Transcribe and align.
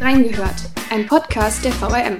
Reingehört, 0.00 0.54
ein 0.92 1.06
Podcast 1.06 1.64
der 1.64 1.72
VRM. 1.72 2.18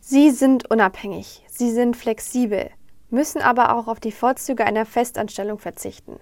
Sie 0.00 0.30
sind 0.30 0.68
unabhängig, 0.68 1.44
sie 1.48 1.70
sind 1.70 1.96
flexibel, 1.96 2.70
müssen 3.10 3.40
aber 3.40 3.76
auch 3.76 3.86
auf 3.86 4.00
die 4.00 4.10
Vorzüge 4.10 4.66
einer 4.66 4.86
Festanstellung 4.86 5.60
verzichten. 5.60 6.18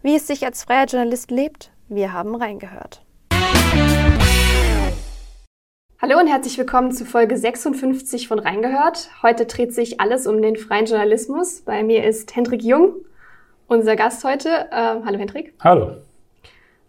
Wie 0.00 0.14
es 0.14 0.28
sich 0.28 0.44
als 0.44 0.62
freier 0.62 0.86
Journalist 0.86 1.32
lebt, 1.32 1.72
wir 1.88 2.12
haben 2.12 2.36
reingehört. 2.36 3.02
Hallo 6.00 6.20
und 6.20 6.28
herzlich 6.28 6.56
willkommen 6.56 6.92
zu 6.92 7.04
Folge 7.04 7.36
56 7.36 8.28
von 8.28 8.38
Reingehört. 8.38 9.10
Heute 9.22 9.46
dreht 9.46 9.74
sich 9.74 10.00
alles 10.00 10.28
um 10.28 10.40
den 10.40 10.54
freien 10.56 10.86
Journalismus. 10.86 11.62
Bei 11.62 11.82
mir 11.82 12.04
ist 12.04 12.36
Hendrik 12.36 12.62
Jung, 12.62 12.94
unser 13.70 13.96
Gast 13.96 14.24
heute. 14.24 14.48
Äh, 14.48 14.96
hallo 15.04 15.18
Hendrik. 15.18 15.54
Hallo. 15.60 15.92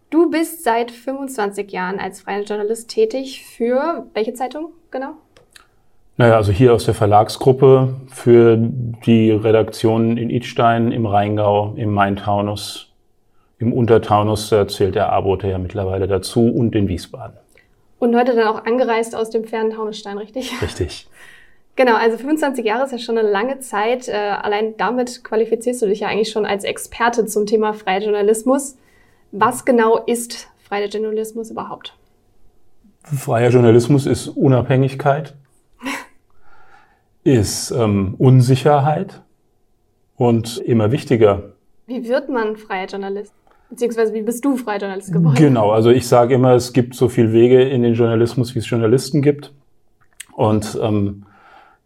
Du 0.10 0.30
bist 0.30 0.64
seit 0.64 0.92
25 0.92 1.72
Jahren 1.72 2.00
als 2.00 2.22
freier 2.22 2.44
Journalist 2.44 2.90
tätig 2.90 3.46
für 3.46 4.08
welche 4.14 4.34
Zeitung 4.34 4.72
genau? 4.90 5.14
Naja, 6.18 6.36
also 6.36 6.52
hier 6.52 6.74
aus 6.74 6.86
der 6.86 6.94
Verlagsgruppe 6.94 7.96
für 8.08 8.58
die 8.58 9.32
Redaktionen 9.32 10.18
in 10.18 10.30
Idstein, 10.30 10.92
im 10.92 11.06
Rheingau, 11.06 11.74
im 11.78 11.94
Main-Taunus, 11.94 12.92
im 13.60 13.72
Untertaunus, 13.72 14.50
da 14.50 14.68
zählt 14.68 14.96
der 14.96 15.14
Abote 15.14 15.48
ja 15.48 15.58
mittlerweile 15.58 16.08
dazu 16.08 16.48
und 16.48 16.76
in 16.76 16.88
Wiesbaden. 16.90 17.38
Und 18.00 18.16
heute 18.16 18.36
dann 18.36 18.48
auch 18.48 18.66
angereist 18.66 19.16
aus 19.16 19.30
dem 19.30 19.46
fernen 19.46 19.72
Taunusstein, 19.72 20.18
richtig? 20.18 20.62
Richtig. 20.62 21.08
Genau, 21.76 21.96
also 21.96 22.18
25 22.18 22.66
Jahre 22.66 22.84
ist 22.86 22.92
ja 22.92 22.98
schon 22.98 23.18
eine 23.18 23.30
lange 23.30 23.60
Zeit. 23.60 24.08
Äh, 24.08 24.14
allein 24.14 24.76
damit 24.78 25.24
qualifizierst 25.24 25.82
du 25.82 25.88
dich 25.88 26.02
ja 26.02 26.10
eigentlich 26.10 26.32
schon 26.32 26.46
als 26.46 26.64
Experte 26.64 27.26
zum 27.26 27.46
Thema 27.46 27.74
freier 27.74 28.02
Journalismus. 28.02 28.78
Was 29.32 29.64
genau 29.64 29.98
ist 29.98 30.50
freier 30.58 30.88
Journalismus 30.88 31.50
überhaupt? 31.50 31.98
Freier 33.04 33.50
Journalismus 33.50 34.06
ist 34.06 34.28
Unabhängigkeit, 34.28 35.34
ist 37.24 37.72
ähm, 37.72 38.16
Unsicherheit 38.18 39.22
und 40.18 40.58
immer 40.60 40.92
wichtiger. 40.92 41.54
Wie 41.88 42.08
wird 42.08 42.30
man 42.30 42.58
freier 42.58 42.88
Journalist? 42.88 43.34
Beziehungsweise 43.70 44.14
wie 44.14 44.22
bist 44.22 44.44
du 44.44 44.58
Freijournalist 44.58 45.14
geworden? 45.14 45.36
Genau, 45.36 45.72
also 45.72 45.90
ich 45.92 46.06
sage 46.06 46.36
immer, 46.36 46.54
es 46.54 46.74
gibt 46.74 46.94
so 46.94 47.08
viele 47.08 47.32
Wege 47.32 47.62
in 47.64 47.84
den 47.84 47.94
Journalismus, 47.94 48.54
wie 48.54 48.60
es 48.60 48.70
Journalisten 48.70 49.22
gibt. 49.22 49.54
Und 50.34 50.78
ähm, 50.82 51.24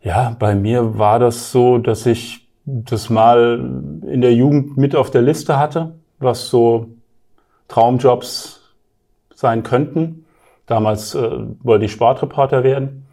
ja, 0.05 0.35
bei 0.37 0.53
mir 0.53 0.99
war 0.99 1.17
das 1.17 1.51
so, 1.51 1.79
dass 1.79 2.05
ich 2.05 2.47
das 2.63 3.09
mal 3.09 3.59
in 4.07 4.21
der 4.21 4.35
Jugend 4.35 4.77
mit 4.77 4.95
auf 4.95 5.09
der 5.09 5.23
Liste 5.23 5.57
hatte, 5.57 5.95
was 6.19 6.47
so 6.47 6.89
Traumjobs 7.67 8.61
sein 9.33 9.63
könnten. 9.63 10.25
Damals 10.67 11.15
äh, 11.15 11.31
wollte 11.63 11.85
ich 11.85 11.91
Sportreporter 11.91 12.63
werden. 12.63 13.07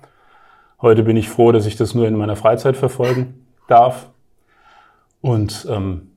Heute 0.83 1.03
bin 1.03 1.17
ich 1.17 1.31
froh, 1.31 1.51
dass 1.51 1.65
ich 1.65 1.77
das 1.77 1.95
nur 1.95 2.07
in 2.07 2.17
meiner 2.17 2.37
Freizeit 2.37 2.77
verfolgen 2.77 3.47
darf. 3.69 4.11
Und 5.23 5.67
ähm, 5.71 6.11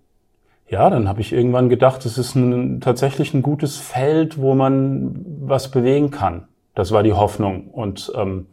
ja, 0.67 0.89
dann 0.89 1.07
habe 1.07 1.21
ich 1.21 1.31
irgendwann 1.31 1.69
gedacht, 1.69 2.05
es 2.05 2.17
ist 2.17 2.35
ein, 2.35 2.81
tatsächlich 2.81 3.33
ein 3.33 3.43
gutes 3.43 3.77
Feld, 3.77 4.41
wo 4.41 4.55
man 4.55 5.25
was 5.39 5.71
bewegen 5.71 6.11
kann. 6.11 6.49
Das 6.73 6.91
war 6.91 7.01
die 7.01 7.13
Hoffnung. 7.13 7.69
Und 7.69 8.11
ähm, 8.15 8.47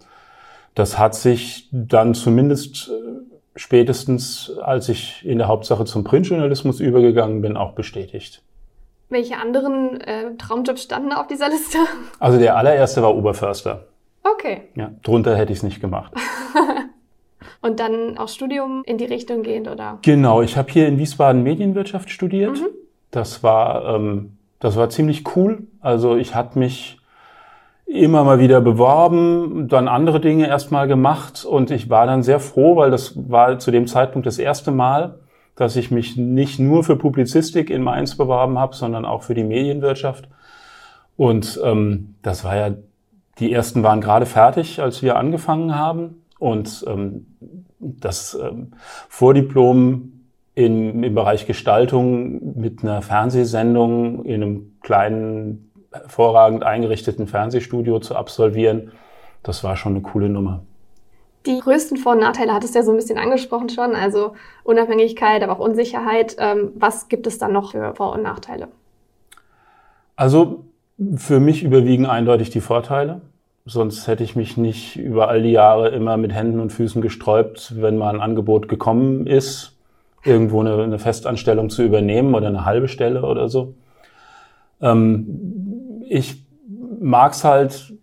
das 0.74 0.98
hat 0.98 1.14
sich 1.14 1.68
dann 1.70 2.14
zumindest 2.14 2.88
äh, 2.88 2.92
spätestens, 3.56 4.52
als 4.62 4.88
ich 4.88 5.24
in 5.24 5.38
der 5.38 5.48
Hauptsache 5.48 5.84
zum 5.84 6.04
Printjournalismus 6.04 6.80
übergegangen 6.80 7.42
bin, 7.42 7.56
auch 7.56 7.72
bestätigt. 7.72 8.42
Welche 9.08 9.36
anderen 9.36 10.00
äh, 10.00 10.34
Traumjobs 10.38 10.84
standen 10.84 11.12
auf 11.12 11.26
dieser 11.26 11.48
Liste? 11.50 11.78
Also 12.18 12.38
der 12.38 12.56
allererste 12.56 13.02
war 13.02 13.14
Oberförster. 13.14 13.86
Okay. 14.22 14.62
Ja, 14.74 14.92
drunter 15.02 15.36
hätte 15.36 15.52
ich 15.52 15.58
es 15.58 15.62
nicht 15.62 15.80
gemacht. 15.80 16.12
Und 17.60 17.78
dann 17.78 18.16
auch 18.18 18.28
Studium 18.28 18.82
in 18.86 18.98
die 18.98 19.04
Richtung 19.04 19.42
gehend, 19.42 19.68
oder? 19.68 19.98
Genau, 20.02 20.42
ich 20.42 20.56
habe 20.56 20.72
hier 20.72 20.88
in 20.88 20.98
Wiesbaden 20.98 21.42
Medienwirtschaft 21.42 22.10
studiert. 22.10 22.60
Mhm. 22.60 22.68
Das 23.10 23.42
war, 23.42 23.96
ähm, 23.96 24.36
das 24.60 24.76
war 24.76 24.88
ziemlich 24.88 25.36
cool. 25.36 25.66
Also 25.80 26.16
ich 26.16 26.34
hatte 26.34 26.58
mich 26.58 26.98
immer 27.92 28.24
mal 28.24 28.38
wieder 28.38 28.60
beworben, 28.60 29.68
dann 29.68 29.86
andere 29.86 30.20
Dinge 30.20 30.46
erstmal 30.48 30.88
gemacht 30.88 31.44
und 31.44 31.70
ich 31.70 31.90
war 31.90 32.06
dann 32.06 32.22
sehr 32.22 32.40
froh, 32.40 32.76
weil 32.76 32.90
das 32.90 33.12
war 33.30 33.58
zu 33.58 33.70
dem 33.70 33.86
Zeitpunkt 33.86 34.26
das 34.26 34.38
erste 34.38 34.70
Mal, 34.70 35.18
dass 35.56 35.76
ich 35.76 35.90
mich 35.90 36.16
nicht 36.16 36.58
nur 36.58 36.84
für 36.84 36.96
Publizistik 36.96 37.68
in 37.70 37.82
Mainz 37.82 38.16
beworben 38.16 38.58
habe, 38.58 38.74
sondern 38.74 39.04
auch 39.04 39.22
für 39.22 39.34
die 39.34 39.44
Medienwirtschaft. 39.44 40.28
Und 41.16 41.60
ähm, 41.62 42.14
das 42.22 42.44
war 42.44 42.56
ja, 42.56 42.70
die 43.38 43.52
ersten 43.52 43.82
waren 43.82 44.00
gerade 44.00 44.26
fertig, 44.26 44.80
als 44.80 45.02
wir 45.02 45.16
angefangen 45.16 45.76
haben. 45.78 46.22
Und 46.38 46.84
ähm, 46.88 47.26
das 47.78 48.38
ähm, 48.40 48.72
Vordiplom 49.08 50.12
in, 50.54 51.02
im 51.02 51.14
Bereich 51.14 51.46
Gestaltung 51.46 52.58
mit 52.58 52.82
einer 52.82 53.02
Fernsehsendung 53.02 54.24
in 54.24 54.42
einem 54.42 54.72
kleinen, 54.80 55.71
hervorragend 55.92 56.64
eingerichteten 56.64 57.26
Fernsehstudio 57.26 58.00
zu 58.00 58.16
absolvieren, 58.16 58.92
das 59.42 59.64
war 59.64 59.76
schon 59.76 59.92
eine 59.92 60.02
coole 60.02 60.28
Nummer. 60.28 60.62
Die 61.46 61.58
größten 61.58 61.96
Vor- 61.96 62.12
und 62.12 62.20
Nachteile 62.20 62.54
hattest 62.54 62.74
du 62.74 62.78
ja 62.78 62.84
so 62.84 62.92
ein 62.92 62.96
bisschen 62.96 63.18
angesprochen 63.18 63.68
schon, 63.68 63.96
also 63.96 64.34
Unabhängigkeit, 64.62 65.42
aber 65.42 65.54
auch 65.54 65.58
Unsicherheit. 65.58 66.36
Ähm, 66.38 66.70
was 66.76 67.08
gibt 67.08 67.26
es 67.26 67.38
dann 67.38 67.52
noch 67.52 67.72
für 67.72 67.94
Vor- 67.94 68.12
und 68.12 68.22
Nachteile? 68.22 68.68
Also 70.14 70.64
für 71.16 71.40
mich 71.40 71.64
überwiegen 71.64 72.06
eindeutig 72.06 72.50
die 72.50 72.60
Vorteile. 72.60 73.22
Sonst 73.64 74.06
hätte 74.06 74.22
ich 74.24 74.36
mich 74.36 74.56
nicht 74.56 74.96
über 74.96 75.28
all 75.28 75.42
die 75.42 75.52
Jahre 75.52 75.88
immer 75.88 76.16
mit 76.16 76.32
Händen 76.32 76.60
und 76.60 76.72
Füßen 76.72 77.00
gesträubt, 77.00 77.74
wenn 77.80 77.96
mal 77.96 78.14
ein 78.14 78.20
Angebot 78.20 78.68
gekommen 78.68 79.26
ist, 79.26 79.76
irgendwo 80.24 80.60
eine, 80.60 80.82
eine 80.82 80.98
Festanstellung 80.98 81.70
zu 81.70 81.82
übernehmen 81.82 82.34
oder 82.34 82.48
eine 82.48 82.64
halbe 82.64 82.88
Stelle 82.88 83.22
oder 83.24 83.48
so. 83.48 83.74
Ähm, 84.80 85.71
ich 86.12 86.44
mag's 87.00 87.42
halt, 87.42 87.94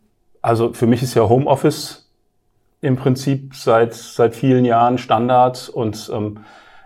also 0.42 0.74
für 0.74 0.88
mich 0.88 1.03
ist 1.03 1.14
ja 1.14 1.30
Homeoffice 1.30 2.09
im 2.81 2.96
Prinzip 2.96 3.56
seit, 3.56 3.94
seit 3.94 4.36
vielen 4.36 4.66
Jahren 4.66 4.97
Standard 4.97 5.70
und 5.70 6.09
ähm, 6.14 6.40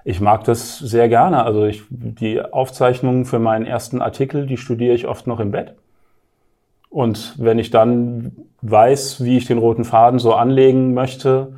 ich 0.04 0.20
mag 0.20 0.44
das 0.44 0.80
sehr 0.80 1.08
gerne. 1.08 1.44
Also 1.44 1.66
ich, 1.66 1.84
die 1.90 2.42
Aufzeichnungen 2.42 3.24
für 3.24 3.40
meinen 3.40 3.66
ersten 3.66 4.02
Artikel, 4.02 4.48
die 4.48 4.58
studiere 4.58 4.96
ich 4.96 5.08
oft 5.08 5.28
noch 5.28 5.40
im 5.40 5.52
Bett. 5.52 5.76
Und 6.90 7.36
wenn 7.38 7.58
ich 7.58 7.70
dann 7.70 8.34
weiß, 8.62 9.24
wie 9.24 9.38
ich 9.38 9.46
den 9.46 9.60
roten 9.60 9.86
Faden 9.86 10.20
so 10.20 10.34
anlegen 10.34 10.94
möchte, 10.94 11.54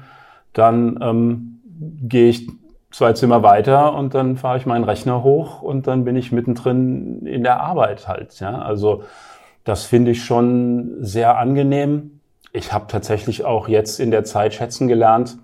dann 0.54 1.00
ähm, 1.02 1.62
gehe 2.04 2.30
ich 2.30 2.48
zwei 2.92 3.14
Zimmer 3.14 3.42
weiter 3.42 3.96
und 3.96 4.14
dann 4.14 4.38
fahre 4.38 4.58
ich 4.58 4.68
meinen 4.68 4.84
Rechner 4.84 5.24
hoch 5.24 5.64
und 5.64 5.88
dann 5.88 6.06
bin 6.06 6.16
ich 6.16 6.32
mittendrin 6.32 7.26
in 7.26 7.44
der 7.44 7.62
Arbeit 7.62 8.08
halt. 8.08 8.40
Ja? 8.40 8.60
Also 8.60 9.04
das 9.66 9.84
finde 9.84 10.12
ich 10.12 10.24
schon 10.24 11.04
sehr 11.04 11.38
angenehm. 11.38 12.22
Ich 12.54 12.72
habe 12.72 12.86
tatsächlich 12.88 13.44
auch 13.44 13.68
jetzt 13.68 14.00
in 14.00 14.12
der 14.12 14.24
Zeit 14.24 14.54
schätzen 14.54 14.88
gelernt, 14.88 15.38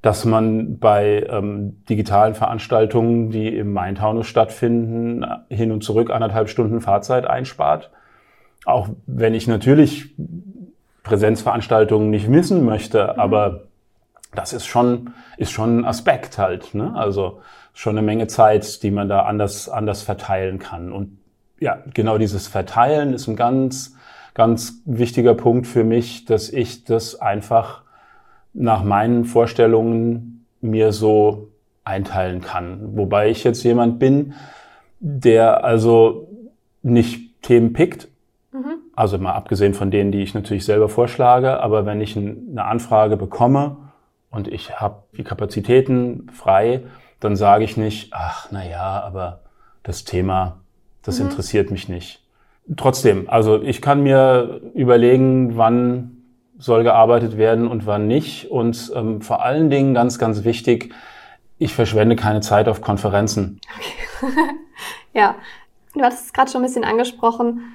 dass 0.00 0.24
man 0.24 0.78
bei 0.78 1.26
ähm, 1.28 1.84
digitalen 1.90 2.34
Veranstaltungen, 2.34 3.30
die 3.30 3.54
im 3.54 3.74
Maintaunus 3.74 4.26
stattfinden, 4.26 5.26
hin 5.50 5.70
und 5.70 5.84
zurück 5.84 6.08
anderthalb 6.10 6.48
Stunden 6.48 6.80
Fahrzeit 6.80 7.26
einspart 7.26 7.90
auch 8.64 8.88
wenn 9.06 9.34
ich 9.34 9.46
natürlich 9.46 10.14
Präsenzveranstaltungen 11.02 12.10
nicht 12.10 12.28
missen 12.28 12.64
möchte, 12.64 13.12
mhm. 13.14 13.20
aber 13.20 13.62
das 14.34 14.52
ist 14.52 14.66
schon, 14.66 15.12
ist 15.38 15.50
schon 15.50 15.80
ein 15.80 15.84
Aspekt 15.84 16.38
halt. 16.38 16.74
Ne? 16.74 16.92
Also 16.94 17.40
schon 17.72 17.96
eine 17.96 18.06
Menge 18.06 18.26
Zeit, 18.26 18.82
die 18.82 18.90
man 18.90 19.08
da 19.08 19.22
anders, 19.22 19.68
anders 19.68 20.02
verteilen 20.02 20.58
kann. 20.58 20.92
Und 20.92 21.18
ja, 21.60 21.78
genau 21.94 22.18
dieses 22.18 22.48
Verteilen 22.48 23.12
ist 23.12 23.28
ein 23.28 23.36
ganz, 23.36 23.96
ganz 24.34 24.82
wichtiger 24.84 25.34
Punkt 25.34 25.66
für 25.66 25.84
mich, 25.84 26.24
dass 26.24 26.50
ich 26.50 26.84
das 26.84 27.20
einfach 27.20 27.82
nach 28.52 28.82
meinen 28.82 29.24
Vorstellungen 29.24 30.46
mir 30.60 30.92
so 30.92 31.48
einteilen 31.84 32.40
kann. 32.40 32.96
Wobei 32.96 33.30
ich 33.30 33.44
jetzt 33.44 33.62
jemand 33.62 33.98
bin, 33.98 34.34
der 34.98 35.64
also 35.64 36.28
nicht 36.82 37.42
Themen 37.42 37.72
pickt, 37.72 38.10
Mhm. 38.52 38.78
Also 38.94 39.18
mal 39.18 39.34
abgesehen 39.34 39.74
von 39.74 39.90
denen, 39.90 40.12
die 40.12 40.22
ich 40.22 40.34
natürlich 40.34 40.64
selber 40.64 40.88
vorschlage, 40.88 41.60
aber 41.60 41.86
wenn 41.86 42.00
ich 42.00 42.16
eine 42.16 42.64
Anfrage 42.64 43.16
bekomme 43.16 43.76
und 44.30 44.48
ich 44.48 44.80
habe 44.80 45.04
die 45.16 45.24
Kapazitäten 45.24 46.28
frei, 46.32 46.82
dann 47.20 47.36
sage 47.36 47.64
ich 47.64 47.76
nicht, 47.76 48.12
ach 48.12 48.48
na 48.50 48.66
ja, 48.66 49.02
aber 49.02 49.40
das 49.82 50.04
Thema, 50.04 50.60
das 51.02 51.18
mhm. 51.18 51.26
interessiert 51.26 51.70
mich 51.70 51.88
nicht. 51.88 52.22
Trotzdem, 52.76 53.28
also 53.28 53.62
ich 53.62 53.82
kann 53.82 54.02
mir 54.02 54.60
überlegen, 54.74 55.56
wann 55.56 56.16
soll 56.58 56.82
gearbeitet 56.82 57.36
werden 57.36 57.66
und 57.66 57.86
wann 57.86 58.06
nicht. 58.06 58.50
Und 58.50 58.92
ähm, 58.94 59.22
vor 59.22 59.42
allen 59.42 59.70
Dingen 59.70 59.94
ganz, 59.94 60.18
ganz 60.18 60.44
wichtig, 60.44 60.92
ich 61.58 61.74
verschwende 61.74 62.16
keine 62.16 62.40
Zeit 62.40 62.68
auf 62.68 62.80
Konferenzen. 62.80 63.60
Okay. 64.20 64.32
ja, 65.14 65.36
Du 65.94 66.02
hattest 66.02 66.26
es 66.26 66.32
gerade 66.32 66.50
schon 66.50 66.62
ein 66.62 66.66
bisschen 66.66 66.84
angesprochen. 66.84 67.74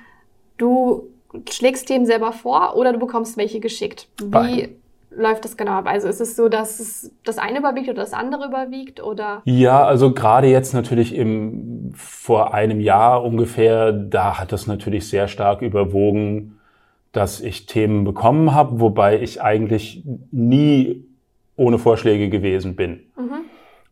Du 0.57 1.09
schlägst 1.49 1.89
dem 1.89 2.05
selber 2.05 2.31
vor 2.31 2.75
oder 2.75 2.93
du 2.93 2.99
bekommst 2.99 3.37
welche 3.37 3.59
geschickt. 3.59 4.07
Wie 4.19 4.25
Beide. 4.25 4.69
Läuft 5.15 5.45
das 5.45 5.57
genau 5.57 5.73
ab? 5.73 5.87
Also 5.87 6.07
ist 6.07 6.21
es 6.21 6.35
so, 6.35 6.49
dass 6.49 6.79
es 6.79 7.11
das 7.23 7.37
eine 7.37 7.59
überwiegt 7.59 7.89
oder 7.89 8.01
das 8.01 8.13
andere 8.13 8.45
überwiegt 8.45 9.01
oder? 9.01 9.41
Ja, 9.45 9.85
also 9.85 10.13
gerade 10.13 10.47
jetzt 10.47 10.73
natürlich 10.73 11.15
im, 11.15 11.91
vor 11.95 12.53
einem 12.53 12.79
Jahr 12.79 13.23
ungefähr, 13.23 13.91
da 13.91 14.39
hat 14.39 14.51
das 14.51 14.67
natürlich 14.67 15.07
sehr 15.07 15.27
stark 15.27 15.61
überwogen, 15.61 16.59
dass 17.11 17.39
ich 17.39 17.65
Themen 17.65 18.03
bekommen 18.03 18.53
habe, 18.53 18.79
wobei 18.79 19.21
ich 19.21 19.41
eigentlich 19.41 20.03
nie 20.31 21.05
ohne 21.55 21.77
Vorschläge 21.77 22.29
gewesen 22.29 22.75
bin. 22.75 22.99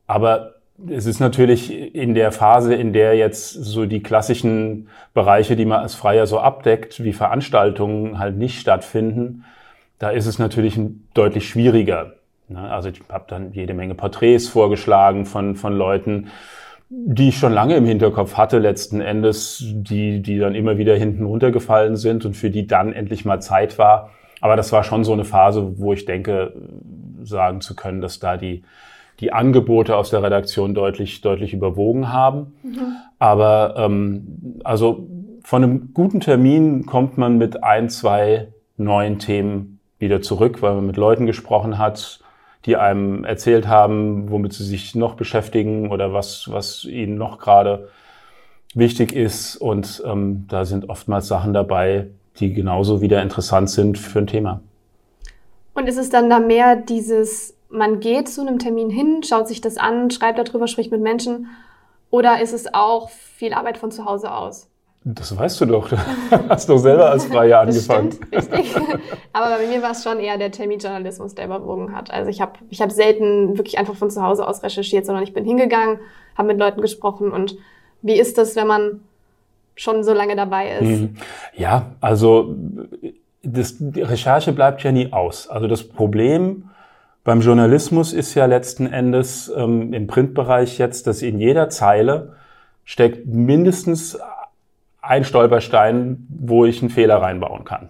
Aber 0.07 0.55
es 0.89 1.05
ist 1.05 1.19
natürlich 1.19 1.95
in 1.95 2.13
der 2.13 2.31
Phase, 2.31 2.73
in 2.75 2.93
der 2.93 3.15
jetzt 3.15 3.51
so 3.51 3.85
die 3.85 4.03
klassischen 4.03 4.89
Bereiche, 5.13 5.55
die 5.55 5.65
man 5.65 5.79
als 5.79 5.95
Freier 5.95 6.27
so 6.27 6.39
abdeckt, 6.39 7.03
wie 7.03 7.13
Veranstaltungen 7.13 8.19
halt 8.19 8.37
nicht 8.37 8.59
stattfinden, 8.59 9.45
da 9.99 10.09
ist 10.09 10.25
es 10.25 10.39
natürlich 10.39 10.79
deutlich 11.13 11.47
schwieriger. 11.47 12.13
Ne? 12.47 12.59
Also 12.59 12.89
ich 12.89 13.01
habe 13.09 13.25
dann 13.27 13.51
jede 13.53 13.73
Menge 13.73 13.95
Porträts 13.95 14.47
vorgeschlagen 14.47 15.25
von, 15.25 15.55
von 15.55 15.73
Leuten, 15.73 16.27
die 16.89 17.29
ich 17.29 17.37
schon 17.37 17.53
lange 17.53 17.75
im 17.75 17.85
Hinterkopf 17.85 18.35
hatte, 18.35 18.59
letzten 18.59 19.01
Endes, 19.01 19.63
die, 19.65 20.21
die 20.21 20.37
dann 20.37 20.53
immer 20.53 20.77
wieder 20.77 20.95
hinten 20.95 21.25
runtergefallen 21.25 21.95
sind 21.95 22.25
und 22.25 22.35
für 22.35 22.51
die 22.51 22.67
dann 22.67 22.93
endlich 22.93 23.25
mal 23.25 23.41
Zeit 23.41 23.77
war. 23.77 24.11
Aber 24.41 24.55
das 24.55 24.71
war 24.71 24.83
schon 24.83 25.03
so 25.03 25.13
eine 25.13 25.23
Phase, 25.23 25.79
wo 25.79 25.93
ich 25.93 26.05
denke, 26.05 26.53
sagen 27.23 27.61
zu 27.61 27.75
können, 27.75 28.01
dass 28.01 28.19
da 28.19 28.37
die, 28.37 28.63
die 29.21 29.31
Angebote 29.31 29.95
aus 29.95 30.09
der 30.09 30.21
Redaktion 30.21 30.73
deutlich, 30.73 31.21
deutlich 31.21 31.53
überwogen 31.53 32.11
haben. 32.11 32.53
Aber 33.19 33.75
ähm, 33.77 34.59
also 34.63 35.07
von 35.43 35.63
einem 35.63 35.93
guten 35.93 36.19
Termin 36.19 36.85
kommt 36.85 37.17
man 37.17 37.37
mit 37.37 37.63
ein, 37.63 37.89
zwei 37.89 38.49
neuen 38.77 39.19
Themen 39.19 39.72
wieder 40.03 40.21
zurück, 40.21 40.61
weil 40.61 40.75
man 40.75 40.85
mit 40.85 40.97
Leuten 40.97 41.25
gesprochen 41.25 41.77
hat, 41.77 42.19
die 42.65 42.77
einem 42.77 43.25
erzählt 43.25 43.67
haben, 43.67 44.29
womit 44.29 44.53
sie 44.53 44.63
sich 44.63 44.95
noch 44.95 45.15
beschäftigen 45.15 45.91
oder 45.91 46.13
was, 46.13 46.49
was 46.51 46.85
ihnen 46.85 47.17
noch 47.17 47.39
gerade 47.39 47.89
wichtig 48.73 49.13
ist. 49.13 49.57
Und 49.57 50.01
ähm, 50.05 50.45
da 50.47 50.65
sind 50.65 50.89
oftmals 50.89 51.27
Sachen 51.27 51.53
dabei, 51.53 52.07
die 52.39 52.53
genauso 52.53 53.01
wieder 53.01 53.21
interessant 53.21 53.69
sind 53.69 53.97
für 53.97 54.19
ein 54.19 54.27
Thema. 54.27 54.61
Und 55.73 55.87
ist 55.87 55.97
es 55.97 56.09
dann 56.09 56.29
da 56.29 56.39
mehr 56.39 56.75
dieses, 56.75 57.55
man 57.69 57.99
geht 57.99 58.29
zu 58.29 58.41
einem 58.41 58.59
Termin 58.59 58.89
hin, 58.89 59.23
schaut 59.23 59.47
sich 59.47 59.59
das 59.59 59.77
an, 59.77 60.11
schreibt 60.11 60.39
darüber, 60.39 60.67
spricht 60.67 60.91
mit 60.91 61.01
Menschen? 61.01 61.47
Oder 62.11 62.41
ist 62.41 62.53
es 62.53 62.73
auch 62.73 63.09
viel 63.09 63.53
Arbeit 63.53 63.77
von 63.77 63.91
zu 63.91 64.05
Hause 64.05 64.31
aus? 64.31 64.69
Das 65.05 65.35
weißt 65.35 65.61
du 65.61 65.65
doch. 65.65 65.89
Du 65.89 65.97
hast 66.49 66.69
doch 66.69 66.77
selber 66.77 67.09
als 67.11 67.25
Freier 67.25 67.65
Das 67.65 67.89
angefangen. 67.89 68.11
stimmt, 68.13 68.35
richtig. 68.35 68.75
Aber 69.33 69.57
bei 69.57 69.67
mir 69.67 69.81
war 69.81 69.91
es 69.91 70.03
schon 70.03 70.19
eher 70.19 70.37
der 70.37 70.51
Terminjournalismus, 70.51 71.35
der 71.35 71.45
überwogen 71.45 71.95
hat. 71.95 72.11
Also 72.11 72.29
ich 72.29 72.39
habe 72.41 72.53
ich 72.69 72.81
hab 72.81 72.91
selten 72.91 73.57
wirklich 73.57 73.77
einfach 73.77 73.95
von 73.95 74.09
zu 74.09 74.23
Hause 74.23 74.47
aus 74.47 74.63
recherchiert, 74.63 75.05
sondern 75.05 75.23
ich 75.23 75.33
bin 75.33 75.45
hingegangen, 75.45 75.99
habe 76.37 76.47
mit 76.47 76.57
Leuten 76.57 76.81
gesprochen. 76.81 77.31
Und 77.31 77.57
wie 78.01 78.17
ist 78.17 78.37
das, 78.37 78.55
wenn 78.55 78.67
man 78.67 79.01
schon 79.75 80.03
so 80.03 80.13
lange 80.13 80.35
dabei 80.35 80.77
ist? 80.77 80.83
Mhm. 80.83 81.15
Ja, 81.55 81.87
also 81.99 82.55
das, 83.43 83.75
die 83.79 84.01
Recherche 84.01 84.53
bleibt 84.53 84.83
ja 84.83 84.91
nie 84.91 85.11
aus. 85.11 85.49
Also 85.49 85.67
das 85.67 85.83
Problem 85.83 86.69
beim 87.25 87.41
Journalismus 87.41 88.13
ist 88.13 88.35
ja 88.35 88.45
letzten 88.45 88.85
Endes 88.85 89.51
ähm, 89.55 89.93
im 89.93 90.07
Printbereich 90.07 90.77
jetzt, 90.77 91.07
dass 91.07 91.21
in 91.21 91.39
jeder 91.39 91.69
Zeile 91.69 92.33
steckt 92.85 93.25
mindestens 93.27 94.17
ein 95.03 95.25
Stolperstein, 95.25 96.25
wo 96.29 96.65
ich 96.65 96.81
einen 96.81 96.89
Fehler 96.89 97.21
reinbauen 97.21 97.65
kann. 97.65 97.89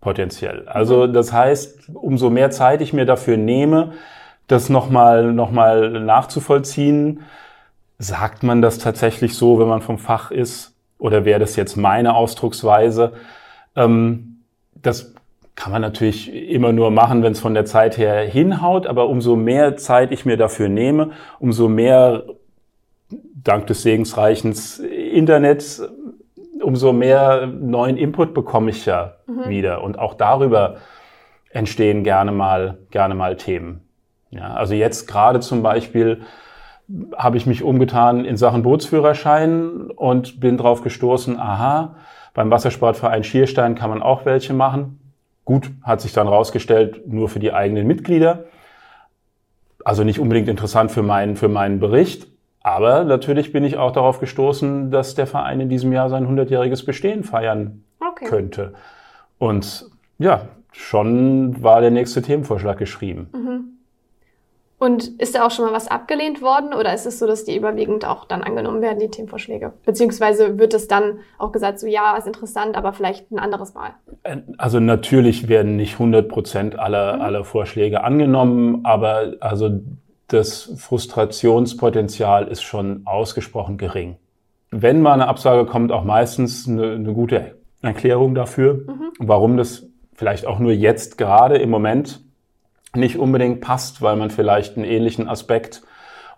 Potenziell. 0.00 0.66
Also 0.66 1.06
das 1.06 1.32
heißt, 1.32 1.90
umso 1.92 2.30
mehr 2.30 2.50
Zeit 2.50 2.80
ich 2.80 2.92
mir 2.92 3.04
dafür 3.04 3.36
nehme, 3.36 3.92
das 4.46 4.68
nochmal 4.68 5.32
noch 5.32 5.50
mal 5.50 5.90
nachzuvollziehen, 6.00 7.20
sagt 7.98 8.42
man 8.42 8.62
das 8.62 8.78
tatsächlich 8.78 9.34
so, 9.34 9.58
wenn 9.58 9.68
man 9.68 9.82
vom 9.82 9.98
Fach 9.98 10.30
ist? 10.30 10.74
Oder 10.98 11.24
wäre 11.24 11.40
das 11.40 11.56
jetzt 11.56 11.76
meine 11.76 12.14
Ausdrucksweise? 12.14 13.12
Ähm, 13.76 14.40
das 14.74 15.14
kann 15.54 15.72
man 15.72 15.82
natürlich 15.82 16.32
immer 16.34 16.72
nur 16.72 16.90
machen, 16.90 17.22
wenn 17.22 17.32
es 17.32 17.40
von 17.40 17.54
der 17.54 17.64
Zeit 17.64 17.98
her 17.98 18.22
hinhaut, 18.22 18.86
aber 18.86 19.08
umso 19.08 19.36
mehr 19.36 19.76
Zeit 19.76 20.10
ich 20.10 20.24
mir 20.24 20.36
dafür 20.36 20.68
nehme, 20.68 21.10
umso 21.38 21.68
mehr, 21.68 22.24
dank 23.34 23.66
des 23.66 23.82
segensreichen 23.82 24.54
Internets, 25.12 25.82
umso 26.64 26.92
mehr 26.92 27.46
neuen 27.46 27.96
Input 27.96 28.34
bekomme 28.34 28.70
ich 28.70 28.86
ja 28.86 29.14
wieder. 29.26 29.82
Und 29.82 29.98
auch 29.98 30.14
darüber 30.14 30.76
entstehen 31.50 32.04
gerne 32.04 32.32
mal, 32.32 32.78
gerne 32.90 33.14
mal 33.14 33.36
Themen. 33.36 33.82
Ja, 34.30 34.54
also 34.54 34.74
jetzt 34.74 35.06
gerade 35.06 35.40
zum 35.40 35.62
Beispiel 35.62 36.22
habe 37.16 37.36
ich 37.36 37.46
mich 37.46 37.62
umgetan 37.62 38.24
in 38.24 38.36
Sachen 38.36 38.62
Bootsführerschein 38.62 39.90
und 39.90 40.40
bin 40.40 40.58
drauf 40.58 40.82
gestoßen, 40.82 41.38
aha, 41.38 41.96
beim 42.34 42.50
Wassersportverein 42.50 43.24
Schierstein 43.24 43.74
kann 43.74 43.90
man 43.90 44.02
auch 44.02 44.24
welche 44.26 44.52
machen. 44.52 45.00
Gut, 45.44 45.70
hat 45.82 46.00
sich 46.00 46.12
dann 46.12 46.26
rausgestellt, 46.26 47.06
nur 47.06 47.28
für 47.28 47.38
die 47.38 47.52
eigenen 47.52 47.86
Mitglieder. 47.86 48.44
Also 49.84 50.02
nicht 50.02 50.18
unbedingt 50.18 50.48
interessant 50.48 50.90
für 50.90 51.02
meinen, 51.02 51.36
für 51.36 51.48
meinen 51.48 51.78
Bericht. 51.78 52.26
Aber 52.64 53.04
natürlich 53.04 53.52
bin 53.52 53.62
ich 53.62 53.76
auch 53.76 53.92
darauf 53.92 54.20
gestoßen, 54.20 54.90
dass 54.90 55.14
der 55.14 55.26
Verein 55.26 55.60
in 55.60 55.68
diesem 55.68 55.92
Jahr 55.92 56.08
sein 56.08 56.26
100-jähriges 56.26 56.84
Bestehen 56.84 57.22
feiern 57.22 57.84
Okay. 58.00 58.24
könnte. 58.24 58.72
Und 59.38 59.86
ja, 60.18 60.48
schon 60.72 61.62
war 61.62 61.80
der 61.80 61.90
nächste 61.90 62.22
Themenvorschlag 62.22 62.78
geschrieben. 62.78 63.28
Und 64.78 65.20
ist 65.20 65.34
da 65.34 65.46
auch 65.46 65.50
schon 65.50 65.66
mal 65.66 65.72
was 65.72 65.88
abgelehnt 65.88 66.42
worden 66.42 66.74
oder 66.74 66.92
ist 66.92 67.06
es 67.06 67.18
so, 67.18 67.26
dass 67.26 67.44
die 67.44 67.56
überwiegend 67.56 68.06
auch 68.06 68.24
dann 68.24 68.42
angenommen 68.42 68.82
werden, 68.82 68.98
die 68.98 69.08
Themenvorschläge? 69.08 69.72
Beziehungsweise 69.84 70.58
wird 70.58 70.74
es 70.74 70.88
dann 70.88 71.20
auch 71.38 71.52
gesagt, 71.52 71.78
so 71.78 71.86
ja, 71.86 72.16
ist 72.16 72.26
interessant, 72.26 72.76
aber 72.76 72.92
vielleicht 72.92 73.30
ein 73.30 73.38
anderes 73.38 73.74
Mal. 73.74 73.90
Also 74.58 74.80
natürlich 74.80 75.48
werden 75.48 75.76
nicht 75.76 75.94
100 75.94 76.28
Prozent 76.28 76.78
aller, 76.78 77.20
aller 77.20 77.44
Vorschläge 77.44 78.04
angenommen, 78.04 78.80
aber 78.84 79.34
also 79.40 79.80
das 80.28 80.72
Frustrationspotenzial 80.76 82.48
ist 82.48 82.62
schon 82.62 83.02
ausgesprochen 83.04 83.78
gering. 83.78 84.16
Wenn 84.70 85.02
mal 85.02 85.12
eine 85.12 85.28
Absage 85.28 85.66
kommt, 85.66 85.92
auch 85.92 86.04
meistens 86.04 86.66
eine, 86.66 86.92
eine 86.92 87.12
gute 87.12 87.54
Erklärung 87.82 88.34
dafür, 88.34 88.86
warum 89.18 89.56
das 89.56 89.86
vielleicht 90.14 90.46
auch 90.46 90.58
nur 90.58 90.72
jetzt 90.72 91.18
gerade 91.18 91.56
im 91.58 91.70
Moment 91.70 92.22
nicht 92.94 93.18
unbedingt 93.18 93.60
passt, 93.60 94.02
weil 94.02 94.16
man 94.16 94.30
vielleicht 94.30 94.76
einen 94.76 94.86
ähnlichen 94.86 95.28
Aspekt 95.28 95.82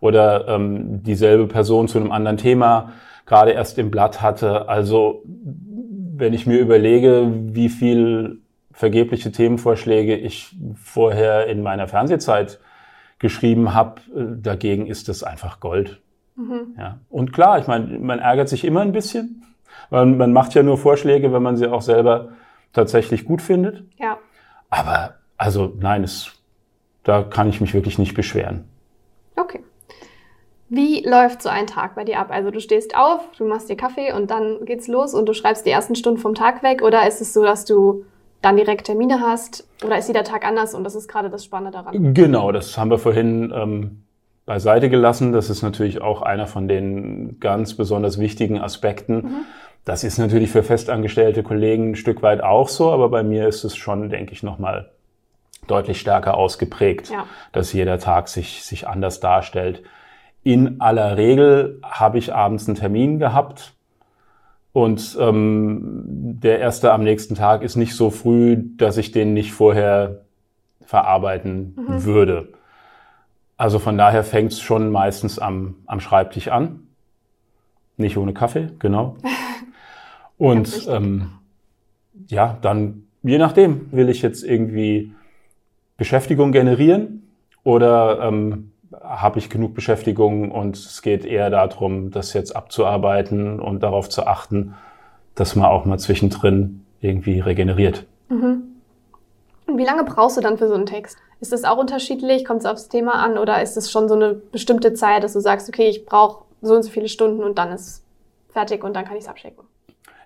oder 0.01 0.49
ähm, 0.49 1.03
dieselbe 1.03 1.47
Person 1.47 1.89
zu 1.89 1.99
einem 1.99 2.13
anderen 2.13 2.37
Thema 2.37 2.93
gerade 3.27 3.53
erst 3.53 3.79
im 3.79 3.91
Blatt 3.91 4.23
hatte. 4.23 4.69
Also 4.69 5.23
wenn 5.25 6.33
ich 6.33 6.47
mir 6.47 6.59
überlege, 6.59 7.31
wie 7.31 7.69
viel 7.69 8.39
vergebliche 8.73 9.33
Themenvorschläge 9.33 10.17
ich 10.17 10.55
vorher 10.83 11.47
in 11.47 11.63
meiner 11.63 11.89
Fernsehzeit 11.89 12.59
geschrieben 13.19 13.75
habe, 13.75 14.01
äh, 14.15 14.41
dagegen 14.41 14.87
ist 14.87 15.09
das 15.09 15.23
einfach 15.23 15.61
Gold. 15.61 16.01
Ja. 16.77 17.01
Und 17.09 17.33
klar, 17.33 17.59
ich 17.59 17.67
meine, 17.67 17.99
man 17.99 18.19
ärgert 18.19 18.49
sich 18.49 18.65
immer 18.65 18.83
ein 18.83 18.93
bisschen, 18.93 19.45
weil 19.89 20.07
man 20.07 20.33
macht 20.33 20.55
ja 20.55 20.63
nur 20.63 20.77
Vorschläge, 20.77 21.33
wenn 21.33 21.43
man 21.43 21.57
sie 21.57 21.67
auch 21.67 21.83
selber 21.83 22.33
tatsächlich 22.73 23.25
gut 23.25 23.41
findet. 23.41 23.85
Ja. 23.99 24.19
Aber 24.69 25.15
also 25.39 25.73
nein, 25.79 26.05
es, 26.05 26.33
da 27.05 27.23
kann 27.23 27.49
ich 27.49 27.61
mich 27.61 27.73
wirklich 27.73 27.99
nicht 27.99 28.15
beschweren. 28.15 28.65
Okay. 29.37 29.63
Wie 30.69 31.03
läuft 31.09 31.43
so 31.43 31.49
ein 31.49 31.67
Tag 31.67 31.95
bei 31.95 32.05
dir 32.05 32.19
ab? 32.19 32.29
Also 32.31 32.51
du 32.51 32.61
stehst 32.61 32.97
auf, 32.97 33.21
du 33.39 33.47
machst 33.47 33.71
dir 33.71 33.77
Kaffee 33.77 34.13
und 34.13 34.31
dann 34.31 34.65
geht's 34.65 34.89
los 34.89 35.15
und 35.15 35.27
du 35.27 35.33
schreibst 35.33 35.65
die 35.65 35.71
ersten 35.71 35.95
Stunden 35.95 36.19
vom 36.19 36.35
Tag 36.35 36.63
weg 36.63 36.83
oder 36.83 37.07
ist 37.07 37.21
es 37.21 37.33
so, 37.33 37.45
dass 37.45 37.65
du 37.65 38.05
dann 38.47 38.57
direkt 38.57 38.87
Termine 38.87 39.21
hast 39.21 39.67
oder 39.85 39.99
ist 39.99 40.07
jeder 40.07 40.23
Tag 40.23 40.47
anders 40.47 40.73
und 40.73 40.85
das 40.85 40.95
ist 40.95 41.09
gerade 41.09 41.31
das 41.31 41.45
Spannende 41.45 41.73
daran? 41.77 42.15
Genau, 42.15 42.53
das 42.53 42.79
haben 42.79 42.91
wir 42.91 42.99
vorhin 42.99 43.53
ähm, 43.53 44.05
beiseite 44.45 44.89
gelassen. 44.89 45.33
Das 45.33 45.51
ist 45.51 45.63
natürlich 45.63 46.01
auch 46.01 46.23
einer 46.23 46.47
von 46.47 46.69
den 46.69 47.41
ganz 47.41 47.75
besonders 47.75 48.21
wichtigen 48.21 48.61
Aspekten. 48.61 49.45
Das 49.85 50.05
ist 50.05 50.19
natürlich 50.19 50.51
für 50.53 50.63
festangestellte 50.63 51.43
Kollegen 51.43 51.91
ein 51.91 51.95
Stück 51.97 52.23
weit 52.23 52.41
auch 52.41 52.69
so, 52.69 52.93
aber 52.93 53.09
bei 53.09 53.25
mir 53.25 53.49
ist 53.49 53.65
es 53.65 53.75
schon, 53.75 54.11
denke 54.11 54.33
ich, 54.33 54.45
nochmal 54.45 54.93
deutlich 55.67 55.99
stärker 55.99 56.37
ausgeprägt, 56.37 57.11
Ja. 57.11 57.27
dass 57.51 57.73
jeder 57.73 57.99
Tag 57.99 58.29
sich, 58.29 58.63
sich 58.63 58.87
anders 58.87 59.19
darstellt. 59.19 59.83
In 60.45 60.81
aller 60.81 61.17
Regel 61.17 61.81
habe 61.83 62.19
ich 62.19 62.33
abends 62.33 62.69
einen 62.69 62.77
Termin 62.77 63.19
gehabt 63.19 63.73
und 64.77 65.17
ähm, 65.19 66.03
der 66.39 66.59
erste 66.59 66.93
am 66.93 67.03
nächsten 67.03 67.35
Tag 67.35 67.63
ist 67.63 67.77
nicht 67.77 67.95
so 67.95 68.11
früh, 68.11 68.63
dass 68.77 68.99
ich 68.99 69.11
den 69.11 69.33
nicht 69.33 69.55
vorher 69.55 70.27
verarbeiten 70.83 71.73
würde. 72.05 72.53
Also 73.57 73.79
von 73.79 73.97
daher 73.97 74.23
fängt 74.23 74.53
es 74.53 74.61
schon 74.61 74.91
meistens 74.91 75.39
am, 75.39 75.77
am 75.87 75.99
Schreibtisch 75.99 76.49
an. 76.49 76.89
Nicht 77.97 78.19
ohne 78.19 78.35
Kaffee, 78.35 78.69
genau. 78.79 79.17
Und 80.37 80.87
ähm, 80.91 81.31
ja, 82.27 82.59
dann 82.61 83.05
je 83.23 83.39
nachdem, 83.39 83.91
will 83.93 84.11
ich 84.11 84.21
jetzt 84.21 84.45
irgendwie 84.45 85.15
Beschäftigung 85.97 86.53
generieren 86.53 87.27
oder 87.65 88.21
ähm, 88.21 88.73
habe 89.09 89.39
ich 89.39 89.51
genug 89.51 89.75
Beschäftigung 89.75 90.51
und 90.51 90.77
es 90.77 91.03
geht 91.03 91.25
eher 91.25 91.51
darum, 91.51 92.11
das 92.11 92.33
jetzt 92.33 92.57
abzuarbeiten 92.57 93.61
und 93.61 93.83
darauf 93.83 94.09
zu 94.09 94.27
achten, 94.27 94.75
dass 95.35 95.55
man 95.55 95.67
auch 95.67 95.85
mal 95.85 95.99
zwischendrin 95.99 96.85
irgendwie 97.01 97.41
regeneriert. 97.41 98.05
Mhm. 98.29 98.63
Und 99.67 99.79
wie 99.79 99.85
lange 99.85 100.05
brauchst 100.05 100.37
du 100.37 100.41
dann 100.41 100.59
für 100.59 100.69
so 100.69 100.75
einen 100.75 100.87
Text? 100.87 101.19
Ist 101.41 101.53
das 101.53 101.65
auch 101.65 101.79
unterschiedlich? 101.79 102.45
Kommt 102.45 102.61
es 102.61 102.67
aufs 102.67 102.89
Thema 102.89 103.15
an 103.15 103.39
oder 103.39 103.63
ist 103.63 103.77
es 103.77 103.91
schon 103.91 104.09
so 104.09 104.15
eine 104.15 104.35
bestimmte 104.35 104.95
Zeit, 104.95 105.23
dass 105.23 105.35
du 105.35 105.41
sagst, 105.41 105.69
okay, 105.69 105.89
ich 105.89 106.07
brauche 106.07 106.45
so 106.63 106.75
und 106.75 106.83
so 106.83 106.91
viele 106.91 107.09
Stunden 107.09 107.43
und 107.43 107.59
dann 107.59 107.73
ist 107.73 108.05
fertig 108.49 108.83
und 108.83 108.95
dann 108.95 109.05
kann 109.05 109.17
ich 109.17 109.25
es 109.25 109.29
abschicken? 109.29 109.65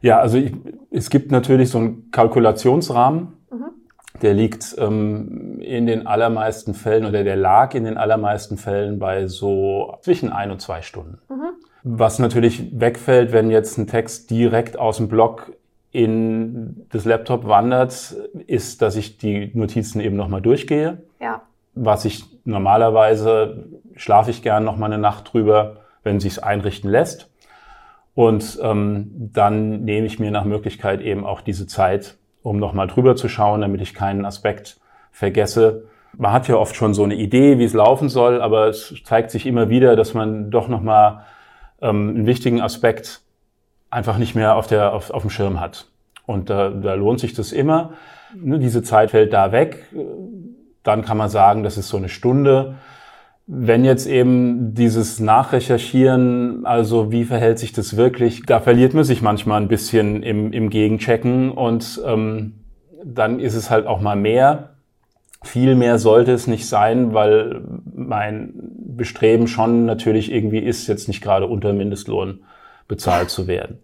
Ja, 0.03 0.21
also 0.21 0.39
ich, 0.39 0.53
es 0.91 1.11
gibt 1.11 1.31
natürlich 1.31 1.71
so 1.71 1.79
einen 1.79 2.11
Kalkulationsrahmen, 2.11 3.33
mhm. 3.51 3.71
Der 4.23 4.35
liegt 4.35 4.75
ähm, 4.79 5.61
in 5.61 5.87
den 5.87 6.07
allermeisten 6.07 6.75
Fällen 6.75 7.05
oder 7.05 7.25
der 7.25 7.37
lag 7.37 7.75
in 7.75 7.85
den 7.85 7.97
allermeisten 7.97 8.57
Fällen 8.57 8.99
bei 8.99 9.27
so 9.27 9.99
zwischen 10.03 10.31
ein 10.31 10.51
und 10.51 10.61
zwei 10.61 10.83
Stunden. 10.83 11.19
Mhm. 11.29 11.51
Was 11.83 12.19
natürlich 12.19 12.79
wegfällt, 12.79 13.33
wenn 13.33 13.51
jetzt 13.51 13.79
ein 13.79 13.87
Text 13.87 14.31
direkt 14.31 14.79
aus 14.79 14.99
dem 14.99 15.09
Blog 15.09 15.53
in 15.93 16.87
das 16.91 17.05
Laptop 17.05 17.47
wandert, 17.47 18.15
ist, 18.47 18.83
dass 18.83 18.97
ich 18.97 19.19
die 19.19 19.51
Notizen 19.55 20.01
eben 20.01 20.17
nochmal 20.17 20.43
durchgehe. 20.43 21.03
Ja. 21.21 21.43
Was 21.75 22.05
ich 22.05 22.25
normalerweise 22.45 23.65
schlafe 23.97 24.31
ich 24.31 24.43
gern 24.43 24.65
nochmal 24.65 24.93
eine 24.93 25.01
Nacht 25.01 25.33
drüber, 25.33 25.79
wenn 26.03 26.21
sich's 26.21 26.39
einrichten 26.39 26.91
lässt. 26.91 27.31
Und 28.15 28.59
ähm, 28.63 29.11
dann 29.33 29.85
nehme 29.85 30.07
ich 30.07 30.19
mir 30.19 30.31
nach 30.31 30.45
Möglichkeit 30.45 31.01
eben 31.01 31.25
auch 31.25 31.41
diese 31.41 31.67
Zeit, 31.67 32.17
um 32.43 32.59
nochmal 32.59 32.87
drüber 32.87 33.17
zu 33.17 33.29
schauen, 33.29 33.61
damit 33.61 33.81
ich 33.81 33.95
keinen 33.95 34.25
Aspekt 34.25 34.79
vergesse. 35.11 35.85
Man 36.17 36.33
hat 36.33 36.49
ja 36.49 36.57
oft 36.57 36.75
schon 36.75 36.95
so 36.95 37.05
eine 37.05 37.15
Idee, 37.15 37.59
wie 37.59 37.65
es 37.65 37.73
laufen 37.75 38.09
soll, 38.09 38.41
aber 38.41 38.69
es 38.69 38.95
zeigt 39.05 39.31
sich 39.31 39.47
immer 39.47 39.69
wieder, 39.69 39.97
dass 39.97 40.15
man 40.15 40.51
doch 40.51 40.69
nochmal 40.69 41.25
ähm, 41.81 42.11
einen 42.11 42.27
wichtigen 42.27 42.61
Aspekt 42.61 43.23
einfach 43.91 44.19
nicht 44.19 44.35
mehr 44.35 44.57
auf, 44.57 44.67
der, 44.67 44.93
auf, 44.93 45.11
auf 45.11 45.23
dem 45.23 45.31
Schirm 45.31 45.61
hat. 45.61 45.87
Und 46.27 46.51
da, 46.51 46.71
da 46.71 46.95
lohnt 46.95 47.21
sich 47.21 47.35
das 47.35 47.53
immer. 47.53 47.95
Ne, 48.35 48.59
diese 48.59 48.83
Zeit 48.83 49.11
fällt 49.11 49.33
da 49.33 49.53
weg. 49.53 49.87
Dann 50.83 51.03
kann 51.03 51.17
man 51.17 51.29
sagen, 51.29 51.63
das 51.63 51.77
ist 51.77 51.89
so 51.89 51.97
eine 51.97 52.09
Stunde. 52.09 52.77
Wenn 53.53 53.85
jetzt 53.85 54.07
eben 54.07 54.75
dieses 54.75 55.19
Nachrecherchieren, 55.19 56.65
also 56.65 57.11
wie 57.11 57.25
verhält 57.25 57.59
sich 57.59 57.73
das 57.73 57.97
wirklich, 57.97 58.45
da 58.47 58.61
verliert 58.61 58.95
man 58.95 59.03
sich 59.03 59.23
manchmal 59.23 59.61
ein 59.61 59.67
bisschen 59.67 60.23
im, 60.23 60.53
im 60.53 60.71
Gegenchecken 60.71 61.51
und 61.51 62.01
ähm, 62.07 62.61
dann 63.05 63.41
ist 63.41 63.57
es 63.57 63.69
halt 63.69 63.89
auch 63.89 64.01
mal 64.01 64.15
mehr. 64.15 64.77
Viel 65.43 65.75
mehr 65.75 65.99
sollte 65.99 66.31
es 66.31 66.47
nicht 66.47 66.69
sein, 66.69 67.13
weil 67.13 67.63
mein 67.93 68.53
Bestreben 68.97 69.49
schon 69.49 69.85
natürlich 69.85 70.31
irgendwie 70.31 70.61
ist, 70.61 70.87
jetzt 70.87 71.09
nicht 71.09 71.21
gerade 71.21 71.49
unter 71.49 71.73
Mindestlohn 71.73 72.45
bezahlt 72.87 73.31
zu 73.31 73.49
werden. 73.49 73.81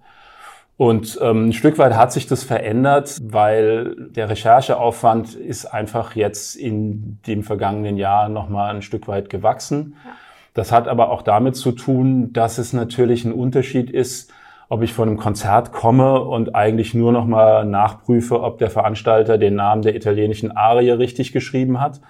Und 0.77 1.19
ähm, 1.23 1.49
ein 1.49 1.53
Stück 1.55 1.79
weit 1.79 1.95
hat 1.95 2.13
sich 2.13 2.27
das 2.27 2.45
verändert, 2.45 3.19
weil 3.23 4.09
der 4.11 4.29
Rechercheaufwand 4.29 5.35
ist 5.35 5.65
einfach 5.65 6.15
jetzt 6.15 6.55
in 6.55 7.19
dem 7.27 7.43
vergangenen 7.43 7.97
Jahr 7.97 8.29
nochmal 8.29 8.75
ein 8.75 8.83
Stück 8.83 9.09
weit 9.09 9.31
gewachsen. 9.31 9.95
Ja. 10.05 10.11
Das 10.53 10.73
hat 10.73 10.89
aber 10.89 11.11
auch 11.11 11.23
damit 11.23 11.57
zu 11.57 11.73
tun, 11.73 12.33
dass 12.33 12.59
es 12.59 12.73
natürlich 12.73 13.25
ein 13.27 13.33
Unterschied 13.33 13.91
ist, 13.91 14.33
ob 14.69 14.83
ich 14.83 14.93
von 14.93 15.09
einem 15.09 15.19
Konzert 15.19 15.71
komme 15.71 16.23
und 16.23 16.55
eigentlich 16.55 16.95
nur 16.95 17.13
nochmal 17.13 17.65
nachprüfe, 17.65 18.43
ob 18.43 18.59
der 18.59 18.71
Veranstalter 18.71 19.39
den 19.39 19.55
Namen 19.55 19.83
der 19.83 19.95
italienischen 19.95 20.57
Arie 20.57 20.91
richtig 20.91 21.33
geschrieben 21.33 21.81
hat. 21.81 22.01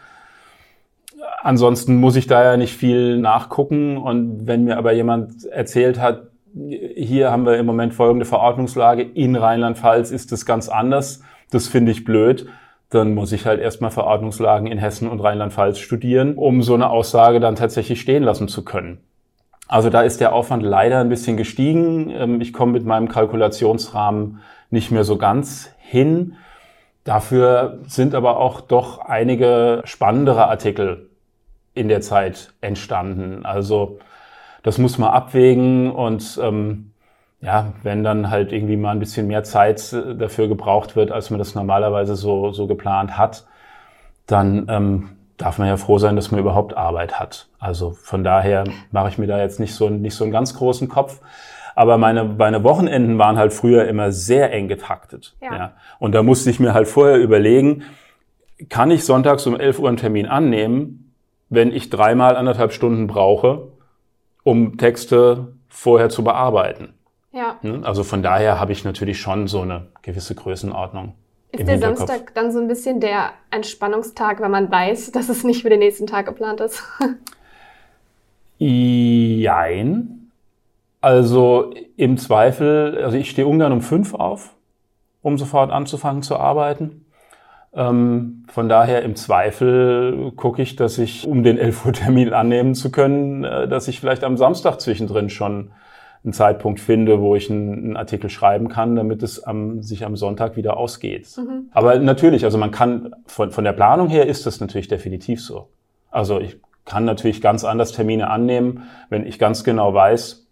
Ansonsten 1.43 1.97
muss 1.97 2.17
ich 2.17 2.29
da 2.29 2.43
ja 2.45 2.57
nicht 2.57 2.75
viel 2.77 3.19
nachgucken. 3.19 3.97
Und 3.97 4.47
wenn 4.47 4.65
mir 4.65 4.79
aber 4.79 4.93
jemand 4.93 5.45
erzählt 5.47 6.01
hat, 6.01 6.29
hier 6.57 7.31
haben 7.31 7.45
wir 7.45 7.59
im 7.59 7.67
Moment 7.67 7.93
folgende 7.93 8.25
Verordnungslage, 8.25 9.03
in 9.03 9.37
Rheinland-Pfalz 9.37 10.11
ist 10.11 10.33
das 10.33 10.47
ganz 10.47 10.69
anders, 10.69 11.21
das 11.51 11.69
finde 11.69 11.93
ich 11.93 12.05
blöd, 12.05 12.47
dann 12.89 13.15
muss 13.15 13.33
ich 13.33 13.47
halt 13.47 13.61
erstmal 13.61 13.91
Verordnungslagen 13.91 14.67
in 14.67 14.79
Hessen 14.79 15.09
und 15.09 15.21
Rheinland-Pfalz 15.21 15.79
studieren, 15.79 16.35
um 16.35 16.63
so 16.63 16.75
eine 16.75 16.89
Aussage 16.89 17.41
dann 17.41 17.57
tatsächlich 17.57 18.01
stehen 18.01 18.23
lassen 18.23 18.49
zu 18.49 18.65
können. 18.65 18.99
Also 19.69 19.91
da 19.91 20.03
ist 20.03 20.21
der 20.21 20.33
Aufwand 20.33 20.63
leider 20.63 21.01
ein 21.01 21.09
bisschen 21.09 21.37
gestiegen. 21.37 22.11
Ähm, 22.11 22.41
ich 22.41 22.53
komme 22.53 22.73
mit 22.73 22.87
meinem 22.87 23.09
Kalkulationsrahmen 23.09 24.41
nicht 24.71 24.93
mehr 24.93 25.05
so 25.05 25.17
ganz 25.17 25.71
hin. 25.79 26.35
Dafür 27.03 27.81
sind 27.87 28.15
aber 28.15 28.39
auch 28.39 28.61
doch 28.61 29.01
einige 29.01 29.83
spannendere 29.85 30.47
Artikel 30.47 31.11
in 31.75 31.89
der 31.89 32.01
Zeit 32.01 32.53
entstanden. 32.61 33.45
Also 33.45 33.99
das 34.67 34.79
muss 34.79 34.99
man 34.99 35.11
abwägen 35.11 35.93
und 35.93 36.41
ähm, 36.43 36.91
ja, 37.41 37.75
wenn 37.85 38.03
dann 38.03 38.31
halt 38.31 38.51
irgendwie 38.51 38.77
mal 38.77 38.91
ein 38.91 38.99
bisschen 38.99 39.29
mehr 39.29 39.45
Zeit 39.45 39.93
äh, 39.93 40.17
dafür 40.17 40.49
gebraucht 40.49 40.97
wird, 40.97 41.13
als 41.13 41.31
man 41.31 41.39
das 41.39 41.55
normalerweise 41.55 42.17
so, 42.17 42.51
so 42.51 42.67
geplant 42.67 43.17
hat, 43.17 43.47
dann 44.27 44.67
ähm, 44.69 45.11
darf 45.37 45.59
man 45.59 45.69
ja 45.69 45.77
froh 45.77 45.99
sein, 45.99 46.17
dass 46.17 46.33
man 46.33 46.41
überhaupt 46.41 46.77
Arbeit 46.77 47.21
hat. 47.21 47.47
Also 47.61 47.93
von 47.93 48.25
daher 48.25 48.65
mache 48.91 49.09
ich 49.09 49.19
mir 49.19 49.29
da 49.29 49.39
jetzt 49.39 49.61
nicht 49.61 49.73
so, 49.73 49.89
nicht 49.89 50.17
so 50.17 50.25
einen 50.25 50.33
ganz 50.33 50.57
großen 50.57 50.89
Kopf. 50.89 51.21
Aber 51.77 51.97
meine, 51.97 52.25
meine 52.25 52.65
Wochenenden 52.65 53.19
waren 53.19 53.37
halt 53.37 53.53
früher 53.53 53.87
immer 53.87 54.11
sehr 54.11 54.53
eng 54.53 54.67
getaktet. 54.67 55.37
Ja. 55.41 55.55
ja. 55.55 55.73
Und 56.01 56.13
da 56.13 56.25
musste 56.25 56.51
ich 56.51 56.59
mir 56.59 56.75
halt 56.75 56.89
vorher 56.89 57.19
überlegen, 57.19 57.85
kann 58.69 58.91
ich 58.91 59.05
sonntags 59.05 59.47
um 59.47 59.55
11 59.55 59.79
Uhr 59.79 59.87
einen 59.87 59.97
Termin 59.97 60.27
annehmen, 60.27 61.15
wenn 61.51 61.71
ich 61.71 61.89
dreimal 61.89 62.35
anderthalb 62.35 62.73
Stunden 62.73 63.07
brauche, 63.07 63.76
um 64.47 64.79
Texte 64.79 65.55
vorher 65.69 66.09
zu 66.09 66.23
bearbeiten. 66.23 66.95
Ja. 67.33 67.59
Ne? 67.63 67.81
Also 67.83 68.05
von 68.05 68.23
daher 68.23 68.61
habe 68.61 68.71
ich 68.71 68.85
natürlich 68.85 69.21
schon 69.21 69.49
so 69.49 69.63
eine 69.63 69.89
gewisse 70.03 70.37
Größenordnung. 70.37 71.15
Ist 71.51 71.67
der 71.67 71.81
Samstag 71.81 72.33
dann 72.35 72.53
so 72.53 72.61
ein 72.61 72.69
bisschen 72.69 73.01
der 73.01 73.31
Entspannungstag, 73.51 74.41
wenn 74.41 74.53
man 74.53 74.71
weiß, 74.71 75.11
dass 75.11 75.29
es 75.29 75.43
nicht 75.43 75.63
für 75.63 75.71
den 75.71 75.81
nächsten 75.81 76.07
Tag 76.07 76.27
geplant 76.27 76.61
ist? 76.61 76.81
Jein. 78.59 80.31
Also 81.01 81.75
im 81.97 82.17
Zweifel, 82.17 83.03
also 83.03 83.17
ich 83.17 83.31
stehe 83.31 83.49
ungern 83.49 83.73
um 83.73 83.81
fünf 83.81 84.15
auf, 84.15 84.55
um 85.23 85.39
sofort 85.39 85.73
anzufangen 85.73 86.23
zu 86.23 86.37
arbeiten. 86.37 87.05
Ähm, 87.75 88.45
von 88.49 88.69
daher 88.69 89.03
im 89.03 89.17
Zweifel 89.17 90.33
gucke 90.37 90.63
ich, 90.63 90.77
dass 90.77 90.99
ich, 90.99 91.27
um 91.27 91.43
den 91.43 91.59
11 91.59 91.87
Uhr 91.87 91.93
Termin 91.93 92.33
annehmen 92.33 92.75
zu 92.75 92.91
können, 92.91 93.45
äh, 93.45 93.69
dass 93.69 93.89
ich 93.89 94.01
vielleicht 94.01 94.25
am 94.25 94.37
Samstag 94.37 94.81
zwischendrin 94.81 95.29
schon 95.29 95.71
einen 96.25 96.33
Zeitpunkt 96.33 96.81
finde, 96.81 97.21
wo 97.21 97.37
ich 97.37 97.51
einen, 97.51 97.73
einen 97.73 97.97
Artikel 97.97 98.31
schreiben 98.31 98.69
kann, 98.69 98.97
damit 98.97 99.23
es 99.23 99.45
am, 99.45 99.83
sich 99.83 100.05
am 100.05 100.17
Sonntag 100.17 100.57
wieder 100.57 100.77
ausgeht. 100.77 101.29
Mhm. 101.37 101.69
Aber 101.71 101.99
natürlich, 101.99 102.45
also 102.45 102.59
man 102.59 102.73
kann, 102.73 103.15
von, 103.27 103.53
von 103.53 103.63
der 103.63 103.73
Planung 103.73 104.09
her 104.09 104.27
ist 104.27 104.45
das 104.45 104.61
natürlich 104.61 104.89
definitiv 104.89 105.41
so. 105.41 105.69
Also 106.11 106.41
ich 106.41 106.59
kann 106.85 107.05
natürlich 107.05 107.41
ganz 107.41 107.65
anders 107.65 107.93
Termine 107.93 108.29
annehmen, 108.29 108.85
wenn 109.09 109.27
ich 109.27 109.39
ganz 109.39 109.65
genau 109.65 109.95
weiß, 109.95 110.47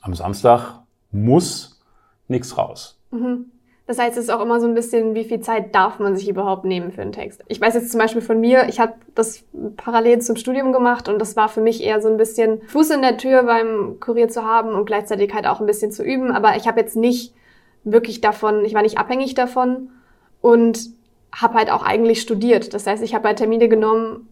am 0.00 0.14
Samstag 0.14 0.80
muss 1.12 1.80
nichts 2.26 2.58
raus. 2.58 2.98
Mhm. 3.10 3.46
Das 3.88 3.98
heißt, 3.98 4.18
es 4.18 4.24
ist 4.24 4.30
auch 4.30 4.42
immer 4.42 4.60
so 4.60 4.66
ein 4.66 4.74
bisschen, 4.74 5.14
wie 5.14 5.24
viel 5.24 5.40
Zeit 5.40 5.74
darf 5.74 5.98
man 5.98 6.14
sich 6.14 6.28
überhaupt 6.28 6.66
nehmen 6.66 6.92
für 6.92 7.00
einen 7.00 7.12
Text. 7.12 7.42
Ich 7.48 7.58
weiß 7.58 7.72
jetzt 7.72 7.90
zum 7.90 7.98
Beispiel 7.98 8.20
von 8.20 8.38
mir, 8.38 8.68
ich 8.68 8.80
habe 8.80 8.92
das 9.14 9.44
parallel 9.78 10.20
zum 10.20 10.36
Studium 10.36 10.74
gemacht 10.74 11.08
und 11.08 11.18
das 11.18 11.36
war 11.36 11.48
für 11.48 11.62
mich 11.62 11.82
eher 11.82 12.02
so 12.02 12.08
ein 12.08 12.18
bisschen 12.18 12.60
Fuß 12.68 12.90
in 12.90 13.00
der 13.00 13.16
Tür 13.16 13.44
beim 13.44 13.98
Kurier 13.98 14.28
zu 14.28 14.44
haben 14.44 14.74
und 14.74 14.84
gleichzeitig 14.84 15.32
halt 15.32 15.46
auch 15.46 15.60
ein 15.60 15.66
bisschen 15.66 15.90
zu 15.90 16.04
üben. 16.04 16.32
Aber 16.32 16.54
ich 16.56 16.68
habe 16.68 16.78
jetzt 16.78 16.96
nicht 16.96 17.32
wirklich 17.82 18.20
davon, 18.20 18.62
ich 18.66 18.74
war 18.74 18.82
nicht 18.82 18.98
abhängig 18.98 19.32
davon 19.32 19.88
und 20.42 20.90
habe 21.34 21.54
halt 21.54 21.70
auch 21.70 21.82
eigentlich 21.82 22.20
studiert. 22.20 22.74
Das 22.74 22.86
heißt, 22.86 23.02
ich 23.02 23.14
habe 23.14 23.26
halt 23.26 23.38
Termine 23.38 23.70
genommen, 23.70 24.28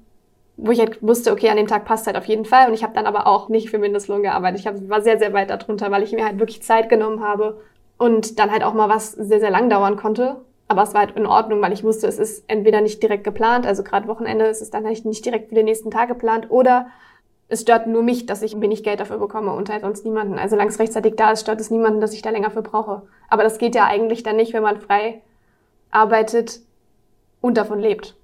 wo 0.58 0.70
ich 0.70 0.80
halt 0.80 1.02
wusste, 1.02 1.32
okay, 1.32 1.48
an 1.48 1.56
dem 1.56 1.66
Tag 1.66 1.86
passt 1.86 2.06
halt 2.06 2.18
auf 2.18 2.26
jeden 2.26 2.44
Fall. 2.44 2.68
Und 2.68 2.75
ich 2.75 2.82
habe 2.82 2.92
dann 2.92 3.06
aber 3.06 3.26
auch 3.26 3.48
nicht 3.48 3.70
für 3.70 3.78
Mindestlohn 3.78 4.22
gearbeitet. 4.22 4.60
Ich 4.60 4.66
hab, 4.66 4.86
war 4.90 5.00
sehr, 5.00 5.18
sehr 5.18 5.32
weit 5.32 5.48
darunter, 5.48 5.90
weil 5.90 6.02
ich 6.02 6.12
mir 6.12 6.26
halt 6.26 6.38
wirklich 6.38 6.62
Zeit 6.62 6.90
genommen 6.90 7.25
habe, 7.25 7.62
und 7.99 8.38
dann 8.38 8.50
halt 8.50 8.62
auch 8.62 8.75
mal 8.75 8.88
was 8.88 9.12
sehr, 9.12 9.41
sehr 9.41 9.50
lang 9.50 9.71
dauern 9.71 9.97
konnte. 9.97 10.37
Aber 10.69 10.83
es 10.83 10.95
war 10.95 11.03
halt 11.03 11.17
in 11.17 11.26
Ordnung, 11.26 11.62
weil 11.62 11.73
ich 11.73 11.85
wusste, 11.85 12.09
es 12.09 12.19
ist 12.19 12.45
entweder 12.49 12.81
nicht 12.81 13.03
direkt 13.03 13.25
geplant, 13.25 13.67
also 13.67 13.85
gerade 13.85 14.09
Wochenende 14.09 14.47
ist 14.47 14.62
es 14.62 14.71
dann 14.71 14.85
halt 14.85 15.05
nicht 15.05 15.25
direkt 15.25 15.49
für 15.49 15.55
den 15.55 15.67
nächsten 15.67 15.91
Tag 15.91 16.09
geplant, 16.09 16.50
oder 16.50 16.88
es 17.49 17.61
stört 17.61 17.87
nur 17.87 18.03
mich, 18.03 18.26
dass 18.26 18.43
ich 18.43 18.61
wenig 18.61 18.83
Geld 18.83 18.99
dafür 18.99 19.19
bekomme 19.19 19.53
und 19.53 19.71
halt 19.71 19.83
sonst 19.83 20.05
niemanden. 20.05 20.38
Also 20.38 20.57
solange 20.57 20.71
es 20.71 20.79
rechtzeitig 20.81 21.15
da 21.17 21.31
ist, 21.31 21.43
stört 21.43 21.61
es 21.61 21.71
niemanden, 21.71 22.00
dass 22.00 22.12
ich 22.12 22.23
da 22.23 22.31
länger 22.31 22.50
für 22.50 22.62
brauche. 22.62 23.03
Aber 23.29 23.45
das 23.45 23.59
geht 23.59 23.76
ja 23.76 23.85
eigentlich 23.85 24.25
dann 24.25 24.37
nicht, 24.37 24.53
wenn 24.53 24.65
man 24.65 24.81
frei 24.81 25.23
arbeitet 25.93 26.61
und 27.41 27.57
davon 27.57 27.79
lebt. 27.79 28.17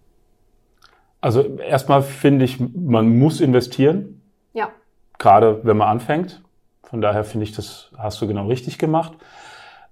Also 1.21 1.43
erstmal 1.43 2.03
finde 2.03 2.45
ich, 2.45 2.59
man 2.59 3.17
muss 3.17 3.41
investieren. 3.41 4.21
Ja. 4.53 4.71
Gerade 5.19 5.61
wenn 5.63 5.77
man 5.77 5.89
anfängt. 5.89 6.43
Von 6.83 7.01
daher 7.01 7.23
finde 7.23 7.45
ich, 7.45 7.53
das 7.53 7.93
hast 7.97 8.21
du 8.21 8.27
genau 8.27 8.49
richtig 8.49 8.79
gemacht. 8.79 9.13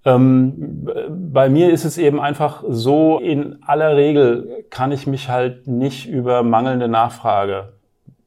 Ähm, 0.04 0.88
bei 1.32 1.48
mir 1.48 1.70
ist 1.70 1.84
es 1.84 1.98
eben 1.98 2.20
einfach 2.20 2.64
so, 2.66 3.18
in 3.18 3.62
aller 3.66 3.96
Regel 3.96 4.64
kann 4.70 4.92
ich 4.92 5.06
mich 5.06 5.28
halt 5.28 5.66
nicht 5.66 6.08
über 6.08 6.42
mangelnde 6.42 6.88
Nachfrage 6.88 7.74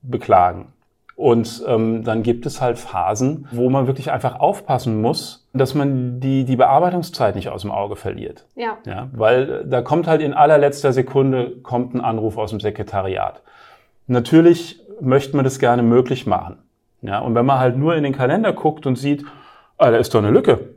beklagen. 0.01 0.73
Und 1.15 1.63
ähm, 1.67 2.03
dann 2.03 2.23
gibt 2.23 2.45
es 2.45 2.59
halt 2.59 2.79
Phasen, 2.79 3.47
wo 3.51 3.69
man 3.69 3.85
wirklich 3.85 4.11
einfach 4.11 4.39
aufpassen 4.39 5.01
muss, 5.01 5.47
dass 5.53 5.75
man 5.75 6.19
die, 6.19 6.43
die 6.43 6.55
Bearbeitungszeit 6.55 7.35
nicht 7.35 7.49
aus 7.49 7.61
dem 7.61 7.71
Auge 7.71 7.95
verliert. 7.95 8.45
Ja. 8.55 8.77
ja. 8.85 9.09
Weil 9.13 9.63
da 9.65 9.81
kommt 9.81 10.07
halt 10.07 10.21
in 10.21 10.33
allerletzter 10.33 10.91
Sekunde 10.91 11.51
kommt 11.61 11.93
ein 11.93 12.01
Anruf 12.01 12.37
aus 12.37 12.49
dem 12.49 12.59
Sekretariat. 12.59 13.43
Natürlich 14.07 14.81
möchte 15.01 15.35
man 15.35 15.45
das 15.45 15.59
gerne 15.59 15.83
möglich 15.83 16.25
machen. 16.25 16.57
Ja, 17.01 17.19
und 17.19 17.35
wenn 17.35 17.45
man 17.45 17.59
halt 17.59 17.77
nur 17.77 17.95
in 17.95 18.03
den 18.03 18.13
Kalender 18.13 18.53
guckt 18.53 18.85
und 18.85 18.97
sieht, 18.97 19.25
ah, 19.77 19.91
da 19.91 19.97
ist 19.97 20.13
doch 20.13 20.19
eine 20.19 20.31
Lücke, 20.31 20.69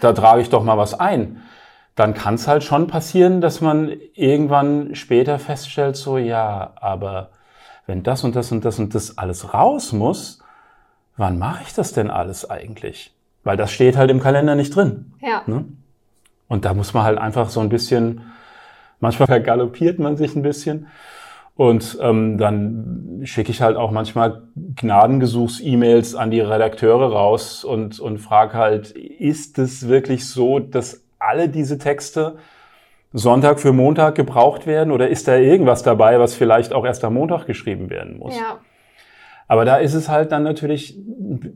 da 0.00 0.12
trage 0.12 0.42
ich 0.42 0.50
doch 0.50 0.64
mal 0.64 0.78
was 0.78 0.98
ein, 0.98 1.42
dann 1.94 2.14
kann 2.14 2.34
es 2.34 2.48
halt 2.48 2.64
schon 2.64 2.86
passieren, 2.86 3.40
dass 3.40 3.60
man 3.60 3.92
irgendwann 4.14 4.94
später 4.94 5.38
feststellt, 5.38 5.96
so 5.96 6.16
ja, 6.18 6.72
aber 6.76 7.30
wenn 7.86 8.02
das 8.02 8.24
und 8.24 8.36
das 8.36 8.52
und 8.52 8.64
das 8.64 8.78
und 8.78 8.94
das 8.94 9.18
alles 9.18 9.52
raus 9.52 9.92
muss, 9.92 10.42
wann 11.16 11.38
mache 11.38 11.64
ich 11.66 11.74
das 11.74 11.92
denn 11.92 12.10
alles 12.10 12.48
eigentlich? 12.48 13.14
Weil 13.44 13.56
das 13.56 13.72
steht 13.72 13.96
halt 13.96 14.10
im 14.10 14.20
Kalender 14.20 14.54
nicht 14.54 14.74
drin. 14.74 15.12
Ja. 15.20 15.42
Ne? 15.46 15.64
Und 16.48 16.64
da 16.64 16.74
muss 16.74 16.94
man 16.94 17.04
halt 17.04 17.18
einfach 17.18 17.50
so 17.50 17.60
ein 17.60 17.68
bisschen, 17.68 18.32
manchmal 19.00 19.26
vergaloppiert 19.26 19.98
man 19.98 20.16
sich 20.16 20.36
ein 20.36 20.42
bisschen. 20.42 20.86
Und 21.54 21.98
ähm, 22.00 22.38
dann 22.38 23.20
schicke 23.24 23.50
ich 23.50 23.60
halt 23.60 23.76
auch 23.76 23.90
manchmal 23.90 24.42
Gnadengesuchs-E-Mails 24.56 26.14
an 26.14 26.30
die 26.30 26.40
Redakteure 26.40 27.12
raus 27.12 27.62
und, 27.62 28.00
und 28.00 28.18
frage 28.18 28.54
halt, 28.54 28.90
ist 28.92 29.58
es 29.58 29.86
wirklich 29.86 30.26
so, 30.26 30.58
dass 30.58 31.04
alle 31.18 31.48
diese 31.48 31.78
Texte 31.78 32.36
Sonntag 33.12 33.60
für 33.60 33.72
Montag 33.72 34.14
gebraucht 34.14 34.66
werden 34.66 34.90
oder 34.90 35.08
ist 35.08 35.28
da 35.28 35.36
irgendwas 35.36 35.82
dabei, 35.82 36.18
was 36.18 36.34
vielleicht 36.34 36.72
auch 36.72 36.86
erst 36.86 37.04
am 37.04 37.14
Montag 37.14 37.44
geschrieben 37.46 37.90
werden 37.90 38.18
muss? 38.18 38.34
Ja. 38.36 38.58
Aber 39.48 39.66
da 39.66 39.76
ist 39.76 39.92
es 39.92 40.08
halt 40.08 40.32
dann 40.32 40.44
natürlich 40.44 40.96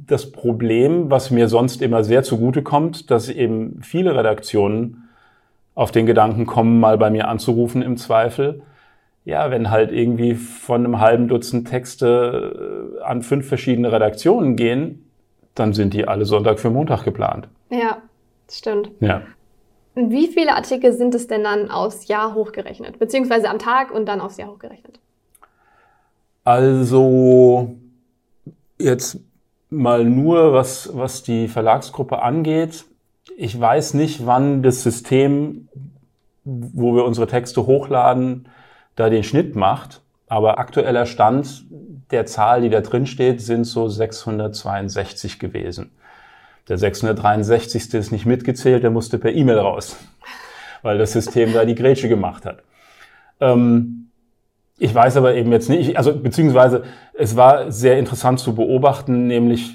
das 0.07 0.31
Problem, 0.31 1.11
was 1.11 1.31
mir 1.31 1.49
sonst 1.49 1.81
immer 1.81 2.05
sehr 2.05 2.23
zugute 2.23 2.63
kommt, 2.63 3.11
dass 3.11 3.31
eben 3.31 3.81
viele 3.83 4.15
Redaktionen 4.15 5.09
auf 5.75 5.93
den 5.93 6.05
Gedanken 6.05 6.45
kommen, 6.45 6.79
mal 6.79 6.99
bei 6.99 7.09
mir 7.09 7.29
anzurufen 7.29 7.81
im 7.81 7.97
Zweifel. 7.97 8.63
Ja, 9.27 9.51
wenn 9.51 9.73
halt 9.73 9.91
irgendwie 9.91 10.37
von 10.37 10.85
einem 10.85 11.01
halben 11.01 11.27
Dutzend 11.27 11.67
Texte 11.67 12.97
äh, 12.97 13.03
an 13.03 13.23
fünf 13.23 13.49
verschiedene 13.49 13.91
Redaktionen 13.91 14.55
gehen, 14.55 15.11
dann 15.57 15.73
sind 15.73 15.95
die 15.95 16.07
alle 16.07 16.25
Sonntag 16.25 16.61
für 16.61 16.71
Montag 16.71 17.03
geplant. 17.03 17.49
Ja, 17.69 18.03
das 18.47 18.59
stimmt. 18.59 18.93
Ja. 19.01 19.23
Wie 19.97 20.29
viele 20.29 20.55
Artikel 20.55 20.93
sind 20.93 21.13
es 21.17 21.27
denn 21.27 21.43
dann 21.43 21.73
aufs 21.73 22.07
Jahr 22.07 22.35
hochgerechnet? 22.35 23.01
Beziehungsweise 23.01 23.51
am 23.51 23.59
Tag 23.59 23.91
und 23.91 24.07
dann 24.07 24.21
aufs 24.21 24.37
Jahr 24.37 24.49
hochgerechnet? 24.49 25.01
Also 26.45 27.75
jetzt 28.79 29.19
mal 29.71 30.05
nur, 30.05 30.53
was, 30.53 30.97
was 30.97 31.25
die 31.25 31.49
Verlagsgruppe 31.49 32.23
angeht. 32.23 32.85
Ich 33.37 33.61
weiß 33.61 33.95
nicht, 33.95 34.25
wann 34.25 34.63
das 34.63 34.85
System, 34.85 35.69
wo 36.45 36.95
wir 36.95 37.05
unsere 37.05 37.27
Texte 37.27 37.67
hochladen, 37.67 38.47
da 38.97 39.09
den 39.09 39.23
Schnitt 39.23 39.55
macht. 39.55 40.03
Aber 40.29 40.59
aktueller 40.59 41.07
Stand 41.07 41.65
der 42.11 42.27
Zahl, 42.27 42.63
die 42.63 42.71
da 42.71 42.81
drin 42.81 43.07
steht, 43.07 43.41
sind 43.41 43.65
so 43.65 43.89
662 43.89 45.39
gewesen. 45.39 45.91
Der 46.69 46.79
663. 46.79 47.95
ist 47.95 48.11
nicht 48.11 48.27
mitgezählt, 48.27 48.83
der 48.83 48.91
musste 48.91 49.19
per 49.19 49.33
E-Mail 49.33 49.59
raus, 49.59 49.97
weil 50.83 50.99
das 50.99 51.13
System 51.13 51.53
da 51.53 51.65
die 51.65 51.77
Grätsche 51.77 52.09
gemacht 52.09 52.45
hat. 52.45 52.63
Ähm, 53.41 54.09
ich 54.79 54.95
weiß 54.95 55.17
aber 55.17 55.35
eben 55.35 55.53
jetzt 55.53 55.71
nicht, 55.71 55.97
also 55.97 56.19
beziehungsweise 56.19 56.85
es 57.15 57.37
war 57.37 57.71
sehr 57.71 57.99
interessant 57.99 58.41
zu 58.41 58.55
beobachten, 58.55 59.27
nämlich 59.27 59.75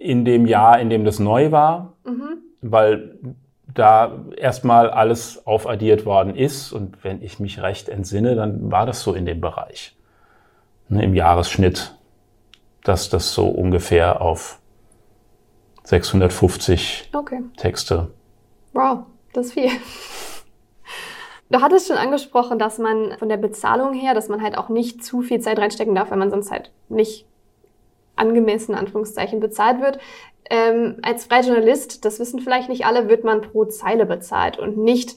in 0.00 0.24
dem 0.24 0.46
Jahr, 0.46 0.80
in 0.80 0.90
dem 0.90 1.04
das 1.04 1.18
neu 1.18 1.52
war, 1.52 1.94
mhm. 2.04 2.38
weil 2.60 3.18
da 3.74 4.24
erstmal 4.36 4.90
alles 4.90 5.46
aufaddiert 5.46 6.06
worden 6.06 6.34
ist 6.34 6.72
und 6.72 7.02
wenn 7.04 7.22
ich 7.22 7.40
mich 7.40 7.60
recht 7.60 7.88
entsinne, 7.88 8.36
dann 8.36 8.70
war 8.70 8.86
das 8.86 9.02
so 9.02 9.12
in 9.12 9.26
dem 9.26 9.40
Bereich, 9.40 9.96
ne, 10.88 11.04
im 11.04 11.14
Jahresschnitt, 11.14 11.94
dass 12.84 13.08
das 13.08 13.32
so 13.32 13.48
ungefähr 13.48 14.20
auf 14.20 14.60
650 15.84 17.10
okay. 17.12 17.40
Texte. 17.56 18.10
Wow, 18.72 19.00
das 19.32 19.46
ist 19.46 19.52
viel. 19.54 19.70
Du 21.48 21.60
hattest 21.60 21.86
schon 21.86 21.96
angesprochen, 21.96 22.58
dass 22.58 22.78
man 22.78 23.16
von 23.18 23.28
der 23.28 23.36
Bezahlung 23.36 23.94
her, 23.94 24.14
dass 24.14 24.28
man 24.28 24.42
halt 24.42 24.58
auch 24.58 24.68
nicht 24.68 25.04
zu 25.04 25.22
viel 25.22 25.40
Zeit 25.40 25.58
reinstecken 25.60 25.94
darf, 25.94 26.10
weil 26.10 26.18
man 26.18 26.30
sonst 26.30 26.50
halt 26.50 26.72
nicht 26.88 27.24
angemessen, 28.16 28.74
Anführungszeichen, 28.74 29.40
bezahlt 29.40 29.80
wird. 29.80 29.98
Ähm, 30.48 30.96
als 31.02 31.24
freier 31.26 31.44
Journalist, 31.44 32.04
das 32.04 32.18
wissen 32.20 32.40
vielleicht 32.40 32.68
nicht 32.68 32.86
alle, 32.86 33.08
wird 33.08 33.24
man 33.24 33.42
pro 33.42 33.64
Zeile 33.64 34.06
bezahlt 34.06 34.58
und 34.58 34.78
nicht 34.78 35.16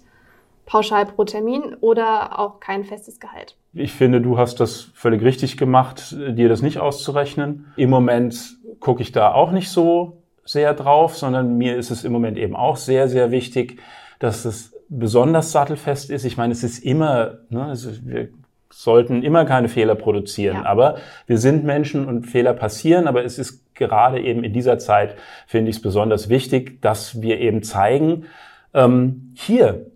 pauschal 0.66 1.06
pro 1.06 1.24
Termin 1.24 1.76
oder 1.82 2.40
auch 2.40 2.60
kein 2.60 2.84
festes 2.84 3.20
Gehalt. 3.20 3.58
Ich 3.74 3.92
finde, 3.92 4.22
du 4.22 4.38
hast 4.38 4.60
das 4.60 4.92
völlig 4.94 5.24
richtig 5.24 5.58
gemacht, 5.58 6.16
dir 6.30 6.50
das 6.50 6.62
nicht 6.62 6.80
auszurechnen. 6.80 7.72
Im 7.76 7.90
Moment 7.90 8.58
gucke 8.80 9.02
ich 9.02 9.12
da 9.12 9.34
auch 9.34 9.52
nicht 9.52 9.70
so 9.70 10.24
sehr 10.46 10.74
drauf, 10.74 11.18
sondern 11.18 11.58
mir 11.58 11.76
ist 11.76 11.92
es 11.92 12.04
im 12.04 12.12
Moment 12.12 12.38
eben 12.38 12.56
auch 12.56 12.76
sehr, 12.76 13.08
sehr 13.08 13.32
wichtig, 13.32 13.80
dass 14.20 14.46
es 14.46 14.74
besonders 14.90 15.52
sattelfest 15.52 16.10
ist. 16.10 16.26
Ich 16.26 16.38
meine, 16.38 16.54
es 16.54 16.64
ist 16.64 16.80
immer, 16.80 17.40
ne, 17.50 17.72
ist, 17.72 18.08
wir 18.08 18.30
sollten 18.72 19.24
immer 19.24 19.46
keine 19.46 19.68
Fehler 19.68 19.96
produzieren, 19.96 20.58
ja. 20.58 20.66
aber 20.66 20.98
wir 21.26 21.38
sind 21.38 21.64
Menschen 21.64 22.06
und 22.06 22.28
Fehler 22.28 22.54
passieren, 22.54 23.08
aber 23.08 23.26
es 23.26 23.40
ist 23.40 23.74
gerade 23.74 24.20
eben 24.22 24.44
in 24.44 24.54
dieser 24.54 24.78
Zeit, 24.78 25.16
finde 25.48 25.70
ich 25.70 25.78
es 25.78 25.82
besonders 25.82 26.30
wichtig, 26.30 26.82
dass 26.82 27.22
wir 27.22 27.40
eben 27.40 27.64
zeigen, 27.64 28.26
ähm, 28.74 29.34
hier, 29.36 29.88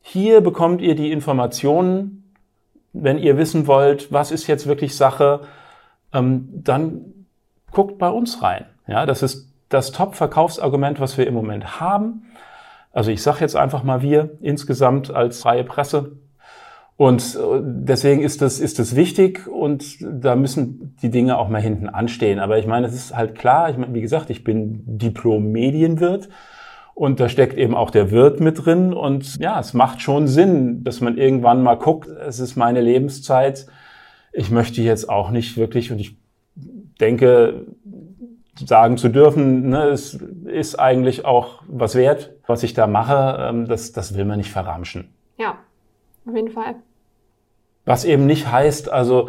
hier 0.00 0.40
bekommt 0.40 0.80
ihr 0.80 0.94
die 0.94 1.12
Informationen, 1.12 2.32
wenn 2.92 3.18
ihr 3.18 3.36
wissen 3.36 3.66
wollt, 3.66 4.12
was 4.12 4.30
ist 4.30 4.46
jetzt 4.46 4.66
wirklich 4.66 4.96
Sache, 4.96 5.40
ähm, 6.12 6.48
dann 6.52 7.26
guckt 7.70 7.98
bei 7.98 8.08
uns 8.08 8.42
rein. 8.42 8.64
Ja, 8.86 9.04
das 9.04 9.22
ist 9.22 9.52
das 9.68 9.92
Top-Verkaufsargument, 9.92 11.00
was 11.00 11.18
wir 11.18 11.26
im 11.26 11.34
Moment 11.34 11.80
haben. 11.80 12.26
Also 12.92 13.10
ich 13.10 13.22
sage 13.22 13.40
jetzt 13.40 13.56
einfach 13.56 13.82
mal 13.82 14.00
wir 14.00 14.38
insgesamt 14.40 15.10
als 15.10 15.42
freie 15.42 15.64
Presse. 15.64 16.12
Und 16.96 17.36
äh, 17.36 17.60
deswegen 17.62 18.22
ist 18.22 18.40
das, 18.40 18.58
ist 18.58 18.78
das 18.78 18.96
wichtig 18.96 19.46
und 19.46 19.98
da 20.00 20.34
müssen 20.34 20.96
die 21.02 21.10
Dinge 21.10 21.38
auch 21.38 21.48
mal 21.48 21.60
hinten 21.60 21.88
anstehen. 21.88 22.38
Aber 22.38 22.58
ich 22.58 22.66
meine, 22.66 22.86
es 22.86 22.94
ist 22.94 23.14
halt 23.14 23.34
klar, 23.34 23.68
ich 23.68 23.76
meine, 23.76 23.92
wie 23.92 24.00
gesagt, 24.00 24.30
ich 24.30 24.44
bin 24.44 24.82
Diplom-Medienwirt 24.86 26.28
und 26.94 27.20
da 27.20 27.28
steckt 27.28 27.58
eben 27.58 27.74
auch 27.74 27.90
der 27.90 28.10
Wirt 28.10 28.40
mit 28.40 28.64
drin. 28.64 28.94
Und 28.94 29.36
ja, 29.38 29.60
es 29.60 29.74
macht 29.74 30.00
schon 30.00 30.26
Sinn, 30.26 30.84
dass 30.84 31.02
man 31.02 31.18
irgendwann 31.18 31.62
mal 31.62 31.74
guckt, 31.74 32.08
es 32.08 32.40
ist 32.40 32.56
meine 32.56 32.80
Lebenszeit. 32.80 33.66
Ich 34.32 34.50
möchte 34.50 34.80
jetzt 34.80 35.10
auch 35.10 35.30
nicht 35.30 35.58
wirklich, 35.58 35.92
und 35.92 35.98
ich 35.98 36.16
denke, 36.98 37.66
sagen 38.54 38.96
zu 38.96 39.10
dürfen, 39.10 39.68
ne, 39.68 39.88
es 39.88 40.14
ist 40.46 40.80
eigentlich 40.80 41.26
auch 41.26 41.62
was 41.68 41.94
wert, 41.94 42.32
was 42.46 42.62
ich 42.62 42.72
da 42.72 42.86
mache, 42.86 43.36
ähm, 43.38 43.68
das, 43.68 43.92
das 43.92 44.16
will 44.16 44.24
man 44.24 44.38
nicht 44.38 44.50
verramschen. 44.50 45.12
Ja, 45.36 45.58
auf 46.26 46.34
jeden 46.34 46.50
Fall. 46.50 46.76
Was 47.84 48.04
eben 48.04 48.26
nicht 48.26 48.50
heißt, 48.50 48.90
also 48.90 49.28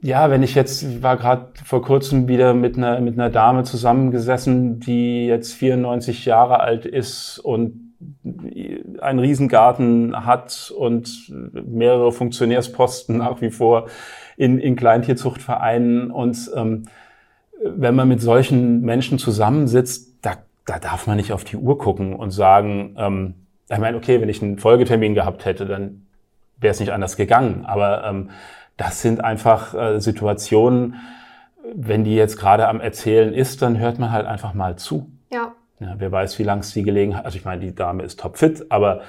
ja, 0.00 0.30
wenn 0.30 0.42
ich 0.42 0.54
jetzt, 0.54 0.82
ich 0.82 1.02
war 1.02 1.16
gerade 1.16 1.48
vor 1.64 1.82
kurzem 1.82 2.28
wieder 2.28 2.54
mit 2.54 2.76
einer, 2.76 3.00
mit 3.00 3.14
einer 3.14 3.30
Dame 3.30 3.64
zusammengesessen, 3.64 4.80
die 4.80 5.26
jetzt 5.26 5.54
94 5.54 6.24
Jahre 6.24 6.60
alt 6.60 6.86
ist 6.86 7.38
und 7.38 7.88
einen 9.00 9.18
Riesengarten 9.18 10.24
hat 10.24 10.72
und 10.76 11.32
mehrere 11.52 12.12
Funktionärsposten 12.12 13.18
nach 13.18 13.40
wie 13.40 13.50
vor 13.50 13.88
in, 14.36 14.60
in 14.60 14.76
Kleintierzuchtvereinen 14.76 16.12
und 16.12 16.50
ähm, 16.54 16.84
wenn 17.60 17.96
man 17.96 18.06
mit 18.06 18.20
solchen 18.20 18.82
Menschen 18.82 19.18
zusammensitzt, 19.18 20.24
da, 20.24 20.34
da 20.64 20.78
darf 20.78 21.08
man 21.08 21.16
nicht 21.16 21.32
auf 21.32 21.42
die 21.42 21.56
Uhr 21.56 21.76
gucken 21.76 22.14
und 22.14 22.30
sagen, 22.30 22.94
ähm, 22.96 23.34
ich 23.70 23.78
meine, 23.78 23.96
okay, 23.96 24.20
wenn 24.20 24.28
ich 24.28 24.42
einen 24.42 24.58
Folgetermin 24.58 25.14
gehabt 25.14 25.44
hätte, 25.44 25.66
dann 25.66 26.06
wäre 26.58 26.72
es 26.72 26.80
nicht 26.80 26.92
anders 26.92 27.16
gegangen. 27.16 27.64
Aber 27.66 28.04
ähm, 28.04 28.30
das 28.76 29.02
sind 29.02 29.22
einfach 29.22 29.74
äh, 29.74 30.00
Situationen, 30.00 30.96
wenn 31.74 32.04
die 32.04 32.14
jetzt 32.14 32.38
gerade 32.38 32.68
am 32.68 32.80
Erzählen 32.80 33.32
ist, 33.32 33.60
dann 33.62 33.78
hört 33.78 33.98
man 33.98 34.10
halt 34.10 34.26
einfach 34.26 34.54
mal 34.54 34.76
zu. 34.76 35.10
Ja. 35.30 35.52
ja 35.80 35.94
wer 35.98 36.10
weiß, 36.10 36.38
wie 36.38 36.44
lang 36.44 36.60
es 36.60 36.72
die 36.72 36.82
Gelegenheit, 36.82 37.24
also 37.24 37.36
ich 37.36 37.44
meine, 37.44 37.60
die 37.60 37.74
Dame 37.74 38.02
ist 38.04 38.20
topfit, 38.20 38.66
aber 38.70 39.02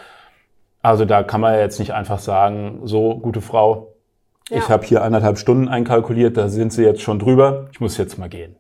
also 0.82 1.06
da 1.06 1.24
kann 1.24 1.42
man 1.42 1.54
ja 1.54 1.60
jetzt 1.60 1.80
nicht 1.80 1.94
einfach 1.94 2.20
sagen, 2.20 2.82
so, 2.84 3.18
gute 3.18 3.42
Frau, 3.42 3.94
ja. 4.50 4.58
Ich 4.58 4.70
habe 4.70 4.86
hier 4.86 5.04
anderthalb 5.04 5.38
Stunden 5.38 5.68
einkalkuliert, 5.68 6.36
da 6.36 6.50
sind 6.50 6.74
sie 6.74 6.84
jetzt 6.84 7.02
schon 7.02 7.20
drüber. 7.20 7.68
Ich 7.72 7.80
muss 7.80 7.98
jetzt 7.98 8.18
mal 8.18 8.30
gehen. 8.30 8.56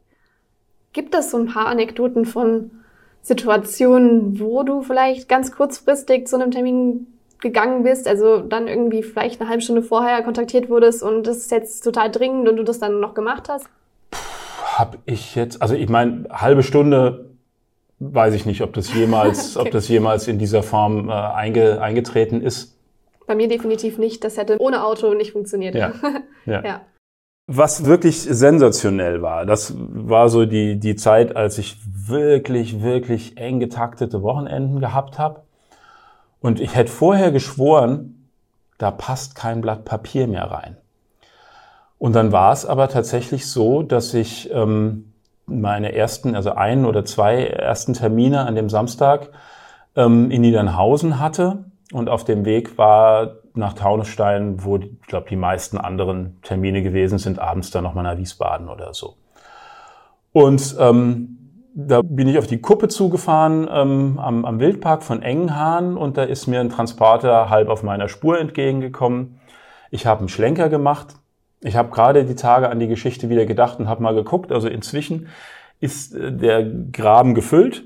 Gibt 0.94 1.16
es 1.16 1.32
so 1.32 1.38
ein 1.38 1.48
paar 1.48 1.66
Anekdoten 1.68 2.26
von 2.26 2.72
Situationen, 3.22 4.40
wo 4.40 4.64
du 4.64 4.82
vielleicht 4.82 5.30
ganz 5.30 5.52
kurzfristig 5.52 6.28
zu 6.28 6.36
einem 6.36 6.52
Termin 6.52 7.08
gegangen 7.42 7.84
bist, 7.84 8.08
also 8.08 8.40
dann 8.40 8.68
irgendwie 8.68 9.04
vielleicht 9.04 9.40
eine 9.40 9.50
halbe 9.50 9.62
Stunde 9.62 9.82
vorher 9.82 10.24
kontaktiert 10.24 10.70
wurdest 10.70 11.04
und 11.04 11.26
das 11.26 11.38
ist 11.38 11.52
jetzt 11.52 11.82
total 11.82 12.12
dringend 12.12 12.50
und 12.50 12.58
du 12.58 12.64
das 12.64 12.80
dann 12.80 13.00
noch 13.00 13.14
gemacht 13.14 13.50
hast? 13.50 13.68
Hab 14.78 14.98
ich 15.06 15.36
jetzt, 15.36 15.62
also 15.62 15.76
ich 15.76 15.90
meine, 15.90 16.26
halbe 16.32 16.64
Stunde 16.64 17.30
weiß 18.00 18.34
ich 18.34 18.46
nicht, 18.46 18.62
ob 18.62 18.74
das 18.74 18.94
jemals, 18.94 19.58
okay. 19.58 19.68
ob 19.68 19.72
das 19.72 19.88
jemals 19.88 20.28
in 20.28 20.40
dieser 20.40 20.64
Form 20.64 21.10
äh, 21.10 21.14
einge, 21.14 21.82
eingetreten 21.82 22.42
ist. 22.42 22.76
Bei 23.28 23.36
mir 23.36 23.48
definitiv 23.48 23.98
nicht. 23.98 24.24
Das 24.24 24.38
hätte 24.38 24.58
ohne 24.60 24.84
Auto 24.84 25.14
nicht 25.14 25.34
funktioniert. 25.34 25.76
Ja. 25.76 25.94
ja. 26.46 26.64
ja. 26.64 26.82
Was 27.52 27.86
wirklich 27.86 28.22
sensationell 28.22 29.22
war, 29.22 29.46
das 29.46 29.74
war 29.78 30.30
so 30.30 30.46
die, 30.46 30.80
die 30.80 30.96
Zeit, 30.96 31.36
als 31.36 31.58
ich 31.58 31.78
wirklich, 32.10 32.82
wirklich 32.82 33.38
eng 33.38 33.60
getaktete 33.60 34.22
Wochenenden 34.22 34.80
gehabt 34.80 35.20
habe. 35.20 35.42
Und 36.42 36.60
ich 36.60 36.76
hätte 36.76 36.92
vorher 36.92 37.32
geschworen, 37.32 38.30
da 38.78 38.92
passt 38.92 39.36
kein 39.36 39.62
Blatt 39.62 39.86
Papier 39.86 40.28
mehr 40.28 40.50
rein. 40.50 40.78
Und 41.98 42.16
dann 42.16 42.32
war 42.32 42.54
es 42.54 42.66
aber 42.66 42.88
tatsächlich 42.88 43.48
so, 43.48 43.84
dass 43.84 44.14
ich 44.14 44.50
ähm, 44.54 45.14
meine 45.46 45.94
ersten, 45.94 46.36
also 46.36 46.52
einen 46.52 46.86
oder 46.86 47.04
zwei 47.04 47.44
ersten 47.46 47.94
Termine 47.94 48.46
an 48.46 48.56
dem 48.56 48.70
Samstag 48.70 49.30
ähm, 49.96 50.32
in 50.32 50.42
Niedernhausen 50.42 51.20
hatte 51.20 51.66
und 51.92 52.08
auf 52.08 52.24
dem 52.24 52.46
Weg 52.46 52.78
war 52.78 53.36
nach 53.54 53.74
Taunusstein, 53.74 54.64
wo 54.64 54.78
ich 54.78 55.02
glaube 55.08 55.28
die 55.30 55.36
meisten 55.36 55.78
anderen 55.78 56.42
Termine 56.44 56.84
gewesen 56.84 57.18
sind, 57.18 57.40
abends 57.40 57.72
dann 57.72 57.84
nochmal 57.84 58.04
nach 58.04 58.18
Wiesbaden 58.18 58.70
oder 58.70 58.94
so. 58.94 59.16
Und 60.32 60.76
ähm, 60.80 61.39
da 61.88 62.02
bin 62.02 62.28
ich 62.28 62.38
auf 62.38 62.48
die 62.48 62.60
Kuppe 62.60 62.88
zugefahren 62.88 63.68
ähm, 63.72 64.20
am, 64.20 64.46
am 64.46 64.60
Wildpark 64.60 65.04
von 65.04 65.22
Engenhahn 65.22 65.98
und 65.98 66.18
da 66.18 66.24
ist 66.24 66.48
mir 66.48 66.60
ein 66.60 66.70
Transporter 66.70 67.50
halb 67.50 67.70
auf 67.70 67.84
meiner 67.84 68.10
Spur 68.10 68.40
entgegengekommen. 68.40 69.40
Ich 69.92 70.06
habe 70.06 70.20
einen 70.20 70.30
Schlenker 70.30 70.70
gemacht. 70.70 71.16
Ich 71.62 71.76
habe 71.76 71.90
gerade 71.90 72.26
die 72.26 72.36
Tage 72.36 72.70
an 72.70 72.80
die 72.80 72.88
Geschichte 72.88 73.30
wieder 73.30 73.46
gedacht 73.46 73.80
und 73.80 73.88
habe 73.88 74.04
mal 74.04 74.14
geguckt. 74.14 74.52
Also 74.52 74.68
inzwischen 74.68 75.28
ist 75.80 76.14
äh, 76.16 76.32
der 76.32 76.64
Graben 76.64 77.34
gefüllt. 77.34 77.86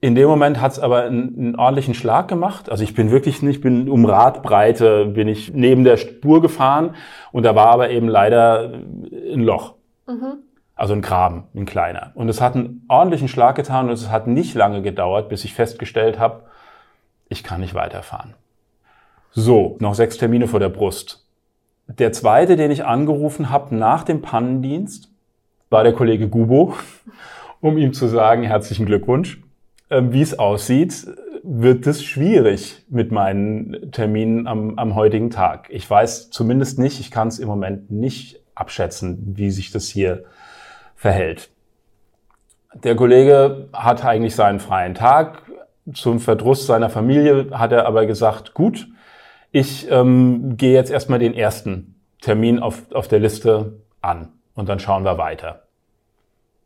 In 0.00 0.14
dem 0.14 0.28
Moment 0.28 0.60
hat 0.60 0.72
es 0.72 0.78
aber 0.78 1.02
einen, 1.02 1.38
einen, 1.38 1.56
ordentlichen 1.56 1.94
Schlag 1.94 2.26
gemacht. 2.26 2.70
Also 2.70 2.82
ich 2.82 2.94
bin 2.94 3.10
wirklich 3.10 3.42
nicht, 3.42 3.60
bin 3.60 3.88
um 3.88 4.04
Radbreite, 4.06 5.06
bin 5.06 5.28
ich 5.28 5.52
neben 5.52 5.84
der 5.84 5.98
Spur 5.98 6.40
gefahren 6.40 6.94
und 7.32 7.44
da 7.44 7.54
war 7.54 7.66
aber 7.66 7.90
eben 7.90 8.08
leider 8.08 8.72
ein 8.72 9.42
Loch. 9.42 9.74
Mhm. 10.08 10.38
Also 10.80 10.94
ein 10.94 11.02
Graben, 11.02 11.44
ein 11.54 11.66
kleiner. 11.66 12.10
Und 12.14 12.30
es 12.30 12.40
hat 12.40 12.56
einen 12.56 12.86
ordentlichen 12.88 13.28
Schlag 13.28 13.54
getan 13.54 13.88
und 13.88 13.92
es 13.92 14.08
hat 14.08 14.26
nicht 14.26 14.54
lange 14.54 14.80
gedauert, 14.80 15.28
bis 15.28 15.44
ich 15.44 15.52
festgestellt 15.52 16.18
habe, 16.18 16.44
ich 17.28 17.44
kann 17.44 17.60
nicht 17.60 17.74
weiterfahren. 17.74 18.32
So, 19.30 19.76
noch 19.78 19.94
sechs 19.94 20.16
Termine 20.16 20.48
vor 20.48 20.58
der 20.58 20.70
Brust. 20.70 21.28
Der 21.86 22.12
zweite, 22.12 22.56
den 22.56 22.70
ich 22.70 22.86
angerufen 22.86 23.50
habe 23.50 23.76
nach 23.76 24.04
dem 24.04 24.22
Pannendienst, 24.22 25.10
war 25.68 25.84
der 25.84 25.92
Kollege 25.92 26.28
Gubo, 26.28 26.72
um 27.60 27.76
ihm 27.76 27.92
zu 27.92 28.06
sagen, 28.06 28.42
herzlichen 28.42 28.86
Glückwunsch. 28.86 29.42
Ähm, 29.90 30.14
wie 30.14 30.22
es 30.22 30.38
aussieht, 30.38 31.08
wird 31.42 31.86
es 31.86 32.02
schwierig 32.02 32.86
mit 32.88 33.12
meinen 33.12 33.92
Terminen 33.92 34.46
am, 34.46 34.78
am 34.78 34.94
heutigen 34.94 35.28
Tag. 35.28 35.68
Ich 35.68 35.88
weiß 35.90 36.30
zumindest 36.30 36.78
nicht, 36.78 37.00
ich 37.00 37.10
kann 37.10 37.28
es 37.28 37.38
im 37.38 37.48
Moment 37.48 37.90
nicht 37.90 38.40
abschätzen, 38.54 39.34
wie 39.36 39.50
sich 39.50 39.72
das 39.72 39.86
hier 39.86 40.24
verhält. 41.00 41.48
Der 42.74 42.94
Kollege 42.94 43.70
hat 43.72 44.04
eigentlich 44.04 44.34
seinen 44.34 44.60
freien 44.60 44.94
Tag. 44.94 45.42
Zum 45.94 46.20
Verdruss 46.20 46.66
seiner 46.66 46.90
Familie 46.90 47.46
hat 47.52 47.72
er 47.72 47.86
aber 47.86 48.04
gesagt, 48.04 48.52
gut, 48.52 48.86
ich 49.50 49.90
ähm, 49.90 50.58
gehe 50.58 50.74
jetzt 50.74 50.90
erstmal 50.90 51.18
den 51.18 51.32
ersten 51.32 51.98
Termin 52.20 52.58
auf, 52.58 52.92
auf 52.92 53.08
der 53.08 53.18
Liste 53.18 53.80
an 54.02 54.28
und 54.54 54.68
dann 54.68 54.78
schauen 54.78 55.04
wir 55.04 55.16
weiter. 55.16 55.62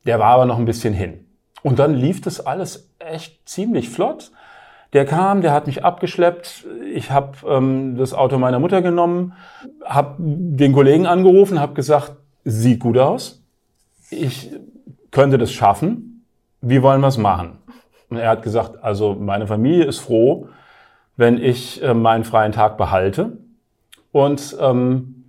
Der 0.04 0.18
war 0.18 0.30
aber 0.34 0.46
noch 0.46 0.58
ein 0.58 0.64
bisschen 0.64 0.94
hin. 0.94 1.26
Und 1.62 1.78
dann 1.78 1.94
lief 1.94 2.20
das 2.20 2.44
alles 2.44 2.92
echt 2.98 3.48
ziemlich 3.48 3.88
flott. 3.88 4.32
Der 4.94 5.04
kam, 5.04 5.42
der 5.42 5.52
hat 5.52 5.68
mich 5.68 5.84
abgeschleppt. 5.84 6.66
Ich 6.92 7.12
habe 7.12 7.36
ähm, 7.48 7.96
das 7.96 8.12
Auto 8.12 8.36
meiner 8.38 8.58
Mutter 8.58 8.82
genommen, 8.82 9.34
habe 9.84 10.16
den 10.18 10.72
Kollegen 10.72 11.06
angerufen, 11.06 11.60
habe 11.60 11.74
gesagt, 11.74 12.16
sieht 12.42 12.80
gut 12.80 12.98
aus. 12.98 13.43
Ich 14.14 14.50
könnte 15.10 15.38
das 15.38 15.52
schaffen. 15.52 16.26
Wie 16.60 16.82
wollen 16.82 17.00
wir 17.00 17.08
es 17.08 17.18
machen? 17.18 17.58
Und 18.08 18.18
er 18.18 18.30
hat 18.30 18.42
gesagt, 18.42 18.82
also 18.82 19.14
meine 19.14 19.46
Familie 19.46 19.84
ist 19.84 19.98
froh, 19.98 20.48
wenn 21.16 21.38
ich 21.38 21.82
äh, 21.82 21.94
meinen 21.94 22.24
freien 22.24 22.52
Tag 22.52 22.76
behalte. 22.76 23.38
Und 24.12 24.56
ähm, 24.60 25.24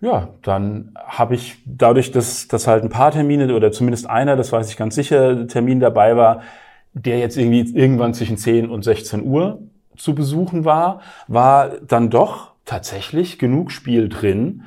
ja, 0.00 0.28
dann 0.42 0.94
habe 0.96 1.34
ich 1.34 1.62
dadurch, 1.64 2.10
dass, 2.10 2.48
dass 2.48 2.66
halt 2.66 2.82
ein 2.82 2.90
paar 2.90 3.12
Termine 3.12 3.54
oder 3.54 3.70
zumindest 3.72 4.10
einer, 4.10 4.36
das 4.36 4.52
weiß 4.52 4.68
ich 4.68 4.76
ganz 4.76 4.94
sicher, 4.94 5.46
Termin 5.46 5.80
dabei 5.80 6.16
war, 6.16 6.42
der 6.92 7.18
jetzt 7.18 7.36
irgendwie 7.36 7.72
irgendwann 7.74 8.12
zwischen 8.12 8.36
10 8.36 8.68
und 8.68 8.82
16 8.82 9.24
Uhr 9.24 9.62
zu 9.96 10.14
besuchen 10.14 10.64
war, 10.64 11.00
war 11.28 11.70
dann 11.86 12.10
doch 12.10 12.52
tatsächlich 12.64 13.38
genug 13.38 13.70
Spiel 13.70 14.08
drin, 14.08 14.64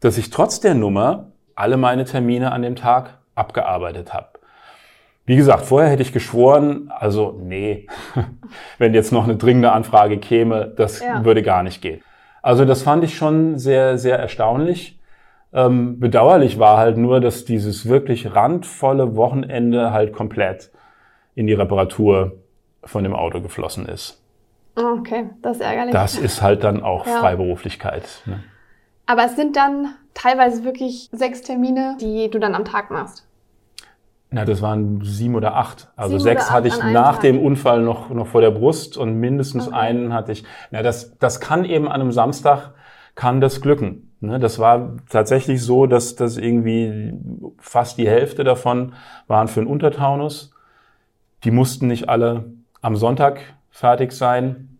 dass 0.00 0.18
ich 0.18 0.30
trotz 0.30 0.60
der 0.60 0.74
Nummer 0.74 1.27
alle 1.58 1.76
meine 1.76 2.04
Termine 2.04 2.52
an 2.52 2.62
dem 2.62 2.76
Tag 2.76 3.18
abgearbeitet 3.34 4.14
habe. 4.14 4.28
Wie 5.26 5.36
gesagt, 5.36 5.64
vorher 5.64 5.90
hätte 5.90 6.02
ich 6.02 6.12
geschworen, 6.12 6.90
also 6.94 7.38
nee, 7.42 7.86
wenn 8.78 8.94
jetzt 8.94 9.12
noch 9.12 9.24
eine 9.24 9.36
dringende 9.36 9.72
Anfrage 9.72 10.18
käme, 10.18 10.72
das 10.74 11.00
ja. 11.00 11.24
würde 11.24 11.42
gar 11.42 11.62
nicht 11.62 11.82
gehen. 11.82 12.00
Also 12.40 12.64
das 12.64 12.82
fand 12.82 13.04
ich 13.04 13.16
schon 13.16 13.58
sehr, 13.58 13.98
sehr 13.98 14.18
erstaunlich. 14.18 14.98
Ähm, 15.52 15.98
bedauerlich 15.98 16.58
war 16.58 16.78
halt 16.78 16.96
nur, 16.96 17.20
dass 17.20 17.44
dieses 17.44 17.88
wirklich 17.88 18.34
randvolle 18.34 19.16
Wochenende 19.16 19.92
halt 19.92 20.12
komplett 20.12 20.70
in 21.34 21.46
die 21.46 21.54
Reparatur 21.54 22.36
von 22.84 23.02
dem 23.04 23.14
Auto 23.14 23.40
geflossen 23.40 23.86
ist. 23.86 24.22
Okay, 24.76 25.30
das 25.42 25.56
ist 25.56 25.62
ärgerlich. 25.62 25.92
Das 25.92 26.16
ist 26.16 26.40
halt 26.40 26.62
dann 26.62 26.82
auch 26.82 27.06
ja. 27.06 27.18
Freiberuflichkeit. 27.20 28.22
Ne? 28.26 28.44
Aber 29.08 29.24
es 29.24 29.36
sind 29.36 29.56
dann 29.56 29.94
teilweise 30.12 30.64
wirklich 30.64 31.08
sechs 31.12 31.40
Termine, 31.40 31.96
die 31.98 32.28
du 32.28 32.38
dann 32.38 32.54
am 32.54 32.66
Tag 32.66 32.90
machst. 32.90 33.26
Na, 34.30 34.44
das 34.44 34.60
waren 34.60 35.00
sieben 35.02 35.34
oder 35.34 35.56
acht. 35.56 35.88
Also 35.96 36.18
sieben 36.18 36.24
sechs 36.24 36.50
hatte 36.50 36.68
ich 36.68 36.76
nach 36.76 37.14
Tag. 37.14 37.22
dem 37.22 37.40
Unfall 37.40 37.80
noch, 37.80 38.10
noch 38.10 38.26
vor 38.26 38.42
der 38.42 38.50
Brust 38.50 38.98
und 38.98 39.14
mindestens 39.14 39.68
okay. 39.68 39.76
einen 39.76 40.12
hatte 40.12 40.32
ich. 40.32 40.44
Na, 40.70 40.82
das, 40.82 41.16
das 41.18 41.40
kann 41.40 41.64
eben 41.64 41.88
an 41.88 42.02
einem 42.02 42.12
Samstag, 42.12 42.74
kann 43.14 43.40
das 43.40 43.62
glücken. 43.62 44.12
Ne, 44.20 44.38
das 44.38 44.58
war 44.58 44.96
tatsächlich 45.08 45.62
so, 45.62 45.86
dass 45.86 46.14
das 46.14 46.36
irgendwie 46.36 47.14
fast 47.58 47.96
die 47.96 48.08
Hälfte 48.08 48.44
davon 48.44 48.92
waren 49.26 49.48
für 49.48 49.60
einen 49.60 49.70
Untertaunus. 49.70 50.52
Die 51.44 51.50
mussten 51.50 51.86
nicht 51.86 52.10
alle 52.10 52.52
am 52.82 52.94
Sonntag 52.94 53.40
fertig 53.70 54.12
sein. 54.12 54.76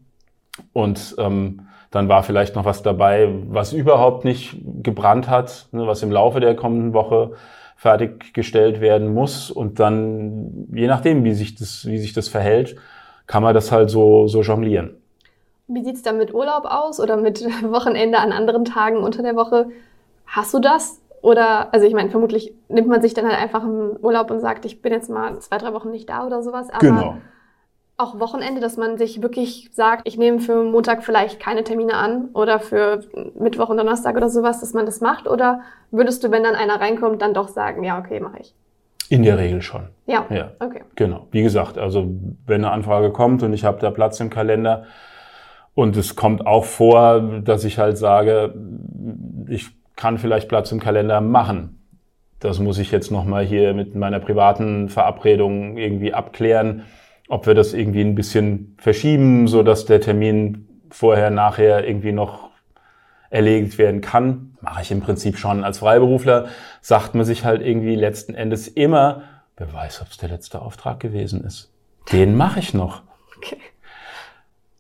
Und 0.75 1.15
ähm, 1.19 1.68
dann 1.91 2.09
war 2.09 2.23
vielleicht 2.23 2.55
noch 2.55 2.65
was 2.65 2.83
dabei, 2.83 3.29
was 3.49 3.73
überhaupt 3.73 4.25
nicht 4.25 4.57
gebrannt 4.83 5.29
hat, 5.29 5.69
ne, 5.73 5.87
was 5.87 6.03
im 6.03 6.11
Laufe 6.11 6.41
der 6.41 6.55
kommenden 6.55 6.93
Woche 6.93 7.33
fertiggestellt 7.77 8.81
werden 8.81 9.15
muss. 9.15 9.51
Und 9.51 9.81
dann, 9.81 10.69
je 10.73 10.87
nachdem, 10.87 11.25
wie 11.25 11.33
sich 11.33 11.55
das, 11.55 11.87
wie 11.87 11.99
sich 11.99 12.13
das 12.13 12.29
verhält, 12.29 12.77
kann 13.27 13.43
man 13.43 13.55
das 13.55 13.73
halt 13.73 13.91
so, 13.91 14.27
so 14.27 14.43
jonglieren. 14.43 14.97
Wie 15.67 15.85
sieht's 15.85 16.03
dann 16.03 16.19
mit 16.19 16.35
Urlaub 16.35 16.65
aus 16.65 17.01
oder 17.01 17.17
mit 17.17 17.45
Wochenende 17.71 18.19
an 18.19 18.33
anderen 18.33 18.65
Tagen 18.65 18.99
unter 18.99 19.23
der 19.23 19.37
Woche? 19.37 19.69
Hast 20.27 20.53
du 20.53 20.59
das? 20.59 21.01
Oder, 21.23 21.73
also 21.73 21.87
ich 21.87 21.95
meine, 21.95 22.11
vermutlich 22.11 22.55
nimmt 22.69 22.89
man 22.89 23.03
sich 23.03 23.15
dann 23.15 23.27
halt 23.27 23.39
einfach 23.39 23.65
im 23.65 23.97
Urlaub 24.03 24.31
und 24.31 24.41
sagt, 24.41 24.65
ich 24.65 24.83
bin 24.83 24.93
jetzt 24.93 25.11
mal 25.11 25.39
zwei, 25.41 25.59
drei 25.59 25.73
Wochen 25.73 25.91
nicht 25.91 26.09
da 26.09 26.27
oder 26.27 26.43
sowas. 26.43 26.71
Aber 26.71 26.79
genau 26.81 27.17
auch 27.99 28.21
Wochenende, 28.21 28.61
dass 28.61 28.77
man 28.77 28.97
sich 28.97 29.23
wirklich 29.23 29.71
sagt, 29.73 30.07
ich 30.07 30.17
nehme 30.17 30.39
für 30.39 30.63
Montag 30.63 31.03
vielleicht 31.03 31.41
keine 31.41 31.65
Termine 31.65 31.95
an 31.95 32.29
oder 32.33 32.61
für 32.61 33.01
Mittwoch 33.39 33.69
und 33.69 33.77
Donnerstag 33.77 34.17
oder 34.17 34.31
sowas, 34.31 34.61
dass 34.61 34.73
man 34.73 34.87
das 34.87 35.01
macht? 35.01 35.27
Oder 35.29 35.63
würdest 35.91 36.23
du, 36.23 36.31
wenn 36.31 36.45
dann 36.45 36.55
einer 36.55 36.81
reinkommt, 36.81 37.21
dann 37.21 37.35
doch 37.35 37.49
sagen, 37.49 37.83
ja, 37.83 37.99
okay, 37.99 38.21
mache 38.21 38.39
ich? 38.41 38.55
In 39.09 39.25
der 39.25 39.37
Regel 39.37 39.63
schon. 39.63 39.89
Ja. 40.07 40.27
Ja. 40.31 40.53
Okay. 40.61 40.83
Genau. 40.95 41.27
Wie 41.33 41.43
gesagt, 41.43 41.77
also 41.77 42.07
wenn 42.47 42.65
eine 42.65 42.71
Anfrage 42.71 43.11
kommt 43.11 43.43
und 43.43 43.53
ich 43.53 43.65
habe 43.65 43.81
da 43.81 43.91
Platz 43.91 44.21
im 44.21 44.31
Kalender 44.31 44.85
und 45.75 45.97
es 45.97 46.15
kommt 46.15 46.47
auch 46.47 46.65
vor, 46.65 47.21
dass 47.43 47.65
ich 47.65 47.79
halt 47.79 47.99
sage, 47.99 48.55
ich 49.49 49.71
kann 49.97 50.19
vielleicht 50.19 50.49
Platz 50.49 50.71
im 50.71 50.79
Kalender 50.79 51.21
machen. 51.21 51.83
Das 52.39 52.61
muss 52.61 52.79
ich 52.79 52.93
jetzt 52.93 53.11
nochmal 53.11 53.45
hier 53.45 53.75
mit 53.75 53.97
meiner 53.97 54.21
privaten 54.21 54.89
Verabredung 54.89 55.77
irgendwie 55.77 56.15
abklären 56.15 56.85
ob 57.29 57.47
wir 57.47 57.55
das 57.55 57.75
irgendwie 57.75 58.01
ein 58.01 58.15
bisschen 58.15 58.75
verschieben, 58.79 59.47
so 59.47 59.63
dass 59.63 59.85
der 59.85 60.01
Termin 60.01 60.67
vorher, 60.91 61.31
nachher 61.31 61.87
irgendwie 61.87 62.13
noch 62.13 62.49
erledigt 63.31 63.77
werden 63.79 64.01
kann, 64.01 64.57
mache 64.61 64.83
ich 64.83 64.91
im 64.91 65.01
Prinzip 65.01 65.37
schon. 65.37 65.63
Als 65.63 65.79
Freiberufler 65.79 66.49
sagt 66.81 67.15
man 67.15 67.25
sich 67.25 67.45
halt 67.45 67.61
irgendwie 67.61 67.95
letzten 67.95 68.35
Endes 68.35 68.69
immer, 68.69 69.23
wer 69.57 69.73
weiß, 69.73 70.01
ob 70.01 70.09
es 70.09 70.17
der 70.17 70.31
letzte 70.31 70.63
Auftrag 70.63 71.01
gewesen 71.01 71.45
ist. 71.45 71.71
Den 72.13 72.37
mache 72.37 72.61
ich 72.61 72.73
noch. 72.73 73.03
Okay. 73.37 73.59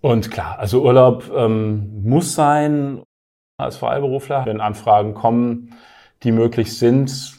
Und 0.01 0.31
klar, 0.31 0.59
also 0.59 0.83
Urlaub 0.83 1.31
ähm, 1.37 2.03
muss 2.05 2.35
sein 2.35 3.03
als 3.59 3.77
Freiberufler. 3.77 4.47
Wenn 4.47 4.61
Anfragen 4.61 5.13
kommen, 5.13 5.75
die 6.23 6.33
möglich 6.33 6.79
sind, 6.79 7.35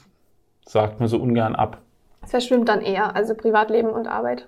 sagt 0.65 0.99
man 0.99 1.09
so 1.09 1.17
ungern 1.17 1.55
ab. 1.55 1.81
Es 2.21 2.31
verschwimmt 2.31 2.69
dann 2.69 2.81
eher, 2.81 3.15
also 3.15 3.33
Privatleben 3.33 3.89
und 3.89 4.07
Arbeit. 4.07 4.47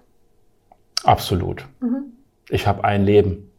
Absolut. 1.03 1.65
Mhm. 1.79 2.13
Ich 2.49 2.67
habe 2.67 2.83
ein 2.83 3.03
Leben. 3.03 3.51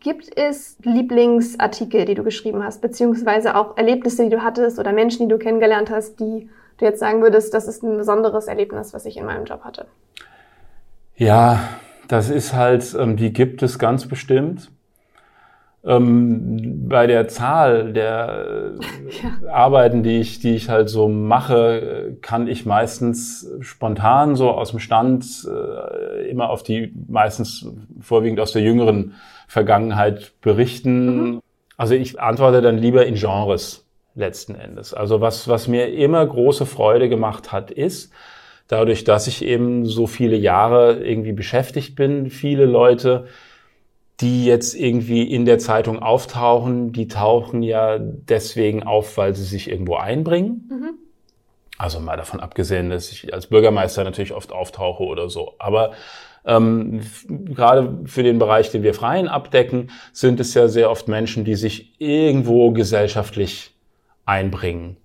Gibt 0.00 0.36
es 0.36 0.76
Lieblingsartikel, 0.82 2.04
die 2.04 2.14
du 2.14 2.22
geschrieben 2.22 2.62
hast, 2.62 2.80
beziehungsweise 2.80 3.54
auch 3.54 3.76
Erlebnisse, 3.76 4.24
die 4.24 4.30
du 4.30 4.42
hattest 4.42 4.78
oder 4.78 4.92
Menschen, 4.92 5.28
die 5.28 5.32
du 5.32 5.38
kennengelernt 5.38 5.90
hast, 5.90 6.20
die 6.20 6.48
du 6.78 6.84
jetzt 6.84 7.00
sagen 7.00 7.22
würdest, 7.22 7.52
das 7.54 7.68
ist 7.68 7.82
ein 7.82 7.96
besonderes 7.96 8.46
Erlebnis, 8.46 8.94
was 8.94 9.04
ich 9.04 9.16
in 9.16 9.26
meinem 9.26 9.44
Job 9.44 9.62
hatte? 9.64 9.86
Ja, 11.16 11.68
das 12.08 12.30
ist 12.30 12.54
halt, 12.54 12.94
ähm, 12.98 13.16
die 13.16 13.32
gibt 13.32 13.62
es 13.62 13.78
ganz 13.78 14.06
bestimmt. 14.06 14.70
Ähm, 15.86 16.88
bei 16.88 17.06
der 17.06 17.28
Zahl 17.28 17.92
der 17.92 18.72
ja. 19.42 19.52
Arbeiten, 19.52 20.02
die 20.02 20.18
ich, 20.18 20.40
die 20.40 20.54
ich 20.54 20.68
halt 20.70 20.88
so 20.88 21.08
mache, 21.08 22.16
kann 22.22 22.48
ich 22.48 22.64
meistens 22.64 23.50
spontan 23.60 24.34
so 24.34 24.50
aus 24.50 24.70
dem 24.70 24.80
Stand 24.80 25.26
äh, 25.46 26.28
immer 26.28 26.48
auf 26.48 26.62
die 26.62 26.92
meistens 27.08 27.68
vorwiegend 28.00 28.40
aus 28.40 28.52
der 28.52 28.62
jüngeren 28.62 29.14
Vergangenheit 29.46 30.32
berichten. 30.40 31.16
Mhm. 31.16 31.40
Also 31.76 31.94
ich 31.94 32.20
antworte 32.20 32.62
dann 32.62 32.78
lieber 32.78 33.04
in 33.04 33.14
Genres 33.14 33.84
letzten 34.14 34.54
Endes. 34.54 34.94
Also 34.94 35.20
was, 35.20 35.48
was 35.48 35.68
mir 35.68 35.92
immer 35.92 36.24
große 36.24 36.66
Freude 36.66 37.08
gemacht 37.08 37.52
hat, 37.52 37.70
ist, 37.70 38.12
dadurch, 38.68 39.04
dass 39.04 39.26
ich 39.26 39.44
eben 39.44 39.86
so 39.86 40.06
viele 40.06 40.36
Jahre 40.36 41.04
irgendwie 41.04 41.32
beschäftigt 41.32 41.96
bin, 41.96 42.30
viele 42.30 42.64
Leute, 42.64 43.26
die 44.20 44.44
jetzt 44.44 44.74
irgendwie 44.74 45.22
in 45.22 45.44
der 45.44 45.58
Zeitung 45.58 46.00
auftauchen, 46.00 46.92
die 46.92 47.08
tauchen 47.08 47.62
ja 47.62 47.98
deswegen 47.98 48.82
auf, 48.84 49.16
weil 49.16 49.34
sie 49.34 49.44
sich 49.44 49.70
irgendwo 49.70 49.96
einbringen. 49.96 50.68
Mhm. 50.70 50.90
Also 51.76 51.98
mal 51.98 52.16
davon 52.16 52.38
abgesehen, 52.38 52.90
dass 52.90 53.10
ich 53.10 53.34
als 53.34 53.48
Bürgermeister 53.48 54.04
natürlich 54.04 54.32
oft 54.32 54.52
auftauche 54.52 55.02
oder 55.02 55.28
so. 55.28 55.54
Aber 55.58 55.92
ähm, 56.44 57.00
gerade 57.28 57.98
für 58.04 58.22
den 58.22 58.38
Bereich, 58.38 58.70
den 58.70 58.84
wir 58.84 58.94
Freien 58.94 59.28
abdecken, 59.28 59.90
sind 60.12 60.38
es 60.38 60.54
ja 60.54 60.68
sehr 60.68 60.90
oft 60.90 61.08
Menschen, 61.08 61.44
die 61.44 61.56
sich 61.56 62.00
irgendwo 62.00 62.70
gesellschaftlich 62.70 63.74
einbringen. 64.24 64.96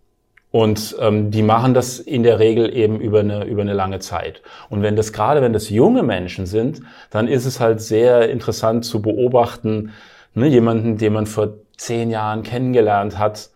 Und 0.52 0.96
ähm, 1.00 1.30
die 1.30 1.44
machen 1.44 1.76
das 1.76 2.00
in 2.00 2.24
der 2.24 2.40
Regel 2.40 2.76
eben 2.76 3.00
über 3.00 3.20
eine, 3.20 3.46
über 3.46 3.62
eine 3.62 3.74
lange 3.74 4.00
Zeit. 4.00 4.42
Und 4.70 4.82
wenn 4.82 4.96
das 4.96 5.14
gerade, 5.14 5.42
wenn 5.42 5.54
das 5.54 5.70
junge 5.70 6.02
Menschen 6.02 6.48
sind, 6.48 6.82
dann 7.12 7.28
ist 7.28 7.46
es 7.46 7.60
halt 7.60 7.82
sehr 7.82 8.30
interessant 8.30 8.84
zu 8.84 9.02
beobachten, 9.02 9.92
ne, 10.34 10.48
jemanden, 10.48 10.98
den 10.98 11.14
man 11.14 11.28
vor 11.28 11.54
zehn 11.78 12.10
Jahren 12.10 12.42
kennengelernt 12.42 13.20
hat, 13.20 13.50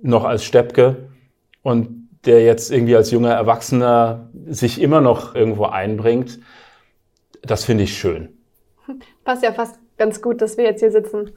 noch 0.00 0.24
als 0.24 0.44
Steppke 0.44 1.08
und 1.62 2.08
der 2.24 2.44
jetzt 2.44 2.70
irgendwie 2.70 2.94
als 2.94 3.10
junger 3.10 3.32
Erwachsener 3.32 4.28
sich 4.46 4.80
immer 4.80 5.00
noch 5.00 5.34
irgendwo 5.34 5.64
einbringt, 5.64 6.38
das 7.42 7.64
finde 7.64 7.84
ich 7.84 7.98
schön. 7.98 8.36
Passt 9.24 9.42
ja 9.42 9.52
fast 9.52 9.78
ganz 9.96 10.22
gut, 10.22 10.40
dass 10.40 10.56
wir 10.56 10.64
jetzt 10.64 10.80
hier 10.80 10.92
sitzen. 10.92 11.32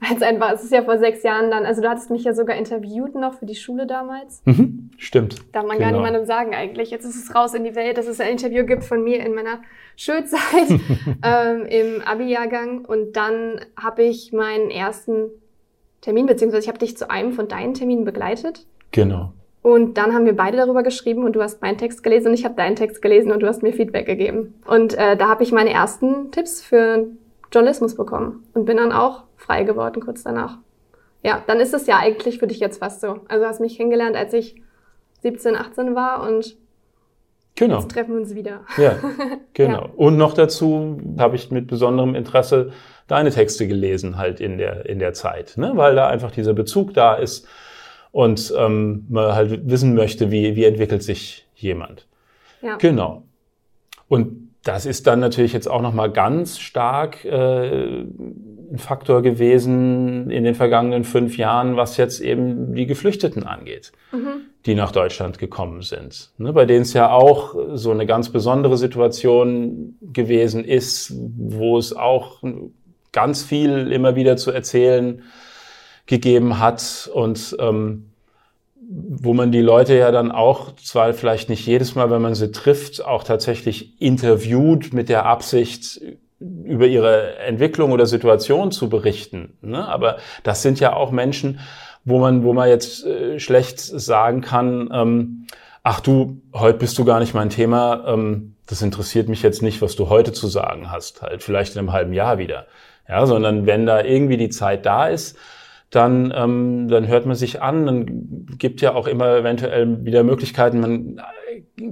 Weil 0.00 0.16
es 0.16 0.22
einfach, 0.22 0.52
es 0.52 0.62
ist 0.62 0.72
ja 0.72 0.82
vor 0.82 0.98
sechs 0.98 1.22
Jahren 1.22 1.50
dann, 1.50 1.64
also 1.64 1.80
du 1.80 1.88
hattest 1.88 2.10
mich 2.10 2.24
ja 2.24 2.34
sogar 2.34 2.56
interviewt 2.56 3.14
noch 3.14 3.34
für 3.34 3.46
die 3.46 3.54
Schule 3.54 3.86
damals. 3.86 4.42
Mhm, 4.44 4.90
stimmt. 4.98 5.36
Darf 5.52 5.64
man 5.64 5.78
genau. 5.78 5.90
gar 5.90 5.96
niemandem 5.96 6.26
sagen 6.26 6.54
eigentlich. 6.54 6.90
Jetzt 6.90 7.06
ist 7.06 7.16
es 7.16 7.34
raus 7.34 7.54
in 7.54 7.64
die 7.64 7.74
Welt, 7.74 7.96
dass 7.96 8.06
es 8.06 8.20
ein 8.20 8.32
Interview 8.32 8.66
gibt 8.66 8.84
von 8.84 9.02
mir 9.02 9.24
in 9.24 9.34
meiner 9.34 9.60
Schulzeit 9.96 10.68
ähm, 11.22 11.64
im 11.66 12.02
Abi-Jahrgang. 12.02 12.84
Und 12.84 13.16
dann 13.16 13.60
habe 13.80 14.02
ich 14.02 14.32
meinen 14.32 14.70
ersten 14.70 15.30
Termin, 16.02 16.26
beziehungsweise 16.26 16.64
ich 16.64 16.68
habe 16.68 16.78
dich 16.78 16.96
zu 16.96 17.10
einem 17.10 17.32
von 17.32 17.48
deinen 17.48 17.72
Terminen 17.72 18.04
begleitet. 18.04 18.66
Genau. 18.92 19.32
Und 19.62 19.98
dann 19.98 20.14
haben 20.14 20.26
wir 20.26 20.36
beide 20.36 20.58
darüber 20.58 20.82
geschrieben 20.84 21.24
und 21.24 21.32
du 21.32 21.42
hast 21.42 21.60
meinen 21.62 21.78
Text 21.78 22.04
gelesen 22.04 22.28
und 22.28 22.34
ich 22.34 22.44
habe 22.44 22.54
deinen 22.54 22.76
Text 22.76 23.02
gelesen 23.02 23.32
und 23.32 23.40
du 23.40 23.48
hast 23.48 23.64
mir 23.64 23.72
Feedback 23.72 24.06
gegeben. 24.06 24.54
Und 24.64 24.94
äh, 24.94 25.16
da 25.16 25.28
habe 25.28 25.42
ich 25.42 25.50
meine 25.50 25.70
ersten 25.70 26.30
Tipps 26.30 26.62
für 26.62 27.08
Journalismus 27.52 27.94
bekommen 27.94 28.44
und 28.54 28.64
bin 28.64 28.76
dann 28.76 28.92
auch 28.92 29.24
frei 29.36 29.64
geworden 29.64 30.02
kurz 30.02 30.22
danach. 30.22 30.58
Ja, 31.22 31.42
dann 31.46 31.60
ist 31.60 31.74
es 31.74 31.86
ja 31.86 31.98
eigentlich 31.98 32.38
für 32.38 32.46
dich 32.46 32.60
jetzt 32.60 32.78
fast 32.78 33.00
so. 33.00 33.20
Also 33.28 33.42
du 33.42 33.48
hast 33.48 33.60
mich 33.60 33.76
kennengelernt, 33.76 34.16
als 34.16 34.32
ich 34.32 34.62
17, 35.22 35.56
18 35.56 35.94
war 35.94 36.22
und 36.22 36.56
genau. 37.54 37.80
jetzt 37.80 37.90
treffen 37.90 38.14
wir 38.14 38.20
uns 38.20 38.34
wieder. 38.34 38.60
Ja, 38.76 38.96
genau. 39.54 39.86
ja. 39.86 39.90
Und 39.96 40.16
noch 40.16 40.34
dazu 40.34 41.00
habe 41.18 41.36
ich 41.36 41.50
mit 41.50 41.66
besonderem 41.66 42.14
Interesse 42.14 42.72
deine 43.06 43.30
Texte 43.30 43.66
gelesen 43.66 44.18
halt 44.18 44.40
in 44.40 44.58
der, 44.58 44.86
in 44.86 44.98
der 44.98 45.12
Zeit, 45.12 45.54
ne? 45.56 45.72
weil 45.74 45.94
da 45.94 46.08
einfach 46.08 46.30
dieser 46.30 46.54
Bezug 46.54 46.94
da 46.94 47.14
ist 47.14 47.46
und 48.12 48.52
ähm, 48.56 49.06
man 49.08 49.34
halt 49.34 49.68
wissen 49.68 49.94
möchte, 49.94 50.30
wie, 50.30 50.56
wie 50.56 50.64
entwickelt 50.64 51.02
sich 51.02 51.46
jemand. 51.54 52.06
Ja. 52.62 52.76
Genau. 52.76 53.24
Und 54.08 54.45
das 54.66 54.84
ist 54.84 55.06
dann 55.06 55.20
natürlich 55.20 55.52
jetzt 55.52 55.68
auch 55.68 55.80
nochmal 55.80 56.10
ganz 56.10 56.58
stark 56.58 57.24
äh, 57.24 58.00
ein 58.00 58.78
Faktor 58.78 59.22
gewesen 59.22 60.28
in 60.28 60.42
den 60.42 60.56
vergangenen 60.56 61.04
fünf 61.04 61.36
Jahren, 61.36 61.76
was 61.76 61.96
jetzt 61.96 62.20
eben 62.20 62.74
die 62.74 62.86
Geflüchteten 62.86 63.44
angeht, 63.44 63.92
mhm. 64.10 64.40
die 64.66 64.74
nach 64.74 64.90
Deutschland 64.90 65.38
gekommen 65.38 65.82
sind. 65.82 66.32
Ne, 66.38 66.52
bei 66.52 66.64
denen 66.64 66.82
es 66.82 66.94
ja 66.94 67.10
auch 67.10 67.54
so 67.74 67.92
eine 67.92 68.06
ganz 68.06 68.30
besondere 68.30 68.76
Situation 68.76 69.96
gewesen 70.00 70.64
ist, 70.64 71.14
wo 71.36 71.78
es 71.78 71.94
auch 71.94 72.42
ganz 73.12 73.44
viel 73.44 73.92
immer 73.92 74.16
wieder 74.16 74.36
zu 74.36 74.50
erzählen 74.50 75.22
gegeben 76.06 76.58
hat 76.58 77.08
und 77.14 77.56
ähm, 77.60 78.10
wo 78.88 79.34
man 79.34 79.52
die 79.52 79.60
Leute 79.60 79.96
ja 79.96 80.10
dann 80.10 80.30
auch, 80.30 80.74
zwar 80.76 81.12
vielleicht 81.12 81.48
nicht 81.48 81.66
jedes 81.66 81.94
Mal, 81.94 82.10
wenn 82.10 82.22
man 82.22 82.34
sie 82.34 82.52
trifft, 82.52 83.04
auch 83.04 83.24
tatsächlich 83.24 84.00
interviewt 84.00 84.92
mit 84.92 85.08
der 85.08 85.26
Absicht, 85.26 86.00
über 86.38 86.86
ihre 86.86 87.36
Entwicklung 87.38 87.92
oder 87.92 88.06
Situation 88.06 88.70
zu 88.70 88.88
berichten. 88.88 89.56
Ne? 89.62 89.86
Aber 89.88 90.18
das 90.42 90.62
sind 90.62 90.80
ja 90.80 90.92
auch 90.92 91.10
Menschen, 91.10 91.60
wo 92.04 92.18
man, 92.18 92.44
wo 92.44 92.52
man 92.52 92.68
jetzt 92.68 93.06
äh, 93.06 93.40
schlecht 93.40 93.80
sagen 93.80 94.42
kann, 94.42 94.90
ähm, 94.92 95.46
ach 95.82 96.00
du, 96.00 96.42
heute 96.52 96.78
bist 96.78 96.98
du 96.98 97.04
gar 97.04 97.20
nicht 97.20 97.34
mein 97.34 97.50
Thema, 97.50 98.04
ähm, 98.06 98.54
das 98.66 98.82
interessiert 98.82 99.28
mich 99.28 99.42
jetzt 99.42 99.62
nicht, 99.62 99.80
was 99.80 99.96
du 99.96 100.08
heute 100.08 100.32
zu 100.32 100.46
sagen 100.48 100.90
hast, 100.90 101.22
halt 101.22 101.42
vielleicht 101.42 101.74
in 101.74 101.78
einem 101.78 101.92
halben 101.92 102.12
Jahr 102.12 102.38
wieder. 102.38 102.66
Ja, 103.08 103.24
sondern 103.24 103.66
wenn 103.66 103.86
da 103.86 104.02
irgendwie 104.02 104.36
die 104.36 104.48
Zeit 104.48 104.84
da 104.84 105.06
ist, 105.06 105.38
dann, 105.90 106.32
ähm, 106.34 106.88
dann 106.88 107.06
hört 107.06 107.26
man 107.26 107.36
sich 107.36 107.62
an, 107.62 107.86
dann 107.86 108.46
gibt 108.58 108.80
ja 108.80 108.94
auch 108.94 109.06
immer 109.06 109.36
eventuell 109.36 110.04
wieder 110.04 110.24
Möglichkeiten. 110.24 110.80
Man 110.80 111.20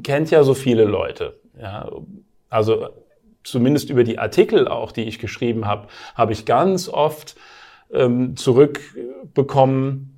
kennt 0.03 0.31
ja 0.31 0.43
so 0.43 0.55
viele 0.55 0.85
Leute. 0.85 1.39
Ja, 1.61 1.91
also 2.51 2.89
zumindest 3.45 3.91
über 3.91 4.05
die 4.05 4.19
Artikel 4.19 4.67
auch, 4.69 4.91
die 4.91 5.05
ich 5.05 5.19
geschrieben 5.19 5.67
habe, 5.67 5.89
habe 6.15 6.33
ich 6.33 6.45
ganz 6.45 6.89
oft 6.89 7.37
ähm, 7.93 8.37
zurückbekommen 8.37 10.11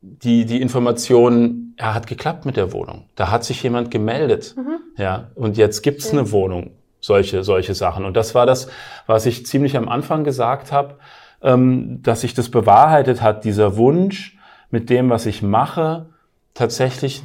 die, 0.00 0.44
die 0.44 0.60
Information, 0.60 1.74
er 1.76 1.94
hat 1.94 2.06
geklappt 2.06 2.44
mit 2.44 2.56
der 2.56 2.72
Wohnung. 2.72 3.06
Da 3.16 3.30
hat 3.30 3.44
sich 3.44 3.62
jemand 3.62 3.90
gemeldet. 3.90 4.54
Mhm. 4.56 4.78
Ja, 4.96 5.30
und 5.34 5.56
jetzt 5.56 5.82
gibt's 5.82 6.12
eine 6.12 6.30
Wohnung. 6.30 6.72
Solche, 7.00 7.44
solche 7.44 7.74
Sachen. 7.74 8.04
Und 8.04 8.16
das 8.16 8.34
war 8.34 8.46
das, 8.46 8.68
was 9.06 9.26
ich 9.26 9.46
ziemlich 9.46 9.76
am 9.76 9.88
Anfang 9.88 10.24
gesagt 10.24 10.72
habe 10.72 10.96
ähm, 11.42 12.02
dass 12.02 12.22
sich 12.22 12.34
das 12.34 12.50
bewahrheitet 12.50 13.22
hat, 13.22 13.44
dieser 13.44 13.76
Wunsch, 13.76 14.38
mit 14.70 14.90
dem, 14.90 15.10
was 15.10 15.26
ich 15.26 15.42
mache, 15.42 16.06
tatsächlich 16.54 17.22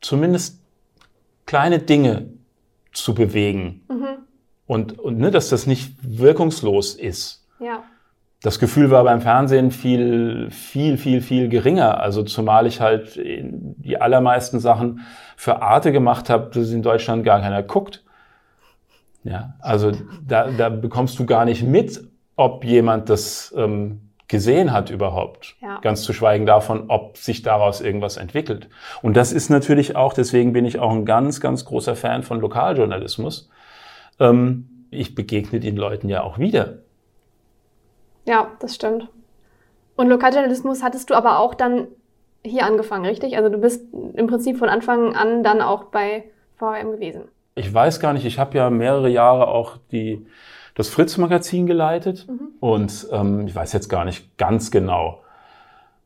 zumindest 0.00 0.62
kleine 1.46 1.78
Dinge 1.78 2.30
zu 2.92 3.14
bewegen. 3.14 3.82
Mhm. 3.88 4.06
Und, 4.66 4.98
und 4.98 5.18
ne, 5.18 5.30
dass 5.30 5.48
das 5.48 5.66
nicht 5.66 5.96
wirkungslos 6.02 6.94
ist. 6.94 7.46
Ja. 7.58 7.82
Das 8.42 8.58
Gefühl 8.60 8.90
war 8.90 9.02
beim 9.02 9.20
Fernsehen 9.20 9.72
viel, 9.72 10.50
viel, 10.50 10.96
viel, 10.96 11.22
viel 11.22 11.48
geringer. 11.48 12.00
Also 12.00 12.22
zumal 12.22 12.66
ich 12.66 12.80
halt 12.80 13.16
die 13.16 14.00
allermeisten 14.00 14.60
Sachen 14.60 15.00
für 15.36 15.60
Arte 15.60 15.90
gemacht 15.90 16.30
habe, 16.30 16.50
dass 16.54 16.70
in 16.70 16.82
Deutschland 16.82 17.24
gar 17.24 17.40
keiner 17.40 17.62
guckt. 17.64 18.04
Ja, 19.24 19.54
also 19.58 19.92
da, 20.26 20.50
da 20.50 20.68
bekommst 20.68 21.18
du 21.18 21.26
gar 21.26 21.44
nicht 21.44 21.64
mit, 21.64 22.07
ob 22.38 22.64
jemand 22.64 23.10
das 23.10 23.52
ähm, 23.56 24.00
gesehen 24.28 24.72
hat 24.72 24.90
überhaupt. 24.90 25.56
Ja. 25.60 25.80
Ganz 25.80 26.02
zu 26.02 26.12
schweigen 26.12 26.46
davon, 26.46 26.84
ob 26.88 27.16
sich 27.16 27.42
daraus 27.42 27.80
irgendwas 27.80 28.16
entwickelt. 28.16 28.68
Und 29.02 29.16
das 29.16 29.32
ist 29.32 29.50
natürlich 29.50 29.96
auch, 29.96 30.12
deswegen 30.12 30.52
bin 30.52 30.64
ich 30.64 30.78
auch 30.78 30.92
ein 30.92 31.04
ganz, 31.04 31.40
ganz 31.40 31.64
großer 31.64 31.96
Fan 31.96 32.22
von 32.22 32.40
Lokaljournalismus. 32.40 33.50
Ähm, 34.20 34.86
ich 34.90 35.16
begegne 35.16 35.58
den 35.58 35.76
Leuten 35.76 36.08
ja 36.08 36.22
auch 36.22 36.38
wieder. 36.38 36.78
Ja, 38.24 38.52
das 38.60 38.76
stimmt. 38.76 39.08
Und 39.96 40.08
Lokaljournalismus 40.08 40.82
hattest 40.82 41.10
du 41.10 41.14
aber 41.14 41.40
auch 41.40 41.54
dann 41.54 41.88
hier 42.44 42.66
angefangen, 42.66 43.04
richtig? 43.04 43.36
Also 43.36 43.48
du 43.48 43.58
bist 43.58 43.92
im 44.14 44.28
Prinzip 44.28 44.58
von 44.58 44.68
Anfang 44.68 45.16
an 45.16 45.42
dann 45.42 45.60
auch 45.60 45.84
bei 45.84 46.24
VRM 46.56 46.92
gewesen. 46.92 47.22
Ich 47.56 47.74
weiß 47.74 47.98
gar 47.98 48.12
nicht, 48.12 48.24
ich 48.24 48.38
habe 48.38 48.56
ja 48.56 48.70
mehrere 48.70 49.08
Jahre 49.08 49.48
auch 49.48 49.78
die, 49.90 50.24
das 50.78 50.88
Fritz-Magazin 50.88 51.66
geleitet 51.66 52.26
mhm. 52.28 52.52
und 52.60 53.08
ähm, 53.10 53.48
ich 53.48 53.54
weiß 53.54 53.72
jetzt 53.72 53.88
gar 53.88 54.04
nicht 54.04 54.38
ganz 54.38 54.70
genau, 54.70 55.24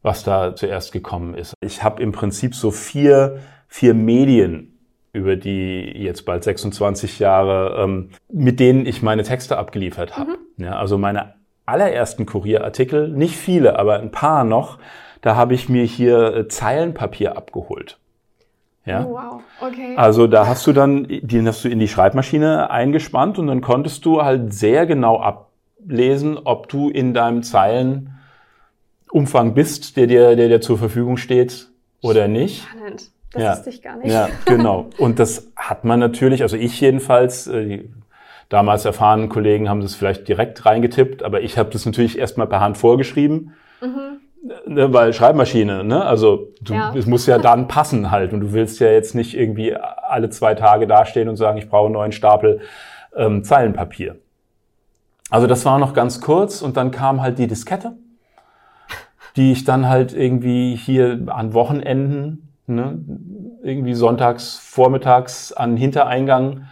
was 0.01 0.25
da 0.25 0.57
zuerst 0.57 0.93
gekommen 0.93 1.35
ist. 1.35 1.53
Ich 1.61 1.85
habe 1.85 2.03
im 2.03 2.11
Prinzip 2.11 2.55
so 2.55 2.71
vier, 2.71 3.39
vier 3.69 3.93
Medien 3.93 4.79
über 5.13 5.37
die 5.37 5.93
jetzt 5.95 6.25
bald 6.25 6.43
26 6.43 7.19
Jahre, 7.19 7.83
ähm, 7.85 8.09
mit 8.33 8.61
denen 8.61 8.87
ich 8.87 9.03
meine 9.03 9.25
Texte 9.25 9.59
abgeliefert 9.59 10.17
habe. 10.17 10.39
Mhm. 10.57 10.65
Ja, 10.65 10.79
also 10.79 10.97
meine 10.97 11.35
allerersten 11.67 12.25
Kurierartikel, 12.25 13.09
nicht 13.09 13.37
viele, 13.37 13.79
aber 13.79 13.99
ein 13.99 14.11
paar 14.11 14.45
noch, 14.45 14.79
da 15.21 15.37
habe 15.37 15.53
ich 15.53 15.69
mir 15.69 15.85
hier 15.85 16.35
äh, 16.35 16.49
Zeilenpapier 16.49 17.37
abgeholt. 17.37 17.99
Ja. 18.85 19.05
Oh, 19.05 19.13
wow, 19.13 19.41
okay. 19.61 19.95
Also 19.97 20.27
da 20.27 20.47
hast 20.47 20.67
du 20.67 20.73
dann, 20.73 21.07
den 21.09 21.47
hast 21.47 21.65
du 21.65 21.69
in 21.69 21.79
die 21.79 21.87
Schreibmaschine 21.87 22.71
eingespannt 22.71 23.39
und 23.39 23.47
dann 23.47 23.61
konntest 23.61 24.05
du 24.05 24.23
halt 24.23 24.53
sehr 24.53 24.87
genau 24.87 25.21
ablesen, 25.21 26.37
ob 26.43 26.69
du 26.69 26.89
in 26.89 27.15
deinem 27.15 27.45
Zeilenumfang 27.45 29.55
bist, 29.55 29.97
der 29.97 30.09
dir, 30.09 30.35
der 30.35 30.49
dir 30.49 30.61
zur 30.61 30.79
Verfügung 30.79 31.17
steht 31.17 31.69
oder 32.03 32.27
nicht. 32.27 32.65
Spannend. 32.65 33.13
Das 33.33 33.43
ja. 33.43 33.53
wusste 33.53 33.71
ich 33.71 33.83
gar 33.83 33.97
nicht. 33.97 34.11
Ja, 34.11 34.29
genau. 34.45 34.91
Und 34.99 35.19
das 35.19 35.51
hat 35.57 35.85
man 35.85 36.01
natürlich, 36.01 36.43
also 36.43 36.57
ich 36.57 36.81
jedenfalls, 36.81 37.47
äh, 37.47 37.65
die 37.65 37.91
damals 38.49 38.85
erfahrenen 38.85 39.31
Kollegen 39.31 39.69
haben 39.69 39.81
das 39.81 39.95
vielleicht 39.95 40.29
direkt 40.29 40.67
reingetippt, 40.67 41.23
aber 41.23 41.41
ich 41.41 41.57
habe 41.57 41.71
das 41.71 41.87
natürlich 41.87 42.19
erstmal 42.19 42.47
per 42.47 42.61
Hand 42.61 42.77
vorgeschrieben. 42.77 43.55
Mhm. 43.81 44.21
Ne, 44.67 44.93
weil 44.93 45.13
Schreibmaschine, 45.13 45.85
ne? 45.85 46.05
Also 46.05 46.49
du, 46.61 46.75
ja. 46.75 46.93
es 46.97 47.07
muss 47.07 47.27
ja 47.27 47.39
dann 47.39 47.69
passen 47.69 48.11
halt 48.11 48.33
und 48.33 48.41
du 48.41 48.53
willst 48.53 48.81
ja 48.81 48.89
jetzt 48.89 49.15
nicht 49.15 49.37
irgendwie 49.37 49.77
alle 49.77 50.31
zwei 50.31 50.55
Tage 50.55 50.89
dastehen 50.89 51.29
und 51.29 51.37
sagen, 51.37 51.59
ich 51.59 51.69
brauche 51.69 51.87
einen 51.87 51.95
neuen 51.95 52.11
Stapel 52.11 52.61
ähm, 53.17 53.45
Zeilenpapier. 53.45 54.17
Also 55.31 55.47
das 55.47 55.65
war 55.65 55.79
noch 55.79 55.95
ganz 55.95 56.21
kurz 56.21 56.61
und 56.61 56.77
dann 56.77 56.91
kam 56.91 57.23
halt 57.23 57.39
die 57.39 57.47
Diskette, 57.47 57.93
die 59.37 59.53
ich 59.53 59.65
dann 59.65 59.89
halt 59.89 60.13
irgendwie 60.13 60.75
hier 60.75 61.21
an 61.29 61.55
Wochenenden, 61.55 62.53
ne, 62.67 62.99
irgendwie 63.63 63.95
sonntags, 63.95 64.59
vormittags 64.59 65.53
an 65.53 65.77
Hintereingang 65.77 66.67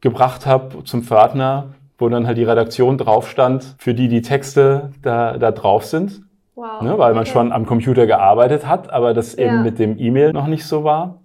gebracht 0.00 0.46
habe 0.46 0.84
zum 0.84 1.02
Pförtner, 1.02 1.74
wo 1.98 2.08
dann 2.08 2.28
halt 2.28 2.38
die 2.38 2.44
Redaktion 2.44 2.96
drauf 2.96 3.28
stand, 3.28 3.74
für 3.78 3.92
die 3.92 4.06
die 4.06 4.22
Texte 4.22 4.92
da, 5.02 5.36
da 5.36 5.50
drauf 5.50 5.84
sind. 5.84 6.22
Wow. 6.62 6.80
Ne, 6.80 6.96
weil 6.96 7.12
man 7.14 7.24
okay. 7.24 7.32
schon 7.32 7.50
am 7.50 7.66
Computer 7.66 8.06
gearbeitet 8.06 8.68
hat, 8.68 8.88
aber 8.88 9.14
das 9.14 9.34
ja. 9.34 9.46
eben 9.46 9.64
mit 9.64 9.80
dem 9.80 9.98
E-Mail 9.98 10.32
noch 10.32 10.46
nicht 10.46 10.64
so 10.64 10.84
war. 10.84 11.20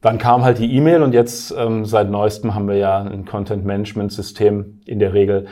Dann 0.00 0.18
kam 0.18 0.44
halt 0.44 0.60
die 0.60 0.72
E-Mail 0.72 1.02
und 1.02 1.14
jetzt 1.14 1.50
ähm, 1.50 1.84
seit 1.84 2.10
neuestem 2.10 2.54
haben 2.54 2.68
wir 2.68 2.76
ja 2.76 2.98
ein 3.00 3.24
Content-Management-System 3.24 4.82
in 4.86 5.00
der 5.00 5.14
Regel, 5.14 5.48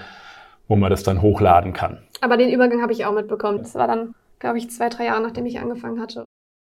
wo 0.68 0.76
man 0.76 0.90
das 0.90 1.02
dann 1.02 1.22
hochladen 1.22 1.72
kann. 1.72 2.04
Aber 2.20 2.36
den 2.36 2.50
Übergang 2.50 2.82
habe 2.82 2.92
ich 2.92 3.04
auch 3.04 3.12
mitbekommen. 3.12 3.58
Das 3.58 3.74
war 3.74 3.88
dann, 3.88 4.14
glaube 4.38 4.58
ich, 4.58 4.70
zwei, 4.70 4.90
drei 4.90 5.06
Jahre, 5.06 5.22
nachdem 5.22 5.44
ich 5.44 5.58
angefangen 5.58 6.00
hatte. 6.00 6.24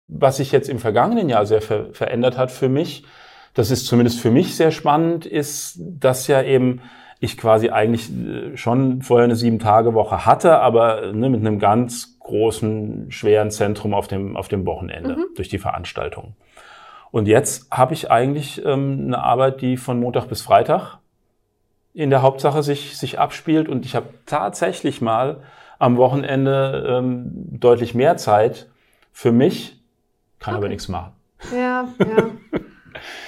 Was 0.09 0.39
sich 0.39 0.51
jetzt 0.51 0.69
im 0.69 0.81
vergangenen 0.81 1.29
Jahr 1.29 1.47
sehr 1.47 1.63
ver 1.63 1.93
verändert 1.93 2.37
hat 2.37 2.51
für 2.51 2.69
mich, 2.69 3.05
das 3.55 3.71
ist 3.71 3.87
zumindest 3.87 4.19
für 4.19 4.33
mich 4.33 4.57
sehr 4.57 4.73
spannend, 4.73 5.25
ist, 5.25 5.79
dass 5.79 6.27
ja 6.27 6.43
eben 6.43 6.81
ich 7.21 7.37
quasi 7.37 7.71
eigentlich 7.71 8.11
äh, 8.11 8.57
schon 8.57 9.03
vorher 9.03 9.25
eine 9.25 9.37
Sieben-Tage-Woche 9.37 10.27
hatte, 10.27 10.59
aber 10.59 11.13
ne, 11.13 11.29
mit 11.29 11.41
einem 11.41 11.59
ganz 11.59 12.19
großen, 12.21 13.11
schweren 13.11 13.51
Zentrum 13.51 13.95
auf 13.95 14.07
dem, 14.07 14.37
auf 14.37 14.49
dem 14.49 14.67
Wochenende 14.67 15.17
mhm. 15.17 15.25
durch 15.35 15.49
die 15.49 15.59
Veranstaltung. 15.59 16.35
Und 17.11 17.27
jetzt 17.27 17.71
habe 17.71 17.95
ich 17.95 18.11
eigentlich 18.11 18.65
ähm, 18.65 19.05
eine 19.07 19.23
Arbeit, 19.23 19.63
die 19.63 19.77
von 19.77 19.99
Montag 19.99 20.29
bis 20.29 20.43
Freitag 20.43 20.99
in 21.95 22.11
der 22.11 22.23
Hauptsache 22.23 22.63
sich, 22.63 22.99
sich 22.99 23.19
abspielt. 23.19 23.69
Und 23.69 23.87
ich 23.87 23.97
habe 23.97 24.09
tatsächlich 24.27 25.01
mal 25.01 25.41
am 25.79 25.97
Wochenende 25.97 26.85
ähm, 26.87 27.31
deutlich 27.59 27.95
mehr 27.95 28.17
Zeit 28.17 28.69
für 29.11 29.33
mich, 29.33 29.81
kann 30.39 30.55
okay. 30.55 30.59
aber 30.59 30.69
nichts 30.69 30.89
machen. 30.89 31.13
Ja, 31.53 31.89
ja. 31.99 32.31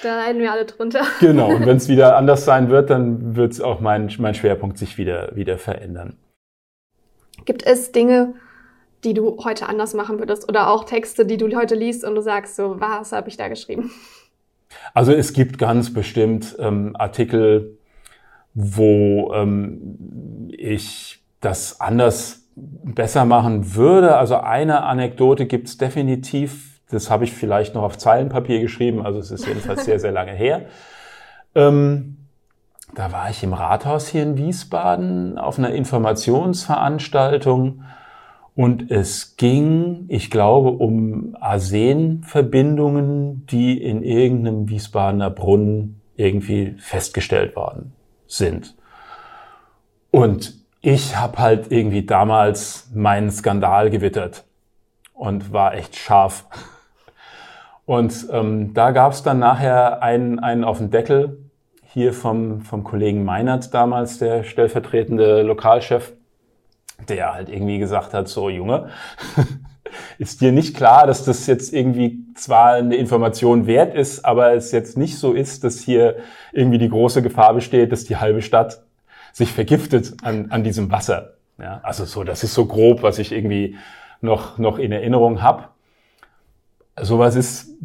Da 0.02 0.16
leiden 0.16 0.40
wir 0.40 0.52
alle 0.52 0.64
drunter. 0.64 1.02
Genau, 1.20 1.54
und 1.54 1.66
wenn 1.66 1.76
es 1.76 1.88
wieder 1.88 2.16
anders 2.16 2.44
sein 2.44 2.70
wird, 2.70 2.90
dann 2.90 3.36
wird 3.36 3.52
es 3.52 3.60
auch 3.60 3.80
mein, 3.80 4.10
mein 4.18 4.34
Schwerpunkt 4.34 4.78
sich 4.78 4.98
wieder, 4.98 5.34
wieder 5.34 5.58
verändern. 5.58 6.16
Gibt 7.44 7.64
es 7.64 7.92
Dinge, 7.92 8.34
die 9.04 9.14
du 9.14 9.38
heute 9.44 9.68
anders 9.68 9.94
machen 9.94 10.18
würdest 10.18 10.48
oder 10.48 10.70
auch 10.70 10.84
Texte, 10.84 11.26
die 11.26 11.36
du 11.36 11.54
heute 11.56 11.74
liest 11.74 12.04
und 12.04 12.14
du 12.14 12.22
sagst 12.22 12.56
so, 12.56 12.80
was 12.80 13.12
habe 13.12 13.28
ich 13.28 13.36
da 13.36 13.48
geschrieben? 13.48 13.90
Also 14.94 15.12
es 15.12 15.32
gibt 15.32 15.58
ganz 15.58 15.92
bestimmt 15.92 16.56
ähm, 16.58 16.94
Artikel, 16.96 17.78
wo 18.54 19.32
ähm, 19.34 20.48
ich 20.56 21.22
das 21.40 21.80
anders 21.80 22.46
besser 22.56 23.24
machen 23.24 23.74
würde. 23.74 24.16
Also 24.16 24.36
eine 24.36 24.82
Anekdote 24.82 25.46
gibt 25.46 25.68
es 25.68 25.78
definitiv 25.78 26.69
das 26.90 27.10
habe 27.10 27.24
ich 27.24 27.32
vielleicht 27.32 27.74
noch 27.74 27.82
auf 27.82 27.98
Zeilenpapier 27.98 28.60
geschrieben, 28.60 29.04
also 29.04 29.18
es 29.18 29.30
ist 29.30 29.46
jedenfalls 29.46 29.84
sehr, 29.84 30.00
sehr 30.00 30.12
lange 30.12 30.32
her. 30.32 30.66
Ähm, 31.54 32.16
da 32.94 33.12
war 33.12 33.28
ich 33.30 33.42
im 33.42 33.52
Rathaus 33.52 34.08
hier 34.08 34.22
in 34.22 34.36
Wiesbaden 34.36 35.38
auf 35.38 35.58
einer 35.58 35.70
Informationsveranstaltung 35.70 37.82
und 38.56 38.90
es 38.90 39.36
ging, 39.36 40.06
ich 40.08 40.30
glaube, 40.30 40.70
um 40.70 41.36
Arsenverbindungen, 41.40 43.46
die 43.46 43.80
in 43.80 44.02
irgendeinem 44.02 44.68
Wiesbadener 44.68 45.30
Brunnen 45.30 46.00
irgendwie 46.16 46.74
festgestellt 46.78 47.54
worden 47.56 47.92
sind. 48.26 48.74
Und 50.10 50.54
ich 50.82 51.16
habe 51.16 51.38
halt 51.38 51.70
irgendwie 51.70 52.04
damals 52.04 52.90
meinen 52.92 53.30
Skandal 53.30 53.90
gewittert 53.90 54.44
und 55.14 55.52
war 55.52 55.74
echt 55.74 55.94
scharf. 55.96 56.46
Und 57.90 58.28
ähm, 58.30 58.72
da 58.72 58.92
gab 58.92 59.10
es 59.14 59.24
dann 59.24 59.40
nachher 59.40 60.00
einen, 60.00 60.38
einen 60.38 60.62
auf 60.62 60.78
den 60.78 60.92
Deckel, 60.92 61.50
hier 61.82 62.12
vom, 62.12 62.60
vom 62.60 62.84
Kollegen 62.84 63.24
Meinert 63.24 63.74
damals, 63.74 64.18
der 64.18 64.44
stellvertretende 64.44 65.42
Lokalchef, 65.42 66.12
der 67.08 67.34
halt 67.34 67.48
irgendwie 67.48 67.80
gesagt 67.80 68.14
hat, 68.14 68.28
so 68.28 68.48
Junge, 68.48 68.90
ist 70.18 70.40
dir 70.40 70.52
nicht 70.52 70.76
klar, 70.76 71.08
dass 71.08 71.24
das 71.24 71.48
jetzt 71.48 71.72
irgendwie 71.72 72.20
zwar 72.36 72.74
eine 72.74 72.94
Information 72.94 73.66
wert 73.66 73.96
ist, 73.96 74.24
aber 74.24 74.52
es 74.52 74.70
jetzt 74.70 74.96
nicht 74.96 75.18
so 75.18 75.32
ist, 75.32 75.64
dass 75.64 75.80
hier 75.80 76.18
irgendwie 76.52 76.78
die 76.78 76.90
große 76.90 77.22
Gefahr 77.22 77.54
besteht, 77.54 77.90
dass 77.90 78.04
die 78.04 78.18
halbe 78.18 78.40
Stadt 78.40 78.84
sich 79.32 79.52
vergiftet 79.52 80.14
an, 80.22 80.52
an 80.52 80.62
diesem 80.62 80.92
Wasser. 80.92 81.32
Ja, 81.58 81.80
also 81.82 82.04
so, 82.04 82.22
das 82.22 82.44
ist 82.44 82.54
so 82.54 82.66
grob, 82.66 83.02
was 83.02 83.18
ich 83.18 83.32
irgendwie 83.32 83.78
noch, 84.20 84.58
noch 84.58 84.78
in 84.78 84.92
Erinnerung 84.92 85.42
habe 85.42 85.69
sowas 87.02 87.36
ist 87.36 87.76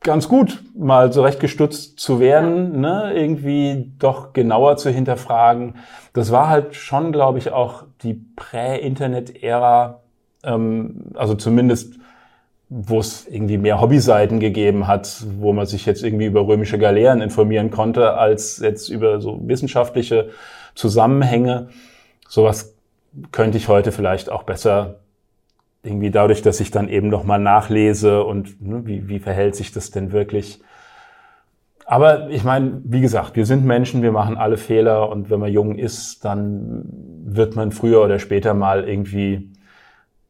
ganz 0.00 0.28
gut, 0.28 0.62
mal 0.76 1.12
zurechtgestutzt 1.12 1.98
zu 1.98 2.20
werden, 2.20 2.80
ne? 2.80 3.12
irgendwie 3.14 3.92
doch 3.98 4.32
genauer 4.32 4.76
zu 4.76 4.90
hinterfragen. 4.90 5.74
Das 6.12 6.30
war 6.30 6.48
halt 6.48 6.76
schon, 6.76 7.10
glaube 7.12 7.38
ich, 7.38 7.50
auch 7.50 7.84
die 8.02 8.14
Prä-Internet-Ära, 8.14 10.00
ähm, 10.44 11.06
also 11.14 11.34
zumindest 11.34 11.94
wo 12.68 12.98
es 12.98 13.28
irgendwie 13.28 13.58
mehr 13.58 13.80
Hobbyseiten 13.80 14.40
gegeben 14.40 14.88
hat, 14.88 15.24
wo 15.38 15.52
man 15.52 15.66
sich 15.66 15.86
jetzt 15.86 16.02
irgendwie 16.02 16.26
über 16.26 16.46
römische 16.46 16.78
Galeeren 16.78 17.20
informieren 17.20 17.70
konnte, 17.70 18.14
als 18.14 18.58
jetzt 18.58 18.88
über 18.88 19.20
so 19.20 19.40
wissenschaftliche 19.46 20.30
Zusammenhänge. 20.74 21.68
Sowas 22.28 22.74
könnte 23.30 23.56
ich 23.56 23.68
heute 23.68 23.92
vielleicht 23.92 24.30
auch 24.30 24.42
besser 24.42 24.96
irgendwie 25.86 26.10
dadurch, 26.10 26.42
dass 26.42 26.60
ich 26.60 26.70
dann 26.70 26.88
eben 26.88 27.08
nochmal 27.08 27.38
nachlese 27.38 28.24
und 28.24 28.60
ne, 28.60 28.82
wie, 28.84 29.08
wie 29.08 29.18
verhält 29.18 29.56
sich 29.56 29.72
das 29.72 29.90
denn 29.90 30.12
wirklich. 30.12 30.60
Aber 31.86 32.30
ich 32.30 32.42
meine, 32.42 32.80
wie 32.84 33.00
gesagt, 33.00 33.36
wir 33.36 33.46
sind 33.46 33.64
Menschen, 33.64 34.02
wir 34.02 34.10
machen 34.10 34.36
alle 34.36 34.56
Fehler 34.56 35.08
und 35.08 35.30
wenn 35.30 35.38
man 35.38 35.52
jung 35.52 35.78
ist, 35.78 36.24
dann 36.24 36.84
wird 37.24 37.54
man 37.54 37.70
früher 37.70 38.02
oder 38.02 38.18
später 38.18 38.54
mal 38.54 38.88
irgendwie 38.88 39.52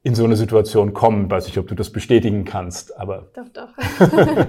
in 0.03 0.15
so 0.15 0.25
eine 0.25 0.37
Situation 0.37 0.93
kommen. 0.93 1.31
Weiß 1.31 1.49
ich, 1.49 1.59
ob 1.59 1.67
du 1.67 1.75
das 1.75 1.91
bestätigen 1.91 2.45
kannst, 2.45 2.99
aber. 3.01 3.29
Doch, 3.35 3.49
doch. 3.49 3.69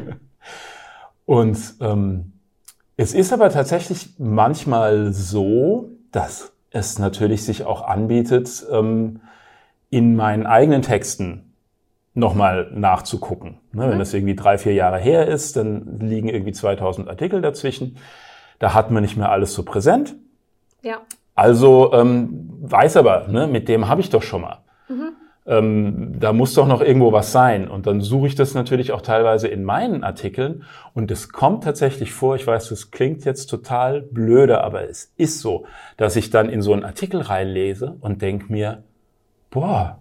und 1.26 1.58
ähm, 1.80 2.34
es 2.98 3.14
ist 3.14 3.32
aber 3.32 3.50
tatsächlich 3.52 4.16
manchmal 4.18 5.14
so, 5.14 5.92
dass 6.12 6.52
es 6.72 7.00
natürlich 7.00 7.46
sich 7.46 7.64
auch 7.64 7.88
anbietet, 7.88 8.66
ähm, 8.70 9.22
in 9.90 10.16
meinen 10.16 10.46
eigenen 10.46 10.82
Texten 10.82 11.54
nochmal 12.18 12.72
nachzugucken. 12.74 13.60
Ne, 13.72 13.86
mhm. 13.86 13.92
Wenn 13.92 14.00
das 14.00 14.14
irgendwie 14.14 14.36
drei, 14.36 14.58
vier 14.58 14.74
Jahre 14.74 14.98
her 14.98 15.28
ist, 15.28 15.56
dann 15.56 16.00
liegen 16.00 16.28
irgendwie 16.28 16.52
2000 16.52 17.08
Artikel 17.08 17.42
dazwischen. 17.42 17.98
Da 18.60 18.74
hat 18.74 18.92
man 18.92 19.04
nicht 19.04 19.18
mehr 19.18 19.32
alles 19.32 19.54
so 19.54 19.64
präsent. 19.64 20.16
Ja. 20.82 21.02
Also 21.36 21.94
ähm, 21.94 22.50
weiß 22.62 22.98
aber, 22.98 23.28
ne, 23.28 23.48
mit 23.48 23.70
dem 23.70 23.88
habe 23.88 24.02
ich 24.02 24.10
doch 24.10 24.24
schon 24.24 24.42
mal. 24.42 24.64
Mhm. 24.90 25.12
ähm, 25.46 26.16
da 26.20 26.34
muss 26.34 26.54
doch 26.54 26.66
noch 26.66 26.82
irgendwo 26.82 27.12
was 27.12 27.32
sein. 27.32 27.68
Und 27.68 27.86
dann 27.86 28.02
suche 28.02 28.28
ich 28.28 28.36
das 28.36 28.56
natürlich 28.56 28.94
auch 28.94 29.02
teilweise 29.02 29.48
in 29.48 29.64
meinen 29.64 30.04
Artikeln. 30.04 30.64
Und 30.94 31.12
es 31.12 31.30
kommt 31.30 31.66
tatsächlich 31.66 32.14
vor, 32.14 32.36
ich 32.36 32.48
weiß, 32.48 32.70
das 32.70 32.90
klingt 32.90 33.26
jetzt 33.26 33.48
total 33.48 34.02
blöde, 34.02 34.64
aber 34.64 34.90
es 34.90 35.14
ist 35.18 35.42
so, 35.42 35.66
dass 35.98 36.16
ich 36.16 36.32
dann 36.32 36.50
in 36.50 36.62
so 36.62 36.74
einen 36.74 36.84
Artikel 36.84 37.22
reinlese 37.22 37.98
und 38.00 38.22
denke 38.22 38.52
mir, 38.52 38.84
boah, 39.50 40.00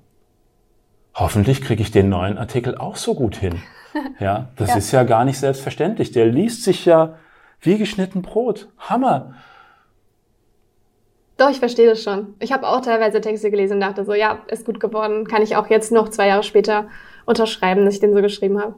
hoffentlich 1.14 1.62
kriege 1.62 1.82
ich 1.82 1.90
den 1.90 2.08
neuen 2.08 2.38
Artikel 2.38 2.76
auch 2.76 2.96
so 2.96 3.14
gut 3.14 3.36
hin. 3.36 3.62
Ja, 4.20 4.50
das 4.56 4.68
ja. 4.68 4.76
ist 4.76 4.92
ja 4.92 5.04
gar 5.04 5.24
nicht 5.24 5.38
selbstverständlich. 5.38 6.12
Der 6.12 6.26
liest 6.26 6.64
sich 6.64 6.84
ja 6.84 7.14
wie 7.62 7.78
geschnitten 7.78 8.20
Brot. 8.20 8.68
Hammer. 8.76 9.36
Doch, 11.38 11.50
ich 11.50 11.58
verstehe 11.58 11.88
das 11.88 12.02
schon. 12.02 12.34
Ich 12.38 12.52
habe 12.52 12.66
auch 12.66 12.80
teilweise 12.80 13.20
Texte 13.20 13.50
gelesen 13.50 13.74
und 13.74 13.80
dachte 13.80 14.04
so, 14.04 14.14
ja, 14.14 14.40
ist 14.48 14.66
gut 14.66 14.80
geworden. 14.80 15.26
Kann 15.26 15.40
ich 15.40 15.56
auch 15.56 15.68
jetzt 15.68 15.92
noch 15.92 16.10
zwei 16.10 16.28
Jahre 16.28 16.42
später 16.42 16.88
unterschreiben, 17.26 17.84
dass 17.84 17.94
ich 17.94 18.00
den 18.00 18.14
so 18.14 18.22
geschrieben 18.22 18.60
habe. 18.60 18.74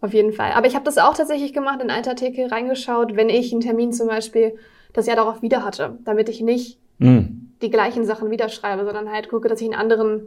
Auf 0.00 0.12
jeden 0.14 0.32
Fall. 0.32 0.52
Aber 0.52 0.66
ich 0.66 0.74
habe 0.74 0.84
das 0.84 0.98
auch 0.98 1.14
tatsächlich 1.14 1.52
gemacht, 1.52 1.80
in 1.82 1.90
Altartikel 1.90 2.46
reingeschaut, 2.46 3.16
wenn 3.16 3.28
ich 3.28 3.52
einen 3.52 3.62
Termin 3.62 3.92
zum 3.92 4.08
Beispiel 4.08 4.56
das 4.92 5.06
Jahr 5.06 5.16
darauf 5.16 5.42
wieder 5.42 5.64
hatte, 5.64 5.98
damit 6.04 6.28
ich 6.28 6.40
nicht 6.40 6.78
mm. 6.98 7.47
Die 7.62 7.70
gleichen 7.70 8.04
Sachen 8.04 8.30
wieder 8.30 8.48
schreibe, 8.48 8.84
sondern 8.84 9.10
halt 9.10 9.28
gucke, 9.28 9.48
dass 9.48 9.60
ich 9.60 9.66
einen 9.66 9.80
anderen 9.80 10.22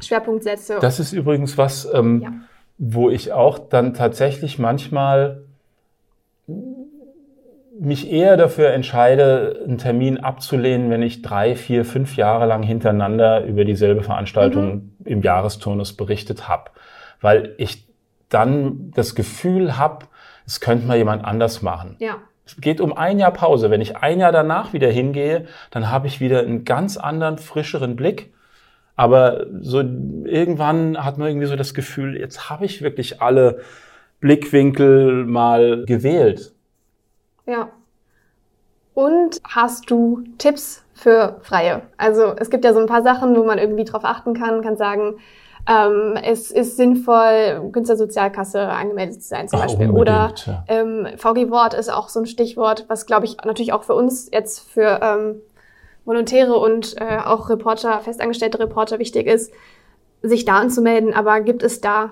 Schwerpunkt 0.00 0.42
setze. 0.42 0.78
Das 0.80 1.00
ist 1.00 1.12
übrigens 1.12 1.56
was, 1.58 1.88
ähm, 1.92 2.22
ja. 2.22 2.32
wo 2.78 3.10
ich 3.10 3.32
auch 3.32 3.58
dann 3.58 3.94
tatsächlich 3.94 4.58
manchmal 4.58 5.42
mich 7.78 8.10
eher 8.10 8.36
dafür 8.36 8.70
entscheide, 8.70 9.62
einen 9.64 9.78
Termin 9.78 10.18
abzulehnen, 10.18 10.90
wenn 10.90 11.02
ich 11.02 11.22
drei, 11.22 11.56
vier, 11.56 11.84
fünf 11.84 12.16
Jahre 12.16 12.46
lang 12.46 12.62
hintereinander 12.62 13.44
über 13.44 13.64
dieselbe 13.64 14.02
Veranstaltung 14.02 14.72
mhm. 14.74 14.92
im 15.04 15.22
Jahresturnus 15.22 15.94
berichtet 15.94 16.48
habe. 16.48 16.70
Weil 17.20 17.54
ich 17.58 17.86
dann 18.28 18.90
das 18.94 19.14
Gefühl 19.14 19.78
habe, 19.78 20.06
es 20.46 20.60
könnte 20.60 20.86
mal 20.86 20.96
jemand 20.96 21.24
anders 21.24 21.62
machen. 21.62 21.96
Ja. 21.98 22.18
Es 22.44 22.56
geht 22.56 22.80
um 22.80 22.92
ein 22.96 23.18
Jahr 23.18 23.32
Pause. 23.32 23.70
Wenn 23.70 23.80
ich 23.80 23.96
ein 23.96 24.18
Jahr 24.20 24.32
danach 24.32 24.72
wieder 24.72 24.88
hingehe, 24.88 25.46
dann 25.70 25.90
habe 25.90 26.06
ich 26.06 26.20
wieder 26.20 26.40
einen 26.40 26.64
ganz 26.64 26.96
anderen, 26.96 27.38
frischeren 27.38 27.96
Blick. 27.96 28.32
Aber 28.96 29.46
so 29.60 29.80
irgendwann 29.80 31.02
hat 31.02 31.18
man 31.18 31.28
irgendwie 31.28 31.46
so 31.46 31.56
das 31.56 31.74
Gefühl, 31.74 32.16
jetzt 32.16 32.50
habe 32.50 32.64
ich 32.64 32.82
wirklich 32.82 33.22
alle 33.22 33.60
Blickwinkel 34.20 35.24
mal 35.24 35.84
gewählt. 35.86 36.52
Ja. 37.46 37.70
Und 38.94 39.40
hast 39.48 39.90
du 39.90 40.22
Tipps 40.38 40.84
für 40.92 41.38
Freie? 41.42 41.82
Also 41.96 42.34
es 42.36 42.50
gibt 42.50 42.64
ja 42.64 42.74
so 42.74 42.80
ein 42.80 42.86
paar 42.86 43.02
Sachen, 43.02 43.34
wo 43.34 43.44
man 43.44 43.58
irgendwie 43.58 43.84
drauf 43.84 44.04
achten 44.04 44.34
kann, 44.34 44.62
kann 44.62 44.76
sagen, 44.76 45.14
ähm, 45.66 46.18
es 46.22 46.50
ist 46.50 46.76
sinnvoll, 46.76 47.70
Künstlersozialkasse 47.72 48.60
angemeldet 48.60 49.22
zu 49.22 49.28
sein 49.28 49.48
zum 49.48 49.60
Ach, 49.60 49.66
Beispiel. 49.66 49.90
Oder 49.90 50.34
ja. 50.44 50.64
ähm, 50.68 51.06
VG 51.16 51.50
Wort 51.50 51.74
ist 51.74 51.92
auch 51.92 52.08
so 52.08 52.20
ein 52.20 52.26
Stichwort, 52.26 52.86
was 52.88 53.06
glaube 53.06 53.26
ich 53.26 53.36
natürlich 53.44 53.72
auch 53.72 53.84
für 53.84 53.94
uns 53.94 54.28
jetzt 54.32 54.60
für 54.60 55.00
ähm, 55.02 55.36
Volontäre 56.04 56.54
und 56.54 57.00
äh, 57.00 57.18
auch 57.24 57.48
Reporter, 57.48 58.00
festangestellte 58.00 58.58
Reporter 58.58 58.98
wichtig 58.98 59.26
ist, 59.26 59.52
sich 60.22 60.44
da 60.44 60.58
anzumelden. 60.58 61.14
Aber 61.14 61.40
gibt 61.40 61.62
es 61.62 61.80
da 61.80 62.10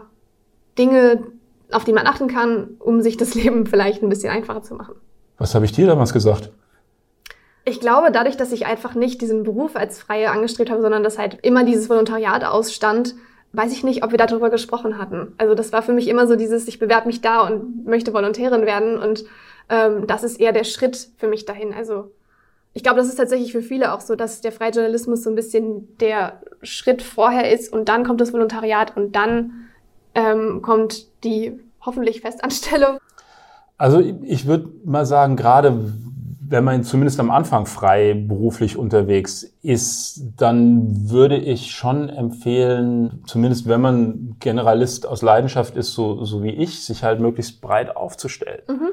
Dinge, 0.78 1.24
auf 1.72 1.84
die 1.84 1.92
man 1.92 2.06
achten 2.06 2.28
kann, 2.28 2.76
um 2.78 3.02
sich 3.02 3.16
das 3.16 3.34
Leben 3.34 3.66
vielleicht 3.66 4.02
ein 4.02 4.08
bisschen 4.08 4.30
einfacher 4.30 4.62
zu 4.62 4.74
machen? 4.74 4.94
Was 5.38 5.54
habe 5.54 5.64
ich 5.64 5.72
dir 5.72 5.86
damals 5.86 6.12
gesagt? 6.12 6.50
Ich 7.64 7.80
glaube, 7.80 8.10
dadurch, 8.12 8.36
dass 8.36 8.52
ich 8.52 8.66
einfach 8.66 8.94
nicht 8.94 9.20
diesen 9.20 9.42
Beruf 9.42 9.76
als 9.76 10.00
Freie 10.00 10.30
angestrebt 10.30 10.70
habe, 10.70 10.82
sondern 10.82 11.02
dass 11.02 11.18
halt 11.18 11.38
immer 11.42 11.64
dieses 11.64 11.88
Volontariat 11.88 12.44
ausstand, 12.44 13.14
weiß 13.52 13.72
ich 13.72 13.82
nicht, 13.82 14.04
ob 14.04 14.10
wir 14.10 14.18
darüber 14.18 14.50
gesprochen 14.50 14.98
hatten. 14.98 15.32
Also 15.38 15.54
das 15.54 15.72
war 15.72 15.82
für 15.82 15.92
mich 15.92 16.08
immer 16.08 16.26
so 16.26 16.36
dieses, 16.36 16.68
ich 16.68 16.78
bewerbe 16.78 17.06
mich 17.06 17.20
da 17.20 17.46
und 17.46 17.84
möchte 17.86 18.12
Volontärin 18.12 18.66
werden 18.66 18.98
und 18.98 19.24
ähm, 19.68 20.06
das 20.06 20.22
ist 20.22 20.40
eher 20.40 20.52
der 20.52 20.64
Schritt 20.64 21.08
für 21.16 21.28
mich 21.28 21.44
dahin. 21.44 21.74
Also 21.74 22.12
ich 22.72 22.82
glaube, 22.82 22.98
das 22.98 23.08
ist 23.08 23.16
tatsächlich 23.16 23.52
für 23.52 23.62
viele 23.62 23.92
auch 23.92 24.00
so, 24.00 24.14
dass 24.14 24.40
der 24.40 24.52
freie 24.52 24.70
Journalismus 24.70 25.24
so 25.24 25.30
ein 25.30 25.36
bisschen 25.36 25.96
der 25.98 26.40
Schritt 26.62 27.02
vorher 27.02 27.52
ist 27.52 27.72
und 27.72 27.88
dann 27.88 28.04
kommt 28.04 28.20
das 28.20 28.32
Volontariat 28.32 28.96
und 28.96 29.16
dann 29.16 29.68
ähm, 30.14 30.62
kommt 30.62 31.06
die 31.24 31.58
hoffentlich 31.80 32.20
Festanstellung. 32.20 32.98
Also 33.78 34.00
ich 34.00 34.46
würde 34.46 34.68
mal 34.84 35.06
sagen, 35.06 35.36
gerade 35.36 35.92
wenn 36.50 36.64
man 36.64 36.82
zumindest 36.82 37.20
am 37.20 37.30
Anfang 37.30 37.64
frei 37.64 38.12
beruflich 38.12 38.76
unterwegs 38.76 39.44
ist, 39.62 40.20
dann 40.36 41.08
würde 41.08 41.36
ich 41.36 41.70
schon 41.70 42.08
empfehlen, 42.08 43.22
zumindest 43.24 43.68
wenn 43.68 43.80
man 43.80 44.36
Generalist 44.40 45.06
aus 45.06 45.22
Leidenschaft 45.22 45.76
ist, 45.76 45.94
so, 45.94 46.24
so 46.24 46.42
wie 46.42 46.50
ich, 46.50 46.84
sich 46.84 47.04
halt 47.04 47.20
möglichst 47.20 47.60
breit 47.60 47.96
aufzustellen. 47.96 48.62
Mhm. 48.68 48.90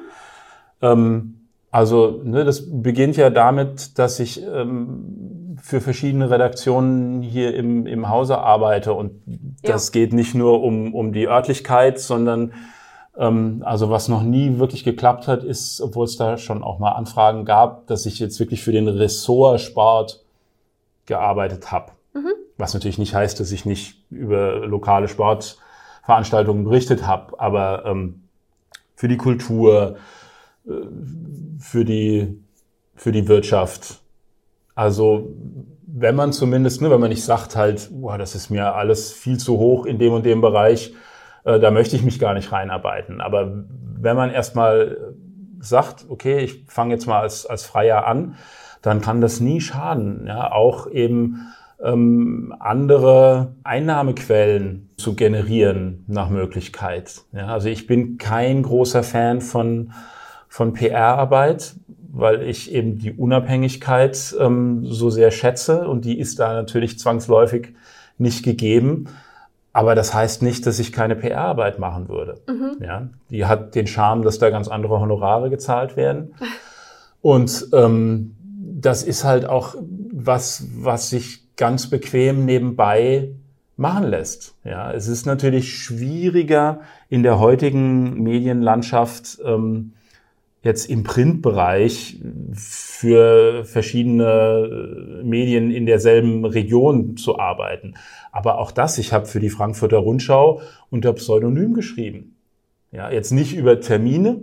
Ähm, 0.83 1.33
also 1.71 2.21
ne, 2.23 2.45
das 2.45 2.63
beginnt 2.69 3.17
ja 3.17 3.31
damit, 3.31 3.97
dass 3.97 4.19
ich 4.19 4.39
ähm, 4.43 5.57
für 5.59 5.81
verschiedene 5.81 6.29
Redaktionen 6.29 7.23
hier 7.23 7.55
im, 7.55 7.87
im 7.87 8.07
Hause 8.07 8.37
arbeite 8.37 8.93
und 8.93 9.13
das 9.63 9.87
ja. 9.87 9.93
geht 9.93 10.13
nicht 10.13 10.35
nur 10.35 10.61
um, 10.61 10.93
um 10.93 11.11
die 11.11 11.27
Örtlichkeit, 11.27 11.99
sondern 11.99 12.53
also 13.63 13.89
was 13.89 14.07
noch 14.09 14.21
nie 14.21 14.59
wirklich 14.59 14.83
geklappt 14.83 15.27
hat, 15.27 15.43
ist, 15.43 15.81
obwohl 15.81 16.05
es 16.05 16.17
da 16.17 16.37
schon 16.37 16.63
auch 16.63 16.79
mal 16.79 16.91
Anfragen 16.91 17.45
gab, 17.45 17.87
dass 17.87 18.05
ich 18.05 18.19
jetzt 18.19 18.39
wirklich 18.39 18.63
für 18.63 18.71
den 18.71 18.87
Ressort 18.87 19.59
Sport 19.59 20.23
gearbeitet 21.05 21.71
habe. 21.71 21.91
Mhm. 22.13 22.33
Was 22.57 22.73
natürlich 22.73 22.99
nicht 22.99 23.15
heißt, 23.15 23.39
dass 23.39 23.51
ich 23.51 23.65
nicht 23.65 24.03
über 24.11 24.65
lokale 24.67 25.07
Sportveranstaltungen 25.07 26.63
berichtet 26.63 27.07
habe, 27.07 27.39
aber 27.39 27.85
ähm, 27.85 28.21
für 28.95 29.07
die 29.07 29.17
Kultur, 29.17 29.97
äh, 30.67 30.71
für 31.59 31.85
die, 31.85 32.39
für 32.95 33.11
die 33.11 33.27
Wirtschaft. 33.27 33.99
Also 34.75 35.29
wenn 35.87 36.15
man 36.15 36.33
zumindest, 36.33 36.81
ne, 36.81 36.91
wenn 36.91 36.99
man 36.99 37.09
nicht 37.09 37.23
sagt 37.23 37.55
halt, 37.55 37.89
boah, 37.91 38.19
das 38.19 38.35
ist 38.35 38.51
mir 38.51 38.75
alles 38.75 39.11
viel 39.11 39.37
zu 39.37 39.57
hoch 39.57 39.85
in 39.85 39.97
dem 39.97 40.13
und 40.13 40.25
dem 40.25 40.41
Bereich, 40.41 40.93
äh, 41.47 41.59
da 41.59 41.71
möchte 41.71 41.95
ich 41.95 42.03
mich 42.03 42.19
gar 42.19 42.33
nicht 42.33 42.51
reinarbeiten. 42.51 43.21
Aber 43.21 43.63
wenn 43.99 44.15
man 44.15 44.29
erstmal 44.29 44.97
sagt, 45.59 46.05
okay, 46.09 46.39
ich 46.39 46.65
fange 46.67 46.93
jetzt 46.93 47.07
mal 47.07 47.21
als, 47.21 47.45
als 47.45 47.65
Freier 47.65 48.05
an, 48.05 48.35
dann 48.81 49.01
kann 49.01 49.21
das 49.21 49.39
nie 49.39 49.61
schaden. 49.61 50.25
Ja, 50.27 50.51
auch 50.51 50.91
eben 50.91 51.47
ähm, 51.81 52.53
andere 52.59 53.55
Einnahmequellen 53.63 54.89
zu 54.97 55.15
generieren 55.15 56.03
nach 56.07 56.29
Möglichkeit. 56.29 57.21
Ja, 57.31 57.47
also 57.47 57.69
ich 57.69 57.87
bin 57.87 58.17
kein 58.17 58.63
großer 58.63 59.03
Fan 59.03 59.41
von, 59.41 59.93
von 60.49 60.73
PR-Arbeit, 60.73 61.75
weil 62.11 62.43
ich 62.43 62.73
eben 62.73 62.97
die 62.97 63.13
Unabhängigkeit 63.13 64.35
ähm, 64.39 64.85
so 64.85 65.09
sehr 65.09 65.31
schätze 65.31 65.87
und 65.87 66.03
die 66.03 66.19
ist 66.19 66.39
da 66.39 66.53
natürlich 66.53 66.99
zwangsläufig 66.99 67.73
nicht 68.17 68.43
gegeben. 68.43 69.07
Aber 69.77 69.93
das 69.93 70.11
heißt 70.11 70.41
nicht, 70.41 70.65
dass 70.65 70.79
ich 70.79 70.91
keine 70.91 71.15
PR-Arbeit 71.15 71.77
machen 71.77 72.09
würde. 72.09 72.41
Mhm. 72.47 72.83
Ja, 72.83 73.09
die 73.29 73.45
hat 73.45 73.75
den 73.75 73.85
Charme, 73.85 74.23
dass 74.23 74.39
da 74.39 74.49
ganz 74.49 74.67
andere 74.69 74.99
Honorare 74.99 75.51
gezahlt 75.51 75.95
werden. 75.95 76.33
Und 77.21 77.67
ähm, 77.73 78.35
das 78.39 79.03
ist 79.03 79.23
halt 79.23 79.47
auch 79.47 79.75
was, 80.11 80.65
was 80.79 81.11
sich 81.11 81.55
ganz 81.57 81.91
bequem 81.91 82.43
nebenbei 82.43 83.35
machen 83.75 84.05
lässt. 84.05 84.55
Ja, 84.63 84.91
es 84.91 85.07
ist 85.07 85.27
natürlich 85.27 85.77
schwieriger 85.77 86.79
in 87.07 87.21
der 87.21 87.37
heutigen 87.37 88.23
Medienlandschaft 88.23 89.37
ähm, 89.45 89.93
jetzt 90.67 90.89
im 90.89 91.03
Printbereich 91.03 92.21
für 92.53 93.65
verschiedene 93.65 95.21
Medien 95.23 95.71
in 95.71 95.85
derselben 95.85 96.45
Region 96.45 97.17
zu 97.17 97.39
arbeiten. 97.39 97.95
Aber 98.31 98.59
auch 98.59 98.71
das, 98.71 98.99
ich 98.99 99.13
habe 99.13 99.25
für 99.25 99.39
die 99.39 99.49
Frankfurter 99.49 99.97
Rundschau 99.97 100.61
unter 100.91 101.13
Pseudonym 101.13 101.73
geschrieben. 101.73 102.35
Ja, 102.91 103.09
jetzt 103.09 103.31
nicht 103.31 103.55
über 103.55 103.79
Termine, 103.79 104.41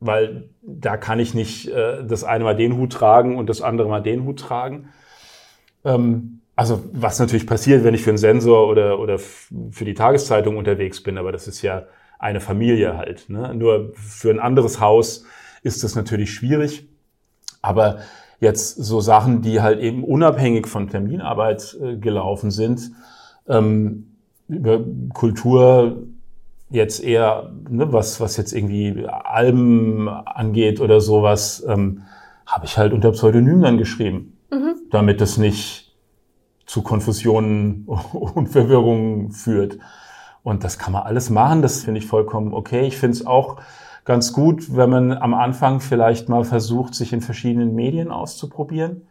weil 0.00 0.50
da 0.62 0.96
kann 0.96 1.18
ich 1.18 1.34
nicht 1.34 1.68
äh, 1.68 2.04
das 2.06 2.24
eine 2.24 2.44
mal 2.44 2.54
den 2.54 2.76
Hut 2.76 2.92
tragen 2.92 3.36
und 3.36 3.48
das 3.48 3.62
andere 3.62 3.88
mal 3.88 4.00
den 4.00 4.24
Hut 4.24 4.38
tragen. 4.38 4.90
Ähm, 5.84 6.40
also 6.54 6.82
was 6.92 7.18
natürlich 7.18 7.46
passiert, 7.46 7.84
wenn 7.84 7.94
ich 7.94 8.02
für 8.02 8.10
einen 8.10 8.18
Sensor 8.18 8.68
oder, 8.68 8.98
oder 8.98 9.18
für 9.18 9.84
die 9.84 9.94
Tageszeitung 9.94 10.56
unterwegs 10.56 11.02
bin, 11.02 11.16
aber 11.16 11.32
das 11.32 11.46
ist 11.48 11.62
ja 11.62 11.86
eine 12.18 12.40
Familie 12.40 12.96
halt. 12.96 13.28
Ne? 13.28 13.54
Nur 13.54 13.92
für 13.94 14.30
ein 14.30 14.40
anderes 14.40 14.80
Haus 14.80 15.24
ist 15.62 15.84
das 15.84 15.94
natürlich 15.94 16.32
schwierig. 16.32 16.88
Aber 17.62 17.98
jetzt 18.40 18.76
so 18.76 19.00
Sachen, 19.00 19.42
die 19.42 19.60
halt 19.60 19.80
eben 19.80 20.04
unabhängig 20.04 20.66
von 20.66 20.88
Terminarbeit 20.88 21.76
äh, 21.82 21.96
gelaufen 21.96 22.50
sind, 22.50 22.92
ähm, 23.48 24.16
über 24.48 24.80
Kultur 25.12 26.04
jetzt 26.70 27.02
eher, 27.02 27.50
ne, 27.68 27.92
was, 27.92 28.20
was 28.20 28.36
jetzt 28.36 28.52
irgendwie 28.52 29.06
Alben 29.06 30.08
angeht 30.08 30.80
oder 30.80 31.00
sowas, 31.00 31.64
ähm, 31.66 32.02
habe 32.46 32.66
ich 32.66 32.78
halt 32.78 32.92
unter 32.92 33.12
Pseudonym 33.12 33.62
dann 33.62 33.78
geschrieben, 33.78 34.38
mhm. 34.50 34.74
damit 34.90 35.20
es 35.20 35.36
nicht 35.38 35.96
zu 36.66 36.82
Konfusionen 36.82 37.84
und 38.12 38.48
Verwirrungen 38.48 39.32
führt. 39.32 39.78
Und 40.42 40.64
das 40.64 40.78
kann 40.78 40.92
man 40.92 41.02
alles 41.02 41.30
machen, 41.30 41.62
das 41.62 41.84
finde 41.84 41.98
ich 41.98 42.06
vollkommen 42.06 42.54
okay. 42.54 42.86
Ich 42.86 42.96
finde 42.96 43.16
es 43.16 43.26
auch 43.26 43.56
ganz 44.08 44.32
gut, 44.32 44.74
wenn 44.74 44.88
man 44.88 45.12
am 45.12 45.34
Anfang 45.34 45.80
vielleicht 45.80 46.30
mal 46.30 46.42
versucht, 46.42 46.94
sich 46.94 47.12
in 47.12 47.20
verschiedenen 47.20 47.74
Medien 47.74 48.10
auszuprobieren. 48.10 49.02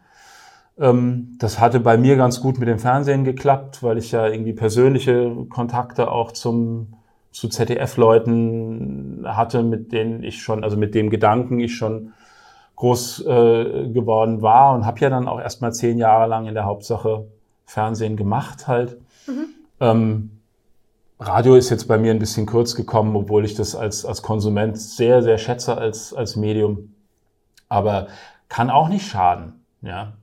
Ähm, 0.76 1.36
das 1.38 1.60
hatte 1.60 1.78
bei 1.78 1.96
mir 1.96 2.16
ganz 2.16 2.40
gut 2.40 2.58
mit 2.58 2.66
dem 2.66 2.80
Fernsehen 2.80 3.22
geklappt, 3.22 3.84
weil 3.84 3.96
ich 3.96 4.10
ja 4.10 4.26
irgendwie 4.26 4.54
persönliche 4.54 5.46
Kontakte 5.50 6.10
auch 6.10 6.32
zum, 6.32 6.94
zu 7.30 7.48
ZDF-Leuten 7.48 9.22
hatte, 9.24 9.62
mit 9.62 9.92
denen 9.92 10.24
ich 10.24 10.42
schon, 10.42 10.64
also 10.64 10.76
mit 10.76 10.96
dem 10.96 11.10
Gedanken 11.10 11.60
ich 11.60 11.76
schon 11.76 12.12
groß 12.74 13.24
äh, 13.24 13.90
geworden 13.90 14.42
war 14.42 14.74
und 14.74 14.84
habe 14.84 14.98
ja 14.98 15.10
dann 15.10 15.28
auch 15.28 15.38
erst 15.38 15.62
mal 15.62 15.72
zehn 15.72 15.98
Jahre 15.98 16.28
lang 16.28 16.46
in 16.48 16.54
der 16.54 16.64
Hauptsache 16.64 17.24
Fernsehen 17.66 18.16
gemacht 18.16 18.66
halt. 18.66 18.98
Mhm. 19.28 19.46
Ähm, 19.78 20.30
Radio 21.20 21.56
ist 21.56 21.70
jetzt 21.70 21.88
bei 21.88 21.98
mir 21.98 22.12
ein 22.12 22.20
bisschen 22.20 22.46
kurz 22.46 22.76
gekommen, 22.76 23.16
obwohl 23.16 23.44
ich 23.44 23.54
das 23.54 23.74
als, 23.74 24.04
als 24.04 24.22
Konsument 24.22 24.78
sehr, 24.78 25.22
sehr 25.22 25.38
schätze 25.38 25.76
als, 25.76 26.14
als 26.14 26.36
Medium. 26.36 26.94
Aber 27.68 28.06
kann 28.48 28.70
auch 28.70 28.88
nicht 28.88 29.06
schaden, 29.06 29.64
ja. 29.82 30.14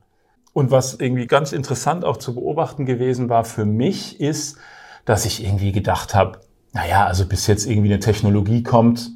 Und 0.54 0.70
was 0.70 0.94
irgendwie 0.94 1.26
ganz 1.26 1.52
interessant 1.52 2.06
auch 2.06 2.16
zu 2.16 2.34
beobachten 2.34 2.86
gewesen 2.86 3.28
war 3.28 3.44
für 3.44 3.66
mich, 3.66 4.20
ist, 4.20 4.56
dass 5.04 5.26
ich 5.26 5.44
irgendwie 5.44 5.70
gedacht 5.70 6.14
habe, 6.14 6.40
naja, 6.72 7.06
also 7.06 7.26
bis 7.26 7.46
jetzt 7.46 7.66
irgendwie 7.66 7.92
eine 7.92 8.00
Technologie 8.00 8.62
kommt, 8.62 9.10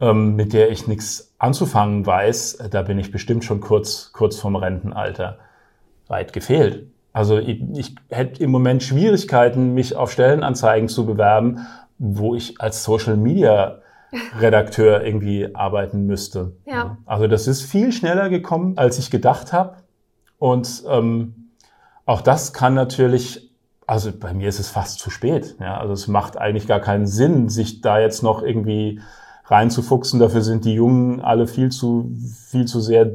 ähm, 0.00 0.36
mit 0.36 0.52
der 0.52 0.70
ich 0.70 0.86
nichts 0.86 1.34
anzufangen 1.38 2.06
weiß, 2.06 2.58
da 2.70 2.82
bin 2.82 3.00
ich 3.00 3.10
bestimmt 3.10 3.44
schon 3.44 3.60
kurz, 3.60 4.12
kurz 4.12 4.38
vom 4.38 4.54
Rentenalter. 4.54 5.38
Weit 6.06 6.32
gefehlt. 6.32 6.86
Also 7.16 7.38
ich, 7.38 7.62
ich 7.74 7.94
hätte 8.10 8.42
im 8.42 8.50
Moment 8.50 8.82
Schwierigkeiten, 8.82 9.72
mich 9.72 9.96
auf 9.96 10.12
Stellenanzeigen 10.12 10.86
zu 10.86 11.06
bewerben, 11.06 11.66
wo 11.96 12.34
ich 12.34 12.60
als 12.60 12.84
Social 12.84 13.16
Media 13.16 13.78
Redakteur 14.38 15.02
irgendwie 15.06 15.54
arbeiten 15.54 16.04
müsste. 16.04 16.52
Ja. 16.66 16.98
Also 17.06 17.26
das 17.26 17.46
ist 17.48 17.62
viel 17.62 17.90
schneller 17.90 18.28
gekommen, 18.28 18.76
als 18.76 18.98
ich 18.98 19.10
gedacht 19.10 19.54
habe. 19.54 19.76
Und 20.38 20.84
ähm, 20.90 21.52
auch 22.04 22.20
das 22.20 22.52
kann 22.52 22.74
natürlich, 22.74 23.50
also 23.86 24.12
bei 24.12 24.34
mir 24.34 24.50
ist 24.50 24.60
es 24.60 24.68
fast 24.68 24.98
zu 24.98 25.08
spät. 25.08 25.56
Ja? 25.58 25.78
Also 25.78 25.94
es 25.94 26.08
macht 26.08 26.36
eigentlich 26.36 26.66
gar 26.66 26.80
keinen 26.80 27.06
Sinn, 27.06 27.48
sich 27.48 27.80
da 27.80 27.98
jetzt 27.98 28.22
noch 28.22 28.42
irgendwie 28.42 29.00
reinzufuchsen. 29.46 30.20
Dafür 30.20 30.42
sind 30.42 30.66
die 30.66 30.74
Jungen 30.74 31.22
alle 31.22 31.46
viel 31.46 31.70
zu, 31.70 32.12
viel 32.50 32.66
zu 32.66 32.82
sehr 32.82 33.10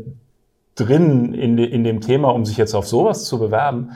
drin 0.76 1.34
in, 1.34 1.58
de, 1.58 1.66
in 1.66 1.84
dem 1.84 2.02
Thema, 2.02 2.30
um 2.30 2.46
sich 2.46 2.58
jetzt 2.58 2.74
auf 2.74 2.88
sowas 2.88 3.26
zu 3.26 3.40
bewerben. 3.40 3.92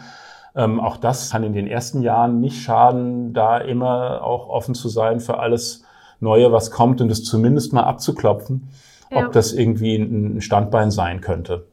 Ähm, 0.55 0.79
auch 0.79 0.97
das 0.97 1.31
kann 1.31 1.43
in 1.43 1.53
den 1.53 1.67
ersten 1.67 2.01
Jahren 2.01 2.39
nicht 2.39 2.61
schaden, 2.61 3.33
da 3.33 3.57
immer 3.57 4.23
auch 4.23 4.49
offen 4.49 4.75
zu 4.75 4.89
sein 4.89 5.19
für 5.19 5.39
alles 5.39 5.83
Neue, 6.21 6.51
was 6.51 6.71
kommt 6.71 7.01
und 7.01 7.11
es 7.11 7.25
zumindest 7.25 7.73
mal 7.73 7.83
abzuklopfen, 7.83 8.69
ja. 9.11 9.25
ob 9.25 9.33
das 9.33 9.51
irgendwie 9.51 9.95
ein 9.97 10.39
Standbein 10.39 10.89
sein 10.89 11.19
könnte. 11.19 11.67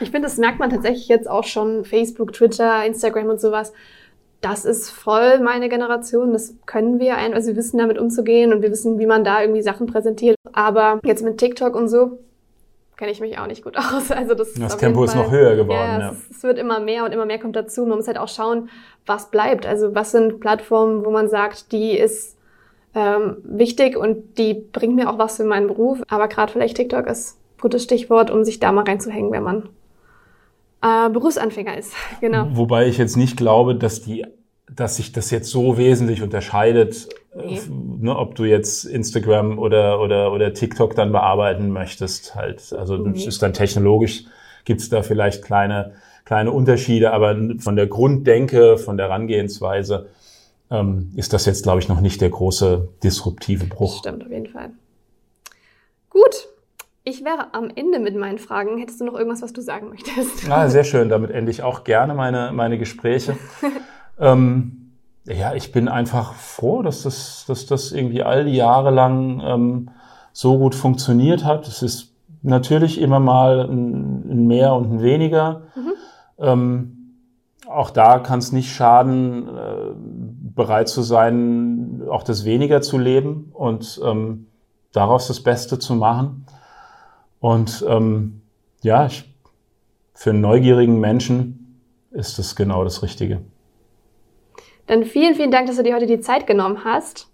Ich 0.00 0.10
finde, 0.10 0.26
das 0.26 0.36
merkt 0.36 0.58
man 0.58 0.70
tatsächlich 0.70 1.06
jetzt 1.06 1.30
auch 1.30 1.44
schon. 1.44 1.84
Facebook, 1.84 2.32
Twitter, 2.32 2.84
Instagram 2.84 3.28
und 3.28 3.40
sowas. 3.40 3.72
Das 4.40 4.64
ist 4.64 4.90
voll 4.90 5.38
meine 5.38 5.68
Generation. 5.68 6.32
Das 6.32 6.56
können 6.66 6.98
wir 6.98 7.16
ein, 7.16 7.34
also 7.34 7.48
wir 7.48 7.56
wissen 7.56 7.78
damit 7.78 7.98
umzugehen 7.98 8.52
und 8.52 8.62
wir 8.62 8.72
wissen, 8.72 8.98
wie 8.98 9.06
man 9.06 9.22
da 9.22 9.40
irgendwie 9.40 9.62
Sachen 9.62 9.86
präsentiert. 9.86 10.36
Aber 10.52 10.98
jetzt 11.04 11.24
mit 11.24 11.38
TikTok 11.38 11.76
und 11.76 11.88
so 11.88 12.18
kenne 12.96 13.10
ich 13.10 13.20
mich 13.20 13.38
auch 13.38 13.46
nicht 13.46 13.64
gut 13.64 13.76
aus. 13.78 14.10
Also 14.10 14.34
das, 14.34 14.54
das 14.54 14.76
Tempo 14.76 15.04
ist 15.04 15.14
noch 15.14 15.30
höher 15.30 15.56
geworden. 15.56 15.78
Ja, 15.78 16.00
ja. 16.00 16.10
Es, 16.10 16.38
es, 16.38 16.42
wird 16.42 16.58
immer 16.58 16.80
mehr 16.80 17.04
und 17.04 17.12
immer 17.12 17.26
mehr 17.26 17.38
kommt 17.38 17.56
dazu. 17.56 17.86
Man 17.86 17.96
muss 17.96 18.06
halt 18.06 18.18
auch 18.18 18.28
schauen, 18.28 18.68
was 19.06 19.30
bleibt. 19.30 19.66
Also 19.66 19.94
was 19.94 20.12
sind 20.12 20.40
Plattformen, 20.40 21.04
wo 21.04 21.10
man 21.10 21.28
sagt, 21.28 21.72
die 21.72 21.92
ist 21.92 22.36
ähm, 22.94 23.36
wichtig 23.44 23.96
und 23.96 24.38
die 24.38 24.54
bringt 24.54 24.96
mir 24.96 25.10
auch 25.10 25.18
was 25.18 25.36
für 25.36 25.44
meinen 25.44 25.66
Beruf. 25.66 26.02
Aber 26.08 26.28
gerade 26.28 26.52
vielleicht 26.52 26.76
TikTok 26.76 27.06
ist 27.06 27.36
ein 27.36 27.60
gutes 27.60 27.82
Stichwort, 27.82 28.30
um 28.30 28.44
sich 28.44 28.60
da 28.60 28.72
mal 28.72 28.84
reinzuhängen, 28.84 29.32
wenn 29.32 29.42
man 29.42 29.68
äh, 30.82 31.10
Berufsanfänger 31.10 31.76
ist. 31.76 31.94
Genau. 32.20 32.48
Wobei 32.52 32.86
ich 32.86 32.98
jetzt 32.98 33.16
nicht 33.16 33.36
glaube, 33.36 33.74
dass 33.74 34.02
die 34.02 34.26
dass 34.70 34.96
sich 34.96 35.12
das 35.12 35.30
jetzt 35.30 35.50
so 35.50 35.76
wesentlich 35.76 36.22
unterscheidet, 36.22 37.08
nee. 37.34 37.60
ne, 38.00 38.16
ob 38.16 38.34
du 38.34 38.44
jetzt 38.44 38.84
Instagram 38.84 39.58
oder, 39.58 40.00
oder, 40.00 40.32
oder 40.32 40.54
TikTok 40.54 40.94
dann 40.96 41.12
bearbeiten 41.12 41.70
möchtest. 41.70 42.34
Halt. 42.34 42.72
Also 42.72 42.96
nee. 42.96 43.12
das 43.12 43.26
ist 43.26 43.42
dann 43.42 43.52
technologisch, 43.52 44.24
gibt's 44.64 44.88
da 44.88 45.02
vielleicht 45.02 45.44
kleine, 45.44 45.92
kleine 46.24 46.50
Unterschiede, 46.50 47.12
aber 47.12 47.36
von 47.58 47.76
der 47.76 47.86
Grunddenke, 47.86 48.78
von 48.78 48.96
der 48.96 49.08
Herangehensweise 49.08 50.08
ähm, 50.70 51.12
ist 51.16 51.32
das 51.32 51.44
jetzt, 51.46 51.62
glaube 51.62 51.80
ich, 51.80 51.88
noch 51.88 52.00
nicht 52.00 52.20
der 52.20 52.30
große 52.30 52.88
disruptive 53.02 53.66
Bruch. 53.66 53.98
Stimmt, 53.98 54.24
auf 54.24 54.30
jeden 54.30 54.48
Fall. 54.48 54.70
Gut, 56.08 56.48
ich 57.02 57.22
wäre 57.22 57.52
am 57.52 57.70
Ende 57.74 57.98
mit 57.98 58.16
meinen 58.16 58.38
Fragen. 58.38 58.78
Hättest 58.78 59.00
du 59.00 59.04
noch 59.04 59.14
irgendwas, 59.14 59.42
was 59.42 59.52
du 59.52 59.60
sagen 59.60 59.90
möchtest? 59.90 60.48
Ah, 60.48 60.70
sehr 60.70 60.84
schön. 60.84 61.10
Damit 61.10 61.30
ende 61.32 61.50
ich 61.50 61.62
auch 61.62 61.84
gerne 61.84 62.14
meine, 62.14 62.50
meine 62.52 62.78
Gespräche. 62.78 63.36
ähm, 64.18 64.92
ja, 65.26 65.54
ich 65.54 65.72
bin 65.72 65.88
einfach 65.88 66.34
froh, 66.34 66.82
dass 66.82 67.02
das, 67.02 67.44
dass 67.46 67.66
das 67.66 67.92
irgendwie 67.92 68.22
all 68.22 68.44
die 68.44 68.56
Jahre 68.56 68.90
lang 68.90 69.40
ähm, 69.42 69.90
so 70.32 70.58
gut 70.58 70.74
funktioniert 70.74 71.44
hat. 71.44 71.66
Es 71.66 71.82
ist 71.82 72.12
natürlich 72.42 73.00
immer 73.00 73.20
mal 73.20 73.68
ein, 73.68 74.46
mehr 74.46 74.74
und 74.74 74.92
ein 74.92 75.02
weniger. 75.02 75.62
Mhm. 75.74 75.92
Ähm, 76.38 76.98
auch 77.66 77.90
da 77.90 78.18
kann 78.18 78.40
es 78.40 78.52
nicht 78.52 78.70
schaden, 78.70 79.48
äh, 79.48 79.92
bereit 80.54 80.88
zu 80.88 81.02
sein, 81.02 82.02
auch 82.10 82.22
das 82.22 82.44
weniger 82.44 82.82
zu 82.82 82.98
leben 82.98 83.50
und 83.54 84.00
ähm, 84.04 84.46
daraus 84.92 85.28
das 85.28 85.40
Beste 85.40 85.78
zu 85.78 85.94
machen. 85.94 86.46
Und 87.40 87.84
ähm, 87.88 88.42
ja, 88.82 89.06
ich, 89.06 89.34
für 90.14 90.30
einen 90.30 90.42
neugierigen 90.42 91.00
Menschen 91.00 91.80
ist 92.10 92.38
das 92.38 92.54
genau 92.54 92.84
das 92.84 93.02
Richtige. 93.02 93.40
Dann 94.86 95.04
vielen, 95.04 95.34
vielen 95.34 95.50
Dank, 95.50 95.66
dass 95.66 95.76
du 95.76 95.82
dir 95.82 95.94
heute 95.94 96.06
die 96.06 96.20
Zeit 96.20 96.46
genommen 96.46 96.84
hast. 96.84 97.28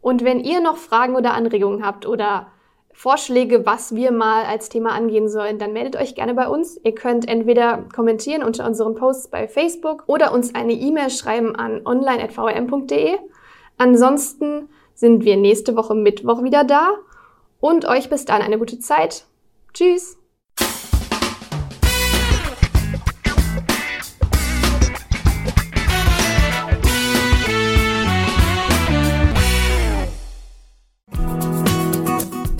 Und 0.00 0.24
wenn 0.24 0.40
ihr 0.40 0.60
noch 0.60 0.76
Fragen 0.76 1.16
oder 1.16 1.34
Anregungen 1.34 1.84
habt 1.84 2.06
oder 2.06 2.48
Vorschläge, 2.92 3.64
was 3.64 3.94
wir 3.94 4.10
mal 4.10 4.44
als 4.44 4.68
Thema 4.68 4.90
angehen 4.90 5.28
sollen, 5.28 5.58
dann 5.58 5.72
meldet 5.72 5.94
euch 5.96 6.16
gerne 6.16 6.34
bei 6.34 6.48
uns. 6.48 6.80
Ihr 6.82 6.94
könnt 6.94 7.28
entweder 7.28 7.84
kommentieren 7.94 8.42
unter 8.42 8.66
unseren 8.66 8.96
Posts 8.96 9.28
bei 9.28 9.46
Facebook 9.46 10.02
oder 10.06 10.32
uns 10.32 10.54
eine 10.54 10.72
E-Mail 10.72 11.10
schreiben 11.10 11.54
an 11.54 11.86
online.vm.de. 11.86 13.18
Ansonsten 13.76 14.68
sind 14.94 15.24
wir 15.24 15.36
nächste 15.36 15.76
Woche 15.76 15.94
Mittwoch 15.94 16.42
wieder 16.42 16.64
da 16.64 16.94
und 17.60 17.84
euch 17.84 18.10
bis 18.10 18.24
dann 18.24 18.42
eine 18.42 18.58
gute 18.58 18.80
Zeit. 18.80 19.26
Tschüss! 19.72 20.17